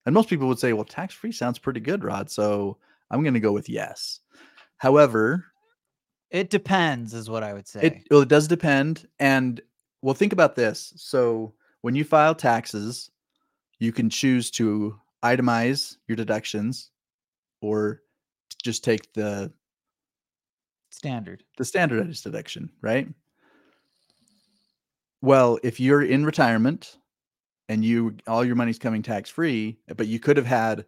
And 0.06 0.14
most 0.14 0.30
people 0.30 0.48
would 0.48 0.60
say, 0.60 0.74
well, 0.74 0.84
tax 0.84 1.14
free 1.14 1.32
sounds 1.32 1.60
pretty 1.60 1.80
good, 1.80 2.04
Rod. 2.04 2.30
So 2.30 2.78
I'm 3.10 3.24
going 3.24 3.36
to 3.36 3.40
go 3.40 3.52
with 3.52 3.70
yes. 3.70 4.20
However, 4.78 5.46
it 6.32 6.50
depends, 6.50 7.14
is 7.14 7.30
what 7.30 7.44
I 7.44 7.54
would 7.54 7.68
say. 7.68 7.82
It, 7.84 8.08
well, 8.10 8.22
it 8.22 8.30
does 8.30 8.48
depend. 8.48 9.08
And 9.20 9.62
well, 10.02 10.16
think 10.16 10.34
about 10.34 10.56
this. 10.56 10.94
So 10.96 11.54
when 11.82 11.94
you 11.94 12.04
file 12.04 12.34
taxes, 12.34 13.12
you 13.80 13.92
can 13.92 14.10
choose 14.10 14.50
to 14.52 15.00
itemize 15.24 15.98
your 16.08 16.16
deductions 16.16 16.90
or 17.62 18.02
just 18.62 18.84
take 18.84 19.12
the 19.14 19.52
standard. 20.90 21.44
the 21.58 21.66
standardized 21.66 22.24
deduction 22.24 22.70
right? 22.82 23.08
Well 25.22 25.60
if 25.64 25.80
you're 25.80 26.04
in 26.04 26.26
retirement 26.26 26.98
and 27.70 27.86
you 27.86 28.16
all 28.28 28.44
your 28.44 28.56
money's 28.56 28.80
coming 28.80 29.02
tax 29.02 29.30
free 29.30 29.78
but 29.96 30.08
you 30.08 30.20
could 30.20 30.38
have 30.38 30.46
had 30.46 30.86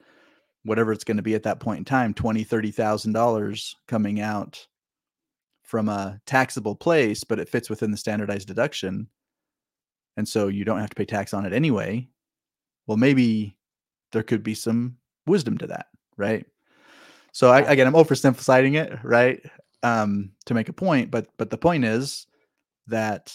whatever 0.64 0.92
it's 0.92 1.04
going 1.04 1.18
to 1.18 1.24
be 1.24 1.36
at 1.36 1.44
that 1.44 1.60
point 1.60 1.80
in 1.80 1.86
time 1.86 2.14
20 2.14 2.44
30 2.44 2.72
thousand 2.72 3.14
dollars 3.14 3.76
coming 3.88 4.20
out 4.20 4.66
from 5.62 5.88
a 5.88 6.20
taxable 6.26 6.76
place 6.76 7.24
but 7.24 7.40
it 7.40 7.48
fits 7.50 7.70
within 7.70 7.92
the 7.92 7.98
standardized 7.98 8.48
deduction 8.48 9.08
and 10.18 10.28
so 10.28 10.48
you 10.48 10.66
don't 10.66 10.80
have 10.80 10.90
to 10.90 10.96
pay 10.96 11.06
tax 11.06 11.34
on 11.34 11.46
it 11.46 11.54
anyway 11.54 12.08
well 12.88 12.98
maybe 12.98 13.56
there 14.12 14.24
could 14.24 14.44
be 14.44 14.54
some 14.54 14.98
wisdom 15.26 15.58
to 15.58 15.68
that 15.68 15.88
right 16.18 16.46
so 17.34 17.50
I, 17.50 17.62
again, 17.62 17.88
I'm 17.88 17.94
oversimplifying 17.94 18.76
it, 18.76 18.98
right? 19.04 19.44
Um, 19.82 20.32
to 20.46 20.54
make 20.54 20.70
a 20.70 20.74
point, 20.74 21.12
but 21.12 21.28
but 21.38 21.50
the 21.50 21.58
point 21.58 21.84
is 21.84 22.28
that 22.88 23.34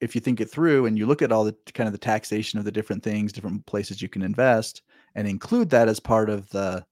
if 0.00 0.14
you 0.14 0.20
think 0.20 0.40
it 0.40 0.50
through 0.50 0.86
and 0.86 0.96
you 0.96 1.06
look 1.06 1.20
at 1.20 1.32
all 1.32 1.44
the 1.44 1.56
kind 1.74 1.86
of 1.86 1.92
the 1.92 1.98
taxation 1.98 2.58
of 2.58 2.64
the 2.64 2.72
different 2.72 3.02
things, 3.02 3.32
different 3.32 3.66
places 3.66 4.00
you 4.00 4.08
can 4.08 4.22
invest, 4.22 4.82
and 5.14 5.28
include 5.28 5.68
that 5.70 5.88
as 5.88 6.00
part 6.00 6.30
of 6.30 6.48
the 6.50 6.84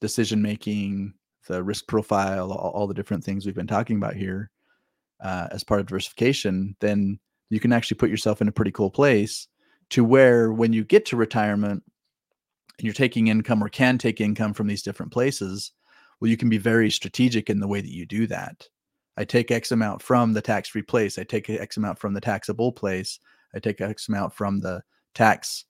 decision 0.00 0.42
making, 0.42 1.14
the 1.48 1.62
risk 1.62 1.86
profile, 1.86 2.52
all, 2.52 2.70
all, 2.70 2.86
the 2.86 2.94
different 2.94 3.24
things 3.24 3.44
we've 3.44 3.54
been 3.54 3.66
talking 3.66 3.96
about 3.96 4.14
here, 4.14 4.50
uh, 5.20 5.48
as 5.50 5.64
part 5.64 5.80
of 5.80 5.86
diversification, 5.86 6.76
then 6.80 7.18
you 7.50 7.60
can 7.60 7.72
actually 7.72 7.96
put 7.96 8.10
yourself 8.10 8.40
in 8.40 8.48
a 8.48 8.52
pretty 8.52 8.72
cool 8.72 8.90
place 8.90 9.48
to 9.90 10.04
where 10.04 10.52
when 10.52 10.72
you 10.72 10.84
get 10.84 11.06
to 11.06 11.16
retirement, 11.16 11.82
and 12.82 12.86
you're 12.88 12.94
taking 12.94 13.28
income 13.28 13.62
or 13.62 13.68
can 13.68 13.96
take 13.96 14.20
income 14.20 14.52
from 14.52 14.66
these 14.66 14.82
different 14.82 15.12
places, 15.12 15.70
well, 16.20 16.28
you 16.28 16.36
can 16.36 16.48
be 16.48 16.58
very 16.58 16.90
strategic 16.90 17.48
in 17.48 17.60
the 17.60 17.68
way 17.68 17.80
that 17.80 17.92
you 17.92 18.04
do 18.04 18.26
that. 18.26 18.68
I 19.16 19.24
take 19.24 19.52
X 19.52 19.70
amount 19.70 20.02
from 20.02 20.32
the 20.32 20.42
tax 20.42 20.68
free 20.68 20.82
place. 20.82 21.16
I 21.16 21.22
take 21.22 21.48
X 21.48 21.76
amount 21.76 22.00
from 22.00 22.12
the 22.12 22.20
taxable 22.20 22.72
place. 22.72 23.20
I 23.54 23.60
take 23.60 23.80
X 23.80 24.08
amount 24.08 24.34
from 24.34 24.58
the 24.58 24.82
tax 25.14 25.64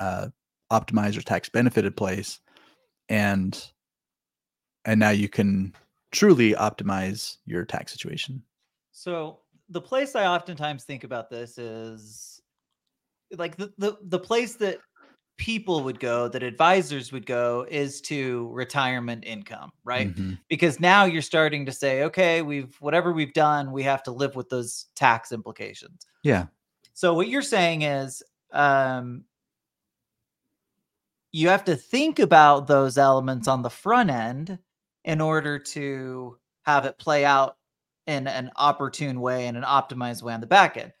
uh, 0.00 0.28
optimized 0.72 1.16
or 1.16 1.22
tax 1.22 1.48
benefited 1.48 1.96
place. 1.96 2.40
And 3.08 3.64
and 4.84 4.98
now 4.98 5.10
you 5.10 5.28
can 5.28 5.74
truly 6.10 6.54
optimize 6.54 7.36
your 7.46 7.64
tax 7.64 7.92
situation. 7.92 8.42
So 8.90 9.42
the 9.68 9.80
place 9.80 10.16
I 10.16 10.26
oftentimes 10.26 10.82
think 10.82 11.04
about 11.04 11.30
this 11.30 11.56
is 11.56 12.40
like 13.36 13.56
the 13.56 13.72
the, 13.78 13.96
the 14.02 14.18
place 14.18 14.56
that 14.56 14.80
people 15.36 15.82
would 15.82 15.98
go, 15.98 16.28
that 16.28 16.42
advisors 16.42 17.12
would 17.12 17.26
go, 17.26 17.66
is 17.70 18.00
to 18.02 18.48
retirement 18.52 19.24
income, 19.26 19.72
right? 19.84 20.08
Mm-hmm. 20.08 20.34
Because 20.48 20.78
now 20.78 21.04
you're 21.04 21.22
starting 21.22 21.66
to 21.66 21.72
say, 21.72 22.04
okay, 22.04 22.42
we've 22.42 22.76
whatever 22.80 23.12
we've 23.12 23.32
done, 23.32 23.72
we 23.72 23.82
have 23.82 24.02
to 24.04 24.12
live 24.12 24.36
with 24.36 24.48
those 24.48 24.86
tax 24.94 25.32
implications. 25.32 26.06
Yeah. 26.22 26.46
So 26.94 27.14
what 27.14 27.28
you're 27.28 27.42
saying 27.42 27.82
is, 27.82 28.22
um, 28.52 29.24
you 31.32 31.48
have 31.48 31.64
to 31.64 31.76
think 31.76 32.18
about 32.18 32.66
those 32.66 32.98
elements 32.98 33.48
on 33.48 33.62
the 33.62 33.70
front 33.70 34.10
end 34.10 34.58
in 35.04 35.20
order 35.20 35.58
to 35.58 36.36
have 36.64 36.84
it 36.84 36.98
play 36.98 37.24
out 37.24 37.56
in 38.06 38.26
an 38.26 38.50
opportune 38.56 39.20
way 39.20 39.46
and 39.46 39.56
an 39.56 39.62
optimized 39.62 40.22
way 40.22 40.34
on 40.34 40.40
the 40.40 40.46
back 40.46 40.76
end. 40.76 40.92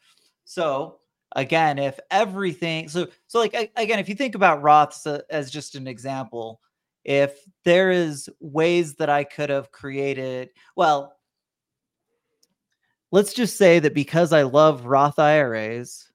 So 0.44 1.00
again 1.36 1.78
if 1.78 1.98
everything 2.10 2.88
so 2.88 3.06
so 3.26 3.38
like 3.38 3.54
again 3.76 3.98
if 3.98 4.08
you 4.08 4.14
think 4.14 4.34
about 4.34 4.62
roths 4.62 5.06
uh, 5.06 5.20
as 5.30 5.50
just 5.50 5.74
an 5.74 5.86
example 5.86 6.60
if 7.04 7.44
there 7.64 7.90
is 7.90 8.28
ways 8.40 8.94
that 8.94 9.08
i 9.08 9.24
could 9.24 9.50
have 9.50 9.72
created 9.72 10.50
well 10.76 11.16
let's 13.10 13.32
just 13.32 13.56
say 13.56 13.78
that 13.78 13.94
because 13.94 14.32
i 14.32 14.42
love 14.42 14.86
roth 14.86 15.18
iras 15.18 16.10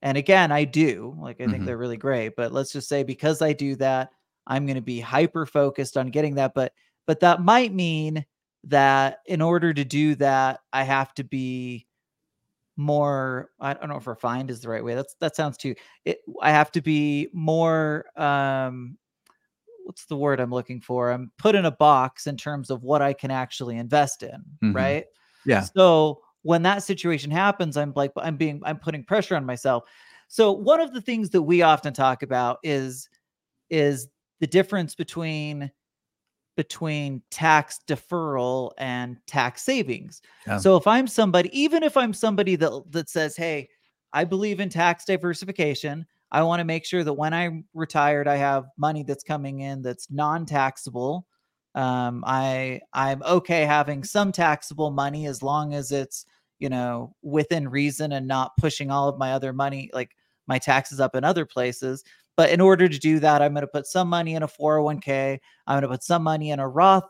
and 0.00 0.16
again 0.16 0.50
i 0.50 0.64
do 0.64 1.16
like 1.20 1.40
i 1.40 1.44
think 1.44 1.56
mm-hmm. 1.56 1.66
they're 1.66 1.76
really 1.76 1.96
great 1.96 2.34
but 2.36 2.52
let's 2.52 2.72
just 2.72 2.88
say 2.88 3.02
because 3.02 3.42
i 3.42 3.52
do 3.52 3.76
that 3.76 4.10
i'm 4.46 4.66
going 4.66 4.76
to 4.76 4.82
be 4.82 5.00
hyper 5.00 5.46
focused 5.46 5.96
on 5.96 6.08
getting 6.08 6.36
that 6.36 6.54
but 6.54 6.72
but 7.06 7.20
that 7.20 7.42
might 7.42 7.72
mean 7.72 8.24
that 8.64 9.18
in 9.26 9.42
order 9.42 9.74
to 9.74 9.84
do 9.84 10.14
that 10.14 10.60
i 10.72 10.82
have 10.82 11.12
to 11.14 11.24
be 11.24 11.86
more 12.76 13.50
i 13.60 13.74
don't 13.74 13.88
know 13.88 13.96
if 13.96 14.06
refined 14.06 14.50
is 14.50 14.60
the 14.60 14.68
right 14.68 14.82
way 14.82 14.94
that's 14.94 15.14
that 15.20 15.36
sounds 15.36 15.58
too 15.58 15.74
it, 16.06 16.20
i 16.40 16.50
have 16.50 16.72
to 16.72 16.80
be 16.80 17.28
more 17.32 18.06
um 18.16 18.96
what's 19.84 20.06
the 20.06 20.16
word 20.16 20.40
i'm 20.40 20.50
looking 20.50 20.80
for? 20.80 21.10
I'm 21.10 21.30
put 21.38 21.54
in 21.54 21.64
a 21.64 21.70
box 21.70 22.26
in 22.26 22.36
terms 22.36 22.70
of 22.70 22.82
what 22.82 23.02
i 23.02 23.12
can 23.12 23.30
actually 23.30 23.76
invest 23.76 24.22
in 24.22 24.44
mm-hmm. 24.62 24.72
right? 24.72 25.04
Yeah. 25.44 25.62
So 25.62 26.20
when 26.42 26.62
that 26.62 26.82
situation 26.82 27.30
happens 27.30 27.76
i'm 27.76 27.92
like 27.94 28.12
i'm 28.16 28.36
being 28.36 28.60
i'm 28.64 28.78
putting 28.78 29.04
pressure 29.04 29.36
on 29.36 29.44
myself. 29.44 29.84
So 30.28 30.50
one 30.52 30.80
of 30.80 30.94
the 30.94 31.00
things 31.00 31.30
that 31.30 31.42
we 31.42 31.62
often 31.62 31.92
talk 31.92 32.22
about 32.22 32.58
is 32.62 33.08
is 33.68 34.08
the 34.40 34.46
difference 34.46 34.94
between 34.94 35.70
between 36.56 37.22
tax 37.30 37.80
deferral 37.86 38.72
and 38.78 39.16
tax 39.26 39.62
savings. 39.62 40.20
Yeah. 40.46 40.58
So 40.58 40.76
if 40.76 40.86
I'm 40.86 41.06
somebody, 41.06 41.48
even 41.58 41.82
if 41.82 41.96
I'm 41.96 42.12
somebody 42.12 42.56
that 42.56 42.82
that 42.90 43.08
says, 43.08 43.36
"Hey, 43.36 43.68
I 44.12 44.24
believe 44.24 44.60
in 44.60 44.68
tax 44.68 45.04
diversification. 45.04 46.06
I 46.30 46.42
want 46.42 46.60
to 46.60 46.64
make 46.64 46.86
sure 46.86 47.04
that 47.04 47.12
when 47.12 47.34
I'm 47.34 47.64
retired, 47.74 48.26
I 48.26 48.36
have 48.36 48.64
money 48.78 49.02
that's 49.02 49.24
coming 49.24 49.60
in 49.60 49.82
that's 49.82 50.10
non-taxable." 50.10 51.26
Um, 51.74 52.22
I 52.26 52.80
I'm 52.92 53.22
okay 53.22 53.64
having 53.64 54.04
some 54.04 54.30
taxable 54.32 54.90
money 54.90 55.26
as 55.26 55.42
long 55.42 55.74
as 55.74 55.90
it's 55.90 56.26
you 56.58 56.68
know 56.68 57.14
within 57.22 57.68
reason 57.68 58.12
and 58.12 58.28
not 58.28 58.56
pushing 58.58 58.90
all 58.90 59.08
of 59.08 59.18
my 59.18 59.32
other 59.32 59.52
money 59.54 59.90
like 59.94 60.10
my 60.46 60.58
taxes 60.58 61.00
up 61.00 61.14
in 61.16 61.24
other 61.24 61.46
places. 61.46 62.04
But 62.36 62.50
in 62.50 62.60
order 62.60 62.88
to 62.88 62.98
do 62.98 63.18
that, 63.20 63.42
I'm 63.42 63.52
going 63.52 63.62
to 63.62 63.66
put 63.66 63.86
some 63.86 64.08
money 64.08 64.34
in 64.34 64.42
a 64.42 64.48
401k. 64.48 65.38
I'm 65.66 65.74
going 65.74 65.82
to 65.82 65.88
put 65.88 66.02
some 66.02 66.22
money 66.22 66.50
in 66.50 66.60
a 66.60 66.68
Roth 66.68 67.08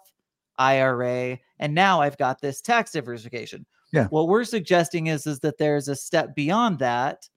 IRA, 0.59 1.39
and 1.59 1.75
now 1.75 2.01
I've 2.01 2.19
got 2.19 2.41
this 2.41 2.61
tax 2.61 2.93
diversification. 2.93 3.67
Yeah. 3.93 4.07
What 4.09 4.29
we're 4.29 4.45
suggesting 4.45 5.09
is 5.09 5.27
is 5.27 5.41
that 5.41 5.59
there's 5.59 5.89
a 5.89 5.97
step 5.97 6.35
beyond 6.35 6.79
that, 6.81 7.29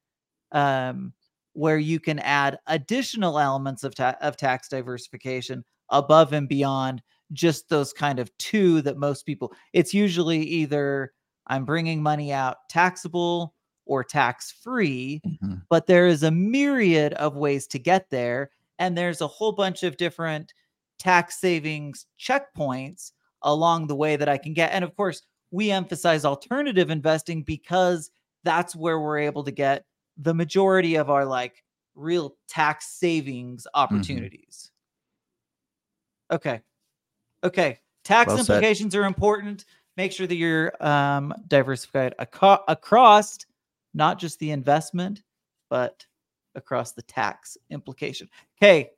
um, 0.52 1.14
where 1.54 1.78
you 1.78 2.00
can 2.00 2.20
add 2.20 2.60
additional 2.68 3.40
elements 3.40 3.84
of 3.84 3.94
ta- 3.94 4.18
of 4.22 4.38
tax 4.38 4.68
diversification 4.68 5.64
above 5.90 6.34
and 6.34 6.48
beyond 6.50 7.02
just 7.34 7.70
those 7.70 7.94
kind 7.94 8.20
of 8.20 8.36
two 8.38 8.82
that 8.82 8.98
most 8.98 9.26
people. 9.26 9.54
It's 9.74 9.94
usually 9.94 10.42
either 10.42 11.14
I'm 11.48 11.66
bringing 11.66 12.02
money 12.02 12.32
out 12.32 12.58
taxable 12.70 13.54
or 13.86 14.04
tax 14.04 14.52
free, 14.52 15.22
mm-hmm. 15.26 15.56
but 15.70 15.88
there 15.88 16.08
is 16.08 16.24
a 16.24 16.32
myriad 16.32 17.14
of 17.14 17.36
ways 17.36 17.68
to 17.68 17.80
get 17.80 18.10
there. 18.10 18.50
And 18.80 18.98
there's 18.98 19.22
a 19.22 19.28
whole 19.28 19.52
bunch 19.52 19.84
of 19.84 19.98
different 19.98 20.54
tax 21.00 21.40
savings 21.40 22.06
checkpoints 22.20 23.12
along 23.42 23.88
the 23.88 23.96
way 23.96 24.16
that 24.16 24.30
I 24.30 24.38
can 24.38 24.54
get. 24.54 24.72
And 24.72 24.84
of 24.84 24.96
course, 24.96 25.22
we 25.52 25.72
emphasize 25.72 26.26
alternative 26.26 26.90
investing 26.90 27.44
because 27.44 28.12
that's 28.44 28.76
where 28.76 29.00
we're 29.00 29.20
able 29.20 29.44
to 29.44 29.52
get 29.52 29.86
the 30.18 30.34
majority 30.34 30.96
of 30.96 31.10
our 31.10 31.26
like 31.26 31.64
real 31.96 32.36
tax 32.50 32.88
savings 32.88 33.64
mm-hmm. 33.64 33.82
opportunities. 33.82 34.72
Mm-hmm. 36.32 36.36
Okay. 36.36 36.62
Okay. 37.44 37.80
Tax 38.04 38.30
well 38.30 38.40
implications 38.40 38.94
said. 38.94 39.00
are 39.00 39.06
important. 39.06 39.66
Make 39.98 40.12
sure 40.12 40.28
that 40.28 40.36
you're 40.36 40.74
um, 40.86 41.34
diversified 41.48 42.14
ac- 42.20 42.64
across 42.68 43.38
not 43.96 44.20
just 44.20 44.38
the 44.38 44.52
investment, 44.52 45.24
but 45.70 46.06
across 46.54 46.92
the 46.92 47.02
tax 47.02 47.58
implication. 47.72 48.30
Okay. 48.62 48.92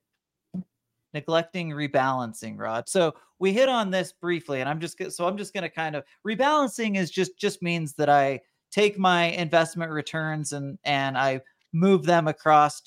Neglecting 1.14 1.70
rebalancing, 1.70 2.58
Rod. 2.58 2.90
So 2.90 3.14
we 3.40 3.54
hit 3.54 3.70
on 3.70 3.90
this 3.90 4.12
briefly, 4.12 4.60
and 4.60 4.70
I'm 4.70 4.80
just 4.80 5.00
so 5.12 5.26
I'm 5.26 5.38
just 5.38 5.54
going 5.54 5.64
to 5.64 5.70
kind 5.70 5.96
of 5.96 6.04
rebalancing 6.28 6.98
is 6.98 7.10
just 7.10 7.38
just 7.38 7.62
means 7.62 7.94
that 7.94 8.10
I 8.10 8.42
take 8.72 9.00
my 9.00 9.26
investment 9.26 9.92
returns 9.92 10.52
and 10.52 10.78
and 10.84 11.18
I 11.18 11.42
move 11.72 12.04
them 12.04 12.28
across 12.28 12.82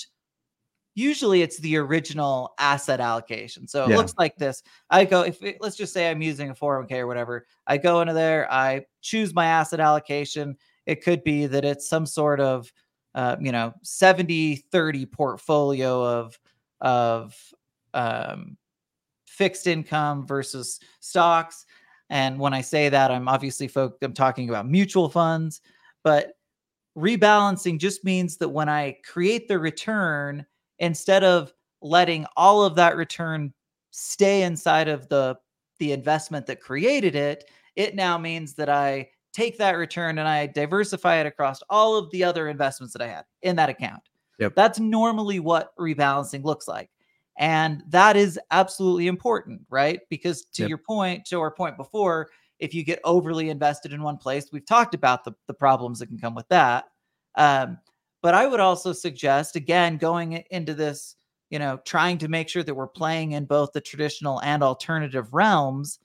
usually 0.94 1.42
it's 1.42 1.58
the 1.58 1.76
original 1.76 2.52
asset 2.58 3.00
allocation. 3.00 3.66
So 3.66 3.84
it 3.84 3.90
yeah. 3.90 3.96
looks 3.96 4.14
like 4.18 4.36
this. 4.36 4.62
I 4.90 5.04
go 5.04 5.22
if 5.22 5.42
it, 5.42 5.58
let's 5.60 5.76
just 5.76 5.92
say 5.92 6.10
I'm 6.10 6.22
using 6.22 6.50
a 6.50 6.54
401k 6.54 6.92
or 6.92 7.06
whatever. 7.06 7.46
I 7.66 7.78
go 7.78 8.00
into 8.00 8.12
there, 8.12 8.50
I 8.52 8.84
choose 9.00 9.34
my 9.34 9.46
asset 9.46 9.80
allocation. 9.80 10.56
It 10.90 11.04
could 11.04 11.22
be 11.22 11.46
that 11.46 11.64
it's 11.64 11.88
some 11.88 12.04
sort 12.04 12.40
of 12.40 12.72
uh, 13.14 13.36
you 13.40 13.52
know 13.52 13.72
70 13.82 14.56
30 14.56 15.06
portfolio 15.06 16.04
of 16.04 16.36
of 16.80 17.36
um, 17.94 18.56
fixed 19.28 19.68
income 19.68 20.26
versus 20.26 20.80
stocks. 20.98 21.64
And 22.08 22.40
when 22.40 22.52
I 22.52 22.60
say 22.60 22.88
that, 22.88 23.12
I'm 23.12 23.28
obviously 23.28 23.68
folk 23.68 23.98
I'm 24.02 24.14
talking 24.14 24.48
about 24.48 24.68
mutual 24.68 25.08
funds, 25.08 25.60
but 26.02 26.32
rebalancing 26.98 27.78
just 27.78 28.04
means 28.04 28.36
that 28.38 28.48
when 28.48 28.68
I 28.68 28.96
create 29.04 29.46
the 29.46 29.60
return, 29.60 30.44
instead 30.80 31.22
of 31.22 31.52
letting 31.82 32.26
all 32.36 32.64
of 32.64 32.74
that 32.74 32.96
return 32.96 33.54
stay 33.92 34.42
inside 34.42 34.88
of 34.88 35.08
the 35.08 35.36
the 35.78 35.92
investment 35.92 36.46
that 36.46 36.60
created 36.60 37.14
it, 37.14 37.44
it 37.76 37.94
now 37.94 38.18
means 38.18 38.54
that 38.54 38.68
I 38.68 39.10
take 39.32 39.58
that 39.58 39.76
return 39.76 40.18
and 40.18 40.28
I 40.28 40.46
diversify 40.46 41.16
it 41.16 41.26
across 41.26 41.60
all 41.70 41.96
of 41.96 42.10
the 42.10 42.24
other 42.24 42.48
investments 42.48 42.92
that 42.94 43.02
I 43.02 43.08
had 43.08 43.24
in 43.42 43.56
that 43.56 43.68
account. 43.68 44.02
Yep. 44.38 44.54
That's 44.54 44.80
normally 44.80 45.38
what 45.40 45.76
rebalancing 45.76 46.44
looks 46.44 46.66
like. 46.66 46.90
And 47.38 47.82
that 47.88 48.16
is 48.16 48.38
absolutely 48.50 49.06
important, 49.06 49.62
right? 49.70 50.00
Because 50.10 50.44
to 50.52 50.62
yep. 50.62 50.68
your 50.68 50.78
point, 50.78 51.24
to 51.26 51.40
our 51.40 51.50
point 51.50 51.76
before, 51.76 52.28
if 52.58 52.74
you 52.74 52.84
get 52.84 53.00
overly 53.04 53.48
invested 53.48 53.92
in 53.92 54.02
one 54.02 54.18
place, 54.18 54.48
we've 54.52 54.66
talked 54.66 54.94
about 54.94 55.24
the, 55.24 55.32
the 55.46 55.54
problems 55.54 55.98
that 55.98 56.08
can 56.08 56.18
come 56.18 56.34
with 56.34 56.48
that. 56.48 56.86
Um, 57.36 57.78
but 58.22 58.34
I 58.34 58.46
would 58.46 58.60
also 58.60 58.92
suggest, 58.92 59.56
again, 59.56 59.96
going 59.96 60.44
into 60.50 60.74
this, 60.74 61.16
you 61.48 61.58
know, 61.58 61.80
trying 61.84 62.18
to 62.18 62.28
make 62.28 62.48
sure 62.48 62.62
that 62.62 62.74
we're 62.74 62.86
playing 62.86 63.32
in 63.32 63.46
both 63.46 63.72
the 63.72 63.80
traditional 63.80 64.40
and 64.42 64.62
alternative 64.62 65.32
realms, 65.32 65.98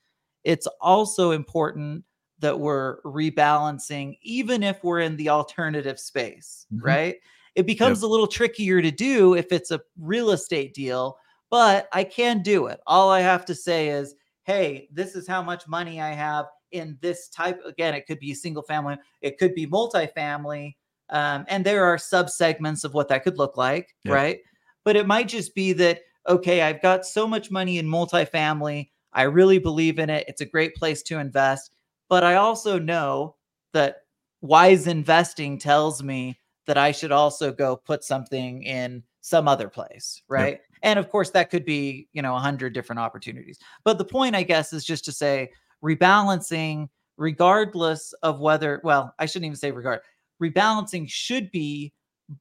it's 0.44 0.68
also 0.80 1.32
important 1.32 2.06
that 2.40 2.60
we're 2.60 3.02
rebalancing, 3.02 4.18
even 4.22 4.64
if 4.64 4.84
we're 4.84 5.00
in 5.00 5.16
the 5.18 5.30
alternative 5.30 6.00
space, 6.00 6.66
mm-hmm. 6.74 6.86
right? 6.86 7.16
It 7.56 7.66
becomes 7.66 8.00
yep. 8.00 8.04
a 8.04 8.12
little 8.12 8.28
trickier 8.28 8.82
to 8.82 8.92
do 8.92 9.36
if 9.36 9.52
it's 9.52 9.72
a 9.72 9.82
real 10.00 10.32
estate 10.32 10.74
deal, 10.74 11.18
but 11.50 11.88
I 11.94 12.04
can 12.04 12.42
do 12.42 12.68
it. 12.68 12.80
All 12.86 13.10
I 13.10 13.22
have 13.22 13.46
to 13.46 13.56
say 13.56 13.90
is, 13.90 14.16
hey, 14.44 14.90
this 14.92 15.16
is 15.16 15.28
how 15.28 15.42
much 15.42 15.68
money 15.68 16.02
I 16.02 16.12
have 16.12 16.46
in 16.72 16.98
this 17.02 17.30
type. 17.30 17.62
Again, 17.66 17.94
it 17.94 18.06
could 18.06 18.20
be 18.20 18.34
single 18.34 18.64
family, 18.64 18.98
it 19.22 19.38
could 19.38 19.56
be 19.56 19.66
multifamily. 19.66 20.76
Um, 21.10 21.46
and 21.48 21.64
there 21.64 21.86
are 21.86 21.98
sub 21.98 22.30
segments 22.30 22.84
of 22.84 22.94
what 22.94 23.08
that 23.10 23.24
could 23.24 23.38
look 23.38 23.58
like, 23.58 23.96
yep. 24.04 24.14
right? 24.14 24.40
But 24.84 24.96
it 24.96 25.08
might 25.08 25.28
just 25.28 25.56
be 25.56 25.72
that, 25.74 26.02
okay, 26.28 26.64
I've 26.64 26.82
got 26.82 27.06
so 27.06 27.28
much 27.28 27.52
money 27.52 27.78
in 27.78 27.88
multifamily. 27.88 28.90
I 29.14 29.24
really 29.24 29.60
believe 29.60 30.00
in 30.00 30.10
it. 30.10 30.26
It's 30.28 30.42
a 30.42 30.46
great 30.46 30.76
place 30.76 31.04
to 31.04 31.20
invest. 31.20 31.75
But 32.10 32.24
I 32.24 32.36
also 32.36 32.80
know 32.80 33.36
that 33.74 34.04
wise 34.42 34.88
investing 34.88 35.58
tells 35.58 36.04
me 36.04 36.40
that 36.68 36.78
I 36.78 36.92
should 36.92 37.12
also 37.12 37.52
go 37.52 37.76
put 37.76 38.04
something 38.04 38.64
in 38.64 39.04
some 39.22 39.48
other 39.48 39.70
place, 39.70 40.22
right? 40.28 40.54
Yep. 40.54 40.62
And 40.84 41.00
of 41.00 41.10
course, 41.10 41.32
that 41.32 41.50
could 41.50 41.66
be, 41.66 42.08
you 42.14 42.22
know, 42.22 42.36
a 42.36 42.40
hundred 42.40 42.74
different 42.74 43.00
opportunities. 43.00 43.58
But 43.84 43.98
the 43.98 44.06
point, 44.06 44.36
I 44.36 44.44
guess, 44.44 44.72
is 44.72 44.86
just 44.86 45.04
to 45.06 45.12
say 45.12 45.52
rebalancing, 45.84 46.90
regardless 47.18 48.14
of 48.24 48.40
whether, 48.40 48.82
well, 48.84 49.14
I 49.18 49.26
shouldn't 49.26 49.46
even 49.46 49.58
say 49.58 49.72
regard, 49.72 50.02
rebalancing 50.42 51.10
should 51.10 51.52
be 51.52 51.94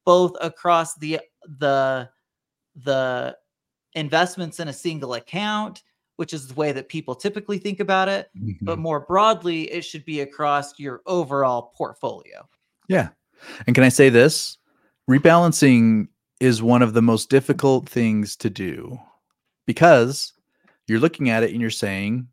both 0.03 0.35
across 0.41 0.95
the 0.95 1.19
the 1.59 2.09
the 2.75 3.37
investments 3.93 4.59
in 4.59 4.67
a 4.67 4.73
single 4.73 5.13
account 5.13 5.83
which 6.17 6.33
is 6.33 6.47
the 6.47 6.53
way 6.53 6.71
that 6.71 6.89
people 6.89 7.15
typically 7.15 7.57
think 7.57 7.79
about 7.79 8.07
it. 8.07 8.29
Mm-hmm. 8.37 8.65
But 8.65 8.79
more 8.79 9.01
broadly, 9.01 9.71
it 9.71 9.81
should 9.81 10.05
be 10.05 10.21
across 10.21 10.79
your 10.79 11.01
overall 11.05 11.73
portfolio. 11.75 12.47
Yeah. 12.87 13.09
And 13.67 13.75
can 13.75 13.83
I 13.83 13.89
say 13.89 14.09
this? 14.09 14.57
Rebalancing 15.09 16.07
is 16.39 16.61
one 16.61 16.81
of 16.81 16.93
the 16.93 17.01
most 17.01 17.29
difficult 17.29 17.87
things 17.87 18.35
to 18.37 18.49
do 18.49 18.99
because 19.65 20.33
you're 20.87 20.99
looking 20.99 21.29
at 21.29 21.43
it 21.43 21.51
and 21.51 21.61
you're 21.61 21.69
saying, 21.69 22.27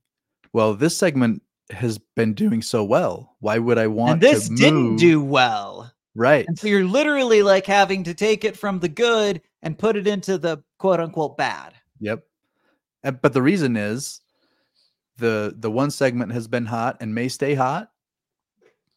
well, 0.52 0.74
this 0.74 0.96
segment 0.96 1.42
has 1.70 1.98
been 2.16 2.34
doing 2.34 2.62
so 2.62 2.84
well. 2.84 3.36
Why 3.40 3.58
would 3.58 3.78
I 3.78 3.86
want 3.86 4.12
and 4.12 4.20
this 4.22 4.48
didn't 4.48 4.96
do 4.96 5.22
well? 5.22 5.92
Right. 6.14 6.46
And 6.46 6.58
so 6.58 6.66
you're 6.66 6.84
literally 6.84 7.42
like 7.42 7.66
having 7.66 8.04
to 8.04 8.14
take 8.14 8.44
it 8.44 8.56
from 8.56 8.80
the 8.80 8.88
good 8.88 9.40
and 9.62 9.78
put 9.78 9.96
it 9.96 10.06
into 10.06 10.36
the 10.36 10.62
quote 10.78 11.00
unquote 11.00 11.38
bad. 11.38 11.74
Yep. 12.00 12.24
Uh, 13.04 13.10
but 13.10 13.32
the 13.32 13.42
reason 13.42 13.76
is 13.76 14.20
the 15.18 15.54
the 15.58 15.70
one 15.70 15.90
segment 15.90 16.32
has 16.32 16.48
been 16.48 16.66
hot 16.66 16.96
and 17.00 17.14
may 17.14 17.28
stay 17.28 17.54
hot, 17.54 17.90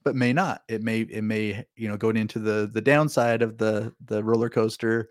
but 0.04 0.16
may 0.16 0.34
not. 0.34 0.62
It 0.68 0.82
may 0.82 1.02
it 1.02 1.24
may 1.24 1.66
you 1.76 1.88
know 1.88 1.98
go 1.98 2.10
into 2.10 2.40
the 2.40 2.70
the 2.72 2.82
downside 2.82 3.42
of 3.42 3.58
the 3.58 3.94
the 4.06 4.24
roller 4.24 4.50
coaster, 4.50 5.10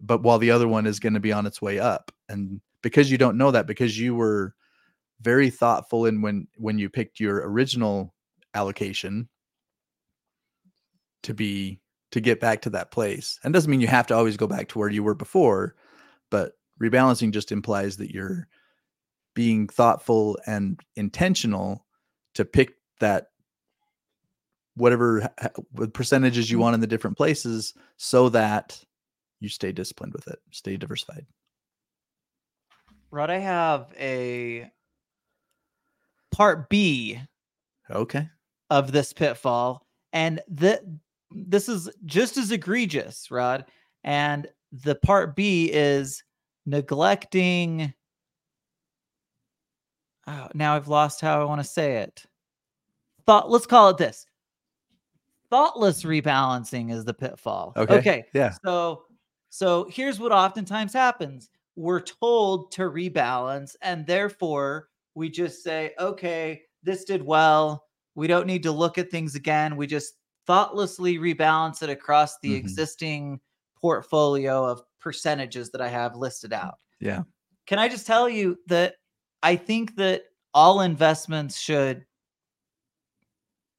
but 0.00 0.22
while 0.22 0.38
the 0.38 0.50
other 0.50 0.68
one 0.68 0.86
is 0.86 1.00
going 1.00 1.14
to 1.14 1.20
be 1.20 1.32
on 1.32 1.46
its 1.46 1.60
way 1.60 1.78
up. 1.78 2.12
And 2.28 2.60
because 2.82 3.10
you 3.10 3.18
don't 3.18 3.38
know 3.38 3.50
that, 3.50 3.66
because 3.66 3.98
you 3.98 4.14
were 4.14 4.54
very 5.20 5.50
thoughtful 5.50 6.06
in 6.06 6.22
when 6.22 6.46
when 6.56 6.78
you 6.78 6.88
picked 6.88 7.20
your 7.20 7.48
original 7.48 8.14
allocation 8.54 9.28
to 11.22 11.34
be 11.34 11.80
to 12.10 12.20
get 12.20 12.40
back 12.40 12.62
to 12.62 12.70
that 12.70 12.90
place. 12.90 13.38
And 13.44 13.52
doesn't 13.52 13.70
mean 13.70 13.80
you 13.80 13.86
have 13.88 14.06
to 14.08 14.14
always 14.14 14.36
go 14.36 14.46
back 14.46 14.68
to 14.68 14.78
where 14.78 14.88
you 14.88 15.02
were 15.02 15.14
before, 15.14 15.74
but 16.30 16.52
rebalancing 16.82 17.32
just 17.32 17.52
implies 17.52 17.96
that 17.96 18.10
you're 18.10 18.46
being 19.34 19.68
thoughtful 19.68 20.38
and 20.46 20.80
intentional 20.96 21.84
to 22.34 22.44
pick 22.44 22.74
that 23.00 23.26
whatever 24.74 25.28
percentages 25.92 26.50
you 26.50 26.56
mm-hmm. 26.56 26.62
want 26.62 26.74
in 26.74 26.80
the 26.80 26.86
different 26.86 27.16
places 27.16 27.74
so 27.96 28.28
that 28.28 28.82
you 29.40 29.48
stay 29.48 29.72
disciplined 29.72 30.12
with 30.12 30.26
it 30.28 30.38
stay 30.50 30.76
diversified 30.76 31.26
rod 33.10 33.30
i 33.30 33.38
have 33.38 33.92
a 33.98 34.70
part 36.32 36.68
b 36.68 37.20
okay 37.90 38.28
of 38.70 38.92
this 38.92 39.12
pitfall 39.12 39.86
and 40.12 40.40
that 40.48 40.82
this 41.30 41.68
is 41.68 41.90
just 42.06 42.36
as 42.36 42.50
egregious 42.50 43.30
rod 43.30 43.64
and 44.04 44.46
the 44.72 44.94
part 44.96 45.34
b 45.34 45.70
is 45.72 46.22
neglecting 46.68 47.92
oh, 50.26 50.48
now 50.54 50.76
I've 50.76 50.88
lost 50.88 51.20
how 51.20 51.40
I 51.40 51.44
want 51.44 51.60
to 51.60 51.66
say 51.66 51.96
it. 51.96 52.24
Thought 53.26 53.50
let's 53.50 53.66
call 53.66 53.88
it 53.90 53.96
this. 53.98 54.26
Thoughtless 55.50 56.02
rebalancing 56.04 56.92
is 56.92 57.04
the 57.04 57.14
pitfall. 57.14 57.72
Okay. 57.76 57.94
Okay. 57.98 58.24
Yeah. 58.34 58.52
So 58.64 59.04
so 59.48 59.86
here's 59.90 60.20
what 60.20 60.32
oftentimes 60.32 60.92
happens. 60.92 61.48
We're 61.76 62.00
told 62.00 62.70
to 62.72 62.82
rebalance 62.82 63.74
and 63.82 64.06
therefore 64.06 64.88
we 65.14 65.30
just 65.30 65.62
say, 65.62 65.92
okay, 65.98 66.62
this 66.82 67.04
did 67.04 67.22
well. 67.22 67.84
We 68.14 68.26
don't 68.26 68.46
need 68.46 68.62
to 68.64 68.72
look 68.72 68.98
at 68.98 69.10
things 69.10 69.34
again. 69.34 69.76
We 69.76 69.86
just 69.86 70.14
thoughtlessly 70.46 71.18
rebalance 71.18 71.82
it 71.82 71.90
across 71.90 72.38
the 72.40 72.52
Mhm. 72.52 72.58
existing 72.58 73.40
portfolio 73.80 74.64
of 74.64 74.82
percentages 75.00 75.70
that 75.70 75.80
I 75.80 75.88
have 75.88 76.16
listed 76.16 76.52
out. 76.52 76.78
Yeah. 77.00 77.22
Can 77.66 77.78
I 77.78 77.88
just 77.88 78.06
tell 78.06 78.28
you 78.28 78.58
that 78.66 78.94
I 79.42 79.56
think 79.56 79.96
that 79.96 80.24
all 80.54 80.80
investments 80.80 81.58
should 81.58 82.04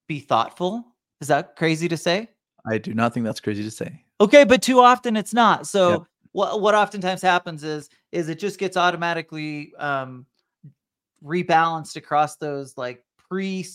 be 0.08 0.20
thoughtful? 0.20 0.86
Is 1.22 1.28
that 1.28 1.56
crazy 1.56 1.88
to 1.88 1.98
say? 1.98 2.30
I 2.70 2.78
do 2.78 2.94
not 2.94 3.14
think 3.14 3.26
that's 3.26 3.40
crazy 3.40 3.64
to 3.64 3.72
say. 3.72 4.04
Okay, 4.22 4.44
but 4.44 4.62
too 4.62 4.80
often 4.80 5.16
it's 5.16 5.34
not. 5.34 5.68
So 5.68 5.90
Yep. 5.92 6.02
what 6.34 6.62
what 6.62 6.76
oftentimes 6.76 7.22
happens 7.22 7.64
is 7.64 7.90
is 8.12 8.30
it 8.30 8.40
just 8.40 8.60
gets 8.60 8.78
automatically 8.78 9.74
um 9.78 10.26
rebalanced 11.24 11.96
across 11.96 12.36
those 12.38 12.78
like 12.78 13.04
pre 13.18 13.66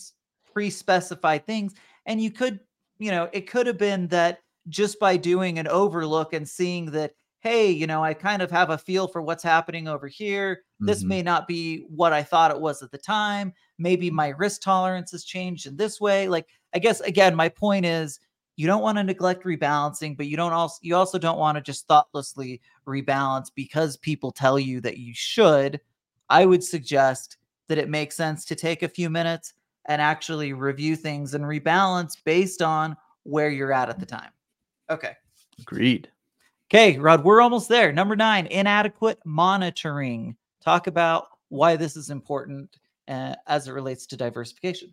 pre-specified 0.53 1.45
things 1.45 1.73
and 2.05 2.21
you 2.21 2.31
could 2.31 2.59
you 2.97 3.11
know 3.11 3.29
it 3.33 3.41
could 3.47 3.67
have 3.67 3.77
been 3.77 4.07
that 4.07 4.39
just 4.69 4.99
by 4.99 5.17
doing 5.17 5.59
an 5.59 5.67
overlook 5.67 6.33
and 6.33 6.47
seeing 6.47 6.85
that 6.91 7.11
hey 7.45 7.69
you 7.69 7.85
know 7.85 8.03
i 8.03 8.11
kind 8.13 8.41
of 8.41 8.49
have 8.49 8.71
a 8.71 8.77
feel 8.77 9.07
for 9.07 9.21
what's 9.21 9.43
happening 9.43 9.87
over 9.87 10.07
here. 10.07 10.63
This 10.79 11.03
Mhm. 11.03 11.07
may 11.07 11.21
not 11.21 11.47
be 11.47 11.85
what 11.89 12.11
i 12.11 12.23
thought 12.23 12.49
it 12.51 12.59
was 12.59 12.81
at 12.81 12.91
the 12.91 12.97
time. 12.97 13.53
Maybe 13.77 14.09
my 14.09 14.29
risk 14.29 14.61
tolerance 14.61 15.11
has 15.11 15.23
changed 15.23 15.67
in 15.67 15.77
this 15.77 16.01
way. 16.01 16.27
Like 16.27 16.47
i 16.73 16.79
guess 16.79 17.01
again 17.01 17.35
my 17.35 17.49
point 17.49 17.85
is 17.85 18.19
you 18.57 18.65
don't 18.67 18.81
want 18.81 18.97
to 18.97 19.03
neglect 19.03 19.43
rebalancing 19.45 20.17
but 20.17 20.25
you 20.27 20.37
don't 20.37 20.53
also 20.53 20.79
you 20.81 20.95
also 20.95 21.19
don't 21.19 21.37
want 21.37 21.55
to 21.57 21.61
just 21.61 21.87
thoughtlessly 21.87 22.61
rebalance 22.87 23.47
because 23.53 23.95
people 23.97 24.31
tell 24.31 24.57
you 24.59 24.81
that 24.81 24.97
you 24.97 25.13
should. 25.13 25.79
I 26.29 26.45
would 26.47 26.63
suggest 26.63 27.37
that 27.67 27.77
it 27.77 27.89
makes 27.89 28.15
sense 28.15 28.43
to 28.45 28.55
take 28.55 28.81
a 28.81 28.87
few 28.89 29.09
minutes 29.09 29.53
and 29.85 30.01
actually 30.01 30.53
review 30.53 30.95
things 30.95 31.35
and 31.35 31.43
rebalance 31.45 32.17
based 32.25 32.61
on 32.63 32.97
where 33.23 33.49
you're 33.49 33.73
at 33.73 33.89
at 33.89 33.99
the 33.99 34.05
time. 34.07 34.31
Okay. 34.89 35.13
Agreed. 35.59 36.09
Okay, 36.71 36.97
Rod, 36.97 37.23
we're 37.23 37.41
almost 37.41 37.69
there. 37.69 37.93
Number 37.93 38.15
nine, 38.15 38.47
inadequate 38.47 39.19
monitoring. 39.23 40.35
Talk 40.63 40.87
about 40.87 41.27
why 41.49 41.75
this 41.75 41.95
is 41.95 42.09
important 42.09 42.75
uh, 43.07 43.35
as 43.45 43.67
it 43.67 43.71
relates 43.71 44.07
to 44.07 44.17
diversification. 44.17 44.91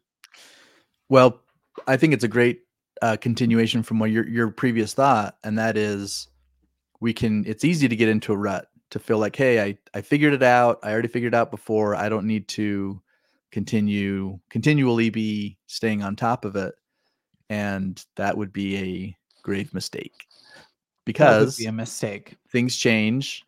Well, 1.08 1.40
I 1.86 1.96
think 1.96 2.12
it's 2.12 2.24
a 2.24 2.28
great 2.28 2.60
uh, 3.00 3.16
continuation 3.16 3.82
from 3.82 3.98
what 3.98 4.10
your 4.10 4.28
your 4.28 4.50
previous 4.50 4.92
thought, 4.92 5.38
and 5.44 5.58
that 5.58 5.78
is, 5.78 6.28
we 7.00 7.14
can. 7.14 7.42
It's 7.46 7.64
easy 7.64 7.88
to 7.88 7.96
get 7.96 8.10
into 8.10 8.34
a 8.34 8.36
rut 8.36 8.68
to 8.90 8.98
feel 8.98 9.18
like, 9.18 9.34
hey, 9.34 9.62
I 9.62 9.78
I 9.94 10.02
figured 10.02 10.34
it 10.34 10.42
out. 10.42 10.78
I 10.82 10.92
already 10.92 11.08
figured 11.08 11.32
it 11.32 11.36
out 11.36 11.50
before. 11.50 11.94
I 11.96 12.10
don't 12.10 12.26
need 12.26 12.48
to 12.48 13.00
continue 13.50 14.38
continually 14.50 15.08
be 15.08 15.56
staying 15.68 16.02
on 16.02 16.16
top 16.16 16.44
of 16.44 16.54
it, 16.54 16.74
and 17.48 18.04
that 18.16 18.36
would 18.36 18.52
be 18.52 18.76
a 18.76 19.16
grave 19.42 19.72
mistake 19.72 20.26
because 21.04 21.56
be 21.56 21.66
a 21.66 21.72
mistake. 21.72 22.36
things 22.50 22.76
change 22.76 23.44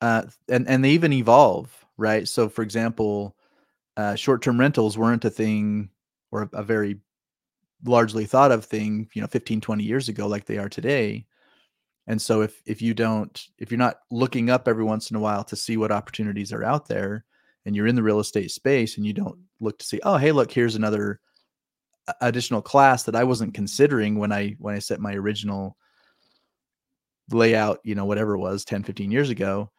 uh, 0.00 0.22
and 0.48 0.68
and 0.68 0.84
they 0.84 0.90
even 0.90 1.12
evolve 1.12 1.84
right 1.96 2.28
so 2.28 2.48
for 2.48 2.62
example 2.62 3.36
uh, 3.96 4.14
short-term 4.14 4.58
rentals 4.58 4.98
weren't 4.98 5.24
a 5.24 5.30
thing 5.30 5.88
or 6.32 6.42
a, 6.42 6.58
a 6.58 6.62
very 6.62 6.98
largely 7.84 8.24
thought 8.24 8.50
of 8.50 8.64
thing 8.64 9.08
you 9.14 9.20
know 9.20 9.28
15 9.28 9.60
20 9.60 9.84
years 9.84 10.08
ago 10.08 10.26
like 10.26 10.46
they 10.46 10.58
are 10.58 10.68
today 10.68 11.24
and 12.06 12.20
so 12.20 12.42
if 12.42 12.62
if 12.66 12.82
you 12.82 12.94
don't 12.94 13.48
if 13.58 13.70
you're 13.70 13.78
not 13.78 14.00
looking 14.10 14.50
up 14.50 14.68
every 14.68 14.84
once 14.84 15.10
in 15.10 15.16
a 15.16 15.20
while 15.20 15.44
to 15.44 15.56
see 15.56 15.76
what 15.76 15.92
opportunities 15.92 16.52
are 16.52 16.64
out 16.64 16.86
there 16.88 17.24
and 17.66 17.74
you're 17.74 17.86
in 17.86 17.94
the 17.94 18.02
real 18.02 18.20
estate 18.20 18.50
space 18.50 18.96
and 18.96 19.06
you 19.06 19.12
don't 19.12 19.38
look 19.60 19.78
to 19.78 19.86
see 19.86 20.00
oh 20.02 20.16
hey 20.16 20.32
look 20.32 20.50
here's 20.50 20.76
another 20.76 21.20
additional 22.20 22.60
class 22.60 23.04
that 23.04 23.16
i 23.16 23.24
wasn't 23.24 23.54
considering 23.54 24.18
when 24.18 24.32
i 24.32 24.54
when 24.58 24.74
i 24.74 24.78
set 24.78 25.00
my 25.00 25.14
original 25.14 25.76
layout 27.30 27.80
you 27.84 27.94
know 27.94 28.04
whatever 28.04 28.34
it 28.34 28.38
was 28.38 28.64
10 28.64 28.82
15 28.82 29.10
years 29.10 29.30
ago 29.30 29.70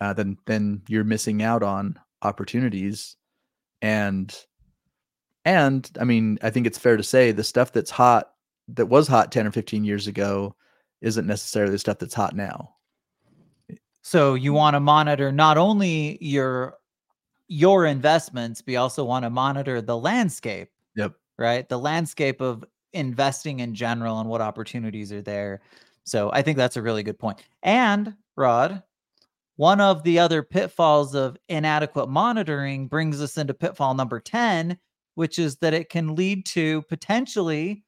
uh, 0.00 0.12
then 0.12 0.36
then 0.46 0.82
you're 0.88 1.04
missing 1.04 1.42
out 1.42 1.62
on 1.62 1.98
opportunities 2.22 3.16
and 3.80 4.44
and 5.44 5.90
i 6.00 6.04
mean 6.04 6.38
i 6.42 6.50
think 6.50 6.66
it's 6.66 6.78
fair 6.78 6.96
to 6.96 7.02
say 7.02 7.32
the 7.32 7.44
stuff 7.44 7.72
that's 7.72 7.90
hot 7.90 8.32
that 8.68 8.86
was 8.86 9.08
hot 9.08 9.32
10 9.32 9.46
or 9.46 9.52
15 9.52 9.84
years 9.84 10.06
ago 10.06 10.54
isn't 11.00 11.26
necessarily 11.26 11.72
the 11.72 11.78
stuff 11.78 11.98
that's 11.98 12.14
hot 12.14 12.34
now 12.36 12.74
So 14.02 14.34
you 14.34 14.52
want 14.52 14.74
to 14.74 14.80
monitor 14.80 15.30
not 15.32 15.56
only 15.58 16.18
your 16.20 16.76
your 17.48 17.84
investments, 17.86 18.62
but 18.62 18.72
you 18.72 18.78
also 18.78 19.04
want 19.04 19.24
to 19.24 19.30
monitor 19.30 19.80
the 19.80 19.96
landscape, 19.96 20.68
yep 20.96 21.12
right? 21.38 21.68
The 21.68 21.78
landscape 21.78 22.40
of 22.40 22.64
investing 22.92 23.60
in 23.60 23.74
general 23.74 24.20
and 24.20 24.28
what 24.28 24.40
opportunities 24.40 25.12
are 25.12 25.22
there. 25.22 25.60
So 26.04 26.30
I 26.32 26.42
think 26.42 26.56
that's 26.56 26.76
a 26.76 26.82
really 26.82 27.02
good 27.02 27.18
point. 27.18 27.42
And 27.62 28.14
Rod, 28.36 28.82
one 29.56 29.80
of 29.80 30.02
the 30.02 30.18
other 30.18 30.42
pitfalls 30.42 31.14
of 31.14 31.36
inadequate 31.48 32.08
monitoring 32.08 32.88
brings 32.88 33.20
us 33.22 33.38
into 33.38 33.54
pitfall 33.54 33.94
number 33.94 34.18
10, 34.20 34.78
which 35.14 35.38
is 35.38 35.56
that 35.58 35.74
it 35.74 35.88
can 35.90 36.14
lead 36.14 36.46
to 36.46 36.82
potentially 36.82 37.84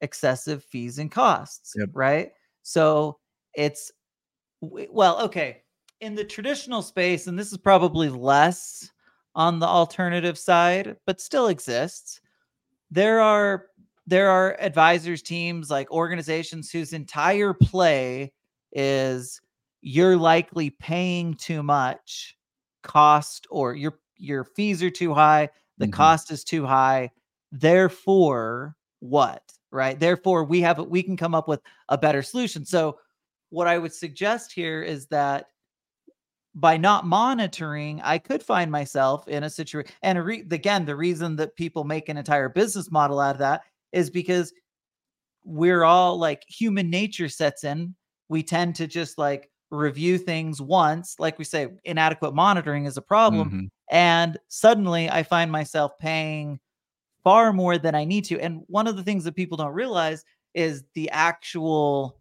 excessive 0.00 0.64
fees 0.64 0.98
and 0.98 1.10
costs, 1.10 1.74
Yep. 1.76 1.90
right? 1.92 2.30
So 2.62 3.18
it's 3.54 3.90
well, 4.62 5.20
okay, 5.22 5.62
in 6.00 6.14
the 6.14 6.24
traditional 6.24 6.82
space 6.82 7.26
and 7.26 7.38
this 7.38 7.50
is 7.52 7.58
probably 7.58 8.08
less 8.08 8.90
on 9.34 9.58
the 9.58 9.66
alternative 9.66 10.38
side, 10.38 10.96
but 11.06 11.20
still 11.20 11.48
exists. 11.48 12.20
There 12.90 13.20
are 13.20 13.66
there 14.10 14.30
are 14.30 14.56
advisors 14.60 15.22
teams 15.22 15.70
like 15.70 15.90
organizations 15.92 16.70
whose 16.70 16.92
entire 16.92 17.54
play 17.54 18.32
is 18.72 19.40
you're 19.82 20.16
likely 20.16 20.70
paying 20.70 21.34
too 21.34 21.62
much 21.62 22.36
cost 22.82 23.46
or 23.50 23.74
your 23.74 23.98
your 24.18 24.44
fees 24.44 24.82
are 24.82 24.90
too 24.90 25.14
high 25.14 25.48
the 25.78 25.86
Mhm. 25.88 25.92
cost 25.92 26.30
is 26.30 26.44
too 26.44 26.66
high. 26.66 27.10
Therefore 27.52 28.76
what 29.00 29.42
right? 29.72 29.98
Therefore 29.98 30.44
we 30.44 30.60
have 30.62 30.78
we 30.80 31.02
can 31.02 31.16
come 31.16 31.34
up 31.34 31.48
with 31.48 31.62
a 31.88 31.96
better 31.98 32.22
solution. 32.22 32.64
So 32.66 32.98
what 33.50 33.66
i 33.68 33.78
would 33.78 33.92
suggest 33.94 34.52
here 34.52 34.82
is 34.82 35.06
that 35.08 35.46
by 36.54 36.76
not 36.76 37.06
monitoring 37.06 38.00
i 38.02 38.18
could 38.18 38.42
find 38.42 38.70
myself 38.70 39.26
in 39.28 39.44
a 39.44 39.50
situation 39.50 39.92
and 40.02 40.24
re- 40.24 40.46
again 40.50 40.84
the 40.84 40.96
reason 40.96 41.36
that 41.36 41.54
people 41.56 41.84
make 41.84 42.08
an 42.08 42.16
entire 42.16 42.48
business 42.48 42.90
model 42.90 43.20
out 43.20 43.36
of 43.36 43.38
that 43.38 43.62
is 43.92 44.10
because 44.10 44.52
we're 45.44 45.84
all 45.84 46.18
like 46.18 46.44
human 46.46 46.90
nature 46.90 47.28
sets 47.28 47.64
in. 47.64 47.94
We 48.28 48.42
tend 48.42 48.76
to 48.76 48.86
just 48.86 49.18
like 49.18 49.50
review 49.70 50.18
things 50.18 50.60
once, 50.60 51.16
like 51.18 51.38
we 51.38 51.44
say, 51.44 51.68
inadequate 51.84 52.34
monitoring 52.34 52.86
is 52.86 52.96
a 52.96 53.02
problem. 53.02 53.50
Mhm. 53.50 53.70
And 53.90 54.38
suddenly 54.48 55.08
I 55.10 55.22
find 55.22 55.50
myself 55.50 55.92
paying 55.98 56.60
far 57.24 57.52
more 57.52 57.78
than 57.78 57.94
I 57.94 58.04
need 58.04 58.24
to. 58.26 58.40
And 58.40 58.62
one 58.66 58.86
of 58.86 58.96
the 58.96 59.02
things 59.02 59.24
that 59.24 59.36
people 59.36 59.56
don't 59.56 59.72
realize 59.72 60.24
is 60.54 60.84
the 60.94 61.10
actual 61.10 62.18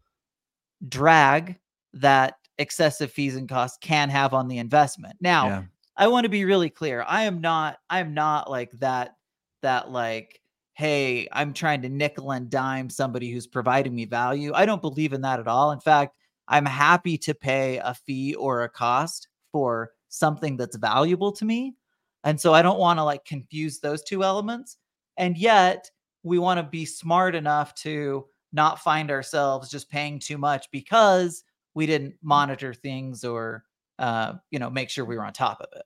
drag 0.87 1.57
that 1.93 2.35
excessive 2.57 3.11
fees 3.11 3.35
and 3.35 3.49
costs 3.49 3.77
can 3.81 4.09
have 4.09 4.33
on 4.33 4.47
the 4.47 4.57
investment. 4.57 5.17
Now, 5.21 5.47
yeah 5.47 5.63
I 5.99 6.07
want 6.07 6.23
to 6.23 6.29
be 6.29 6.45
really 6.45 6.69
clear. 6.69 7.03
I 7.05 7.23
am 7.23 7.41
not 7.41 7.77
I 7.89 7.99
am 7.99 8.13
not 8.13 8.49
like 8.49 8.71
that 8.79 9.17
that 9.61 9.91
like 9.91 10.41
hey, 10.79 11.27
I'm 11.33 11.51
trying 11.51 11.81
to 11.81 11.89
nickel 11.89 12.31
and 12.31 12.49
dime 12.49 12.89
somebody 12.89 13.29
who's 13.29 13.45
providing 13.45 13.93
me 13.93 14.05
value. 14.05 14.53
I 14.55 14.65
don't 14.65 14.81
believe 14.81 15.11
in 15.11 15.19
that 15.23 15.41
at 15.41 15.47
all. 15.47 15.71
In 15.71 15.81
fact, 15.81 16.15
I'm 16.47 16.65
happy 16.65 17.17
to 17.17 17.33
pay 17.33 17.81
a 17.83 17.93
fee 17.93 18.33
or 18.35 18.63
a 18.63 18.69
cost 18.69 19.27
for 19.51 19.91
something 20.07 20.55
that's 20.55 20.77
valuable 20.77 21.33
to 21.33 21.43
me. 21.43 21.75
And 22.23 22.39
so 22.39 22.53
I 22.53 22.61
don't 22.61 22.79
want 22.79 22.97
to 22.97 23.03
like 23.03 23.25
confuse 23.25 23.81
those 23.81 24.03
two 24.03 24.23
elements. 24.23 24.77
And 25.17 25.37
yet, 25.37 25.91
we 26.23 26.39
want 26.39 26.59
to 26.59 26.63
be 26.63 26.85
smart 26.85 27.35
enough 27.35 27.75
to 27.81 28.27
not 28.53 28.79
find 28.79 29.11
ourselves 29.11 29.69
just 29.69 29.89
paying 29.89 30.17
too 30.17 30.37
much 30.37 30.71
because 30.71 31.43
we 31.73 31.87
didn't 31.87 32.15
monitor 32.21 32.73
things 32.73 33.25
or 33.25 33.65
uh, 33.99 34.35
you 34.49 34.59
know, 34.59 34.69
make 34.69 34.89
sure 34.89 35.03
we 35.03 35.17
were 35.17 35.25
on 35.25 35.33
top 35.33 35.59
of 35.59 35.67
it. 35.75 35.83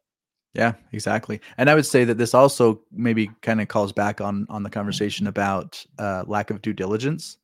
Yeah, 0.53 0.73
exactly. 0.91 1.41
And 1.57 1.69
I 1.69 1.75
would 1.75 1.85
say 1.85 2.03
that 2.05 2.17
this 2.17 2.33
also 2.35 2.81
maybe 2.91 3.31
kind 3.41 3.59
of 3.61 3.67
calls 3.67 3.91
back 3.91 4.21
on 4.21 4.45
on 4.49 4.63
the 4.63 4.69
conversation 4.69 5.27
about 5.27 5.83
uh, 5.99 6.23
lack 6.27 6.51
of 6.51 6.61
due 6.61 6.73
diligence. 6.73 7.37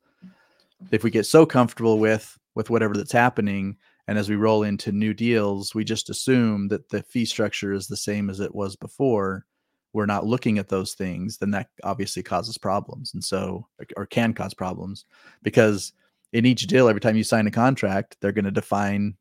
If 0.92 1.02
we 1.04 1.10
get 1.10 1.26
so 1.26 1.44
comfortable 1.46 1.98
with 1.98 2.38
with 2.54 2.70
whatever 2.70 2.94
that's 2.94 3.12
happening, 3.12 3.76
And 4.10 4.18
as 4.18 4.28
we 4.28 4.34
roll 4.34 4.64
into 4.64 4.90
new 4.90 5.14
deals, 5.14 5.72
we 5.72 5.84
just 5.84 6.10
assume 6.10 6.66
that 6.66 6.88
the 6.88 7.00
fee 7.04 7.24
structure 7.24 7.72
is 7.72 7.86
the 7.86 7.96
same 7.96 8.28
as 8.28 8.40
it 8.40 8.52
was 8.52 8.74
before. 8.74 9.46
We're 9.92 10.04
not 10.06 10.26
looking 10.26 10.58
at 10.58 10.68
those 10.68 10.94
things, 10.94 11.38
then 11.38 11.52
that 11.52 11.68
obviously 11.84 12.24
causes 12.24 12.58
problems. 12.58 13.14
And 13.14 13.22
so, 13.22 13.68
or 13.96 14.06
can 14.06 14.34
cause 14.34 14.52
problems 14.52 15.04
because 15.44 15.92
in 16.32 16.44
each 16.44 16.66
deal, 16.66 16.88
every 16.88 17.00
time 17.00 17.14
you 17.14 17.22
sign 17.22 17.46
a 17.46 17.52
contract, 17.52 18.16
they're 18.20 18.32
going 18.32 18.44
to 18.46 18.50
define 18.50 19.16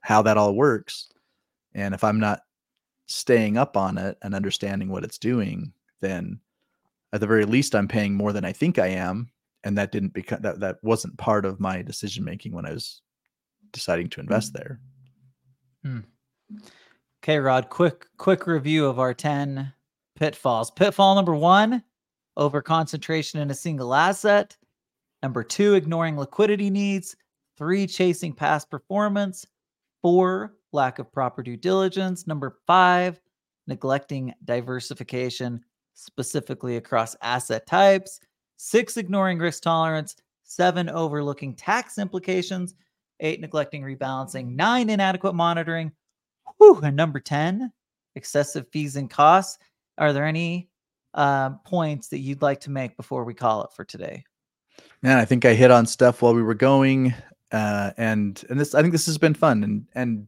how 0.00 0.22
that 0.22 0.38
all 0.38 0.54
works. 0.54 1.10
And 1.74 1.94
if 1.94 2.02
I'm 2.02 2.18
not 2.18 2.40
staying 3.10 3.58
up 3.58 3.76
on 3.76 3.98
it 3.98 4.16
and 4.22 4.34
understanding 4.34 4.88
what 4.88 5.04
it's 5.04 5.18
doing, 5.18 5.72
then 6.00 6.40
at 7.12 7.20
the 7.20 7.26
very 7.26 7.44
least 7.44 7.74
I'm 7.74 7.88
paying 7.88 8.14
more 8.14 8.32
than 8.32 8.44
I 8.44 8.52
think 8.52 8.78
I 8.78 8.88
am. 8.88 9.30
And 9.64 9.76
that 9.76 9.92
didn't 9.92 10.14
become 10.14 10.40
that 10.42 10.60
that 10.60 10.78
wasn't 10.82 11.18
part 11.18 11.44
of 11.44 11.60
my 11.60 11.82
decision 11.82 12.24
making 12.24 12.52
when 12.52 12.64
I 12.64 12.72
was 12.72 13.02
deciding 13.72 14.08
to 14.10 14.20
invest 14.20 14.54
there. 14.54 14.80
Hmm. 15.84 16.00
Okay, 17.22 17.38
Rod, 17.38 17.68
quick 17.68 18.06
quick 18.16 18.46
review 18.46 18.86
of 18.86 18.98
our 18.98 19.12
10 19.12 19.70
pitfalls. 20.18 20.70
Pitfall 20.70 21.14
number 21.14 21.34
1, 21.34 21.82
over 22.38 22.62
concentration 22.62 23.40
in 23.40 23.50
a 23.50 23.54
single 23.54 23.94
asset. 23.94 24.56
Number 25.22 25.44
2, 25.44 25.74
ignoring 25.74 26.16
liquidity 26.16 26.70
needs. 26.70 27.16
3, 27.58 27.86
chasing 27.86 28.32
past 28.32 28.70
performance. 28.70 29.46
4, 30.00 30.54
lack 30.72 30.98
of 30.98 31.12
proper 31.12 31.42
due 31.42 31.56
diligence. 31.56 32.26
Number 32.26 32.58
5, 32.66 33.20
neglecting 33.66 34.34
diversification 34.44 35.64
specifically 35.94 36.76
across 36.76 37.16
asset 37.22 37.66
types. 37.66 38.20
6, 38.56 38.96
ignoring 38.96 39.38
risk 39.38 39.62
tolerance. 39.62 40.16
7, 40.44 40.88
overlooking 40.88 41.54
tax 41.54 41.98
implications 41.98 42.74
eight, 43.20 43.40
neglecting 43.40 43.82
rebalancing, 43.82 44.54
nine, 44.54 44.90
inadequate 44.90 45.34
monitoring. 45.34 45.92
Whew, 46.58 46.80
and 46.82 46.96
number 46.96 47.20
10, 47.20 47.72
excessive 48.16 48.66
fees 48.72 48.96
and 48.96 49.08
costs. 49.08 49.58
Are 49.98 50.12
there 50.12 50.26
any 50.26 50.68
uh, 51.14 51.50
points 51.64 52.08
that 52.08 52.18
you'd 52.18 52.42
like 52.42 52.60
to 52.60 52.70
make 52.70 52.96
before 52.96 53.24
we 53.24 53.34
call 53.34 53.62
it 53.64 53.72
for 53.72 53.84
today? 53.84 54.24
Man, 55.02 55.18
I 55.18 55.24
think 55.24 55.44
I 55.44 55.54
hit 55.54 55.70
on 55.70 55.86
stuff 55.86 56.22
while 56.22 56.34
we 56.34 56.42
were 56.42 56.54
going, 56.54 57.14
uh, 57.52 57.90
and 57.96 58.42
and 58.48 58.58
this 58.58 58.74
I 58.74 58.80
think 58.80 58.92
this 58.92 59.06
has 59.06 59.18
been 59.18 59.34
fun, 59.34 59.64
and 59.64 59.86
and 59.94 60.26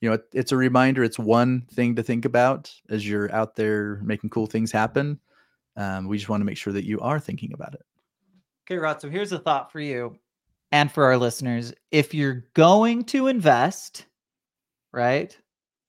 you 0.00 0.08
know 0.08 0.14
it, 0.14 0.24
it's 0.32 0.52
a 0.52 0.56
reminder. 0.56 1.02
It's 1.02 1.18
one 1.18 1.66
thing 1.72 1.96
to 1.96 2.02
think 2.02 2.24
about 2.24 2.72
as 2.88 3.08
you're 3.08 3.32
out 3.32 3.56
there 3.56 4.00
making 4.02 4.30
cool 4.30 4.46
things 4.46 4.72
happen. 4.72 5.18
Um, 5.76 6.08
we 6.08 6.18
just 6.18 6.28
want 6.28 6.40
to 6.40 6.44
make 6.44 6.56
sure 6.56 6.72
that 6.72 6.84
you 6.84 7.00
are 7.00 7.20
thinking 7.20 7.52
about 7.52 7.74
it. 7.74 7.84
Okay, 8.66 8.78
Rod. 8.78 9.00
So 9.00 9.08
here's 9.08 9.32
a 9.32 9.38
thought 9.38 9.70
for 9.72 9.80
you 9.80 10.18
and 10.72 10.92
for 10.92 11.04
our 11.04 11.16
listeners, 11.16 11.72
if 11.90 12.12
you're 12.12 12.44
going 12.54 13.04
to 13.04 13.28
invest, 13.28 14.06
right, 14.92 15.36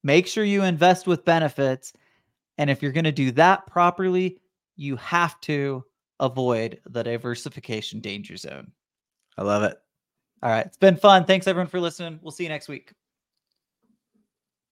make 0.04 0.28
sure 0.28 0.44
you 0.44 0.64
invest 0.64 1.08
with 1.08 1.26
benefits. 1.26 1.94
And 2.58 2.70
if 2.70 2.82
you're 2.82 2.92
going 2.92 3.04
to 3.06 3.12
do 3.12 3.32
that 3.32 3.68
properly, 3.68 4.40
you 4.76 4.96
have 4.98 5.40
to 5.42 5.84
avoid 6.20 6.80
the 6.90 7.04
diversification 7.04 8.00
danger 8.00 8.38
zone. 8.38 8.72
I 9.38 9.44
love 9.44 9.64
it. 9.64 9.78
All 10.42 10.50
right. 10.50 10.66
It's 10.66 10.78
been 10.78 10.96
fun. 10.96 11.26
Thanks 11.26 11.48
everyone 11.48 11.68
for 11.68 11.82
listening. 11.82 12.20
We'll 12.22 12.32
see 12.32 12.44
you 12.44 12.50
next 12.50 12.70
week. 12.70 12.94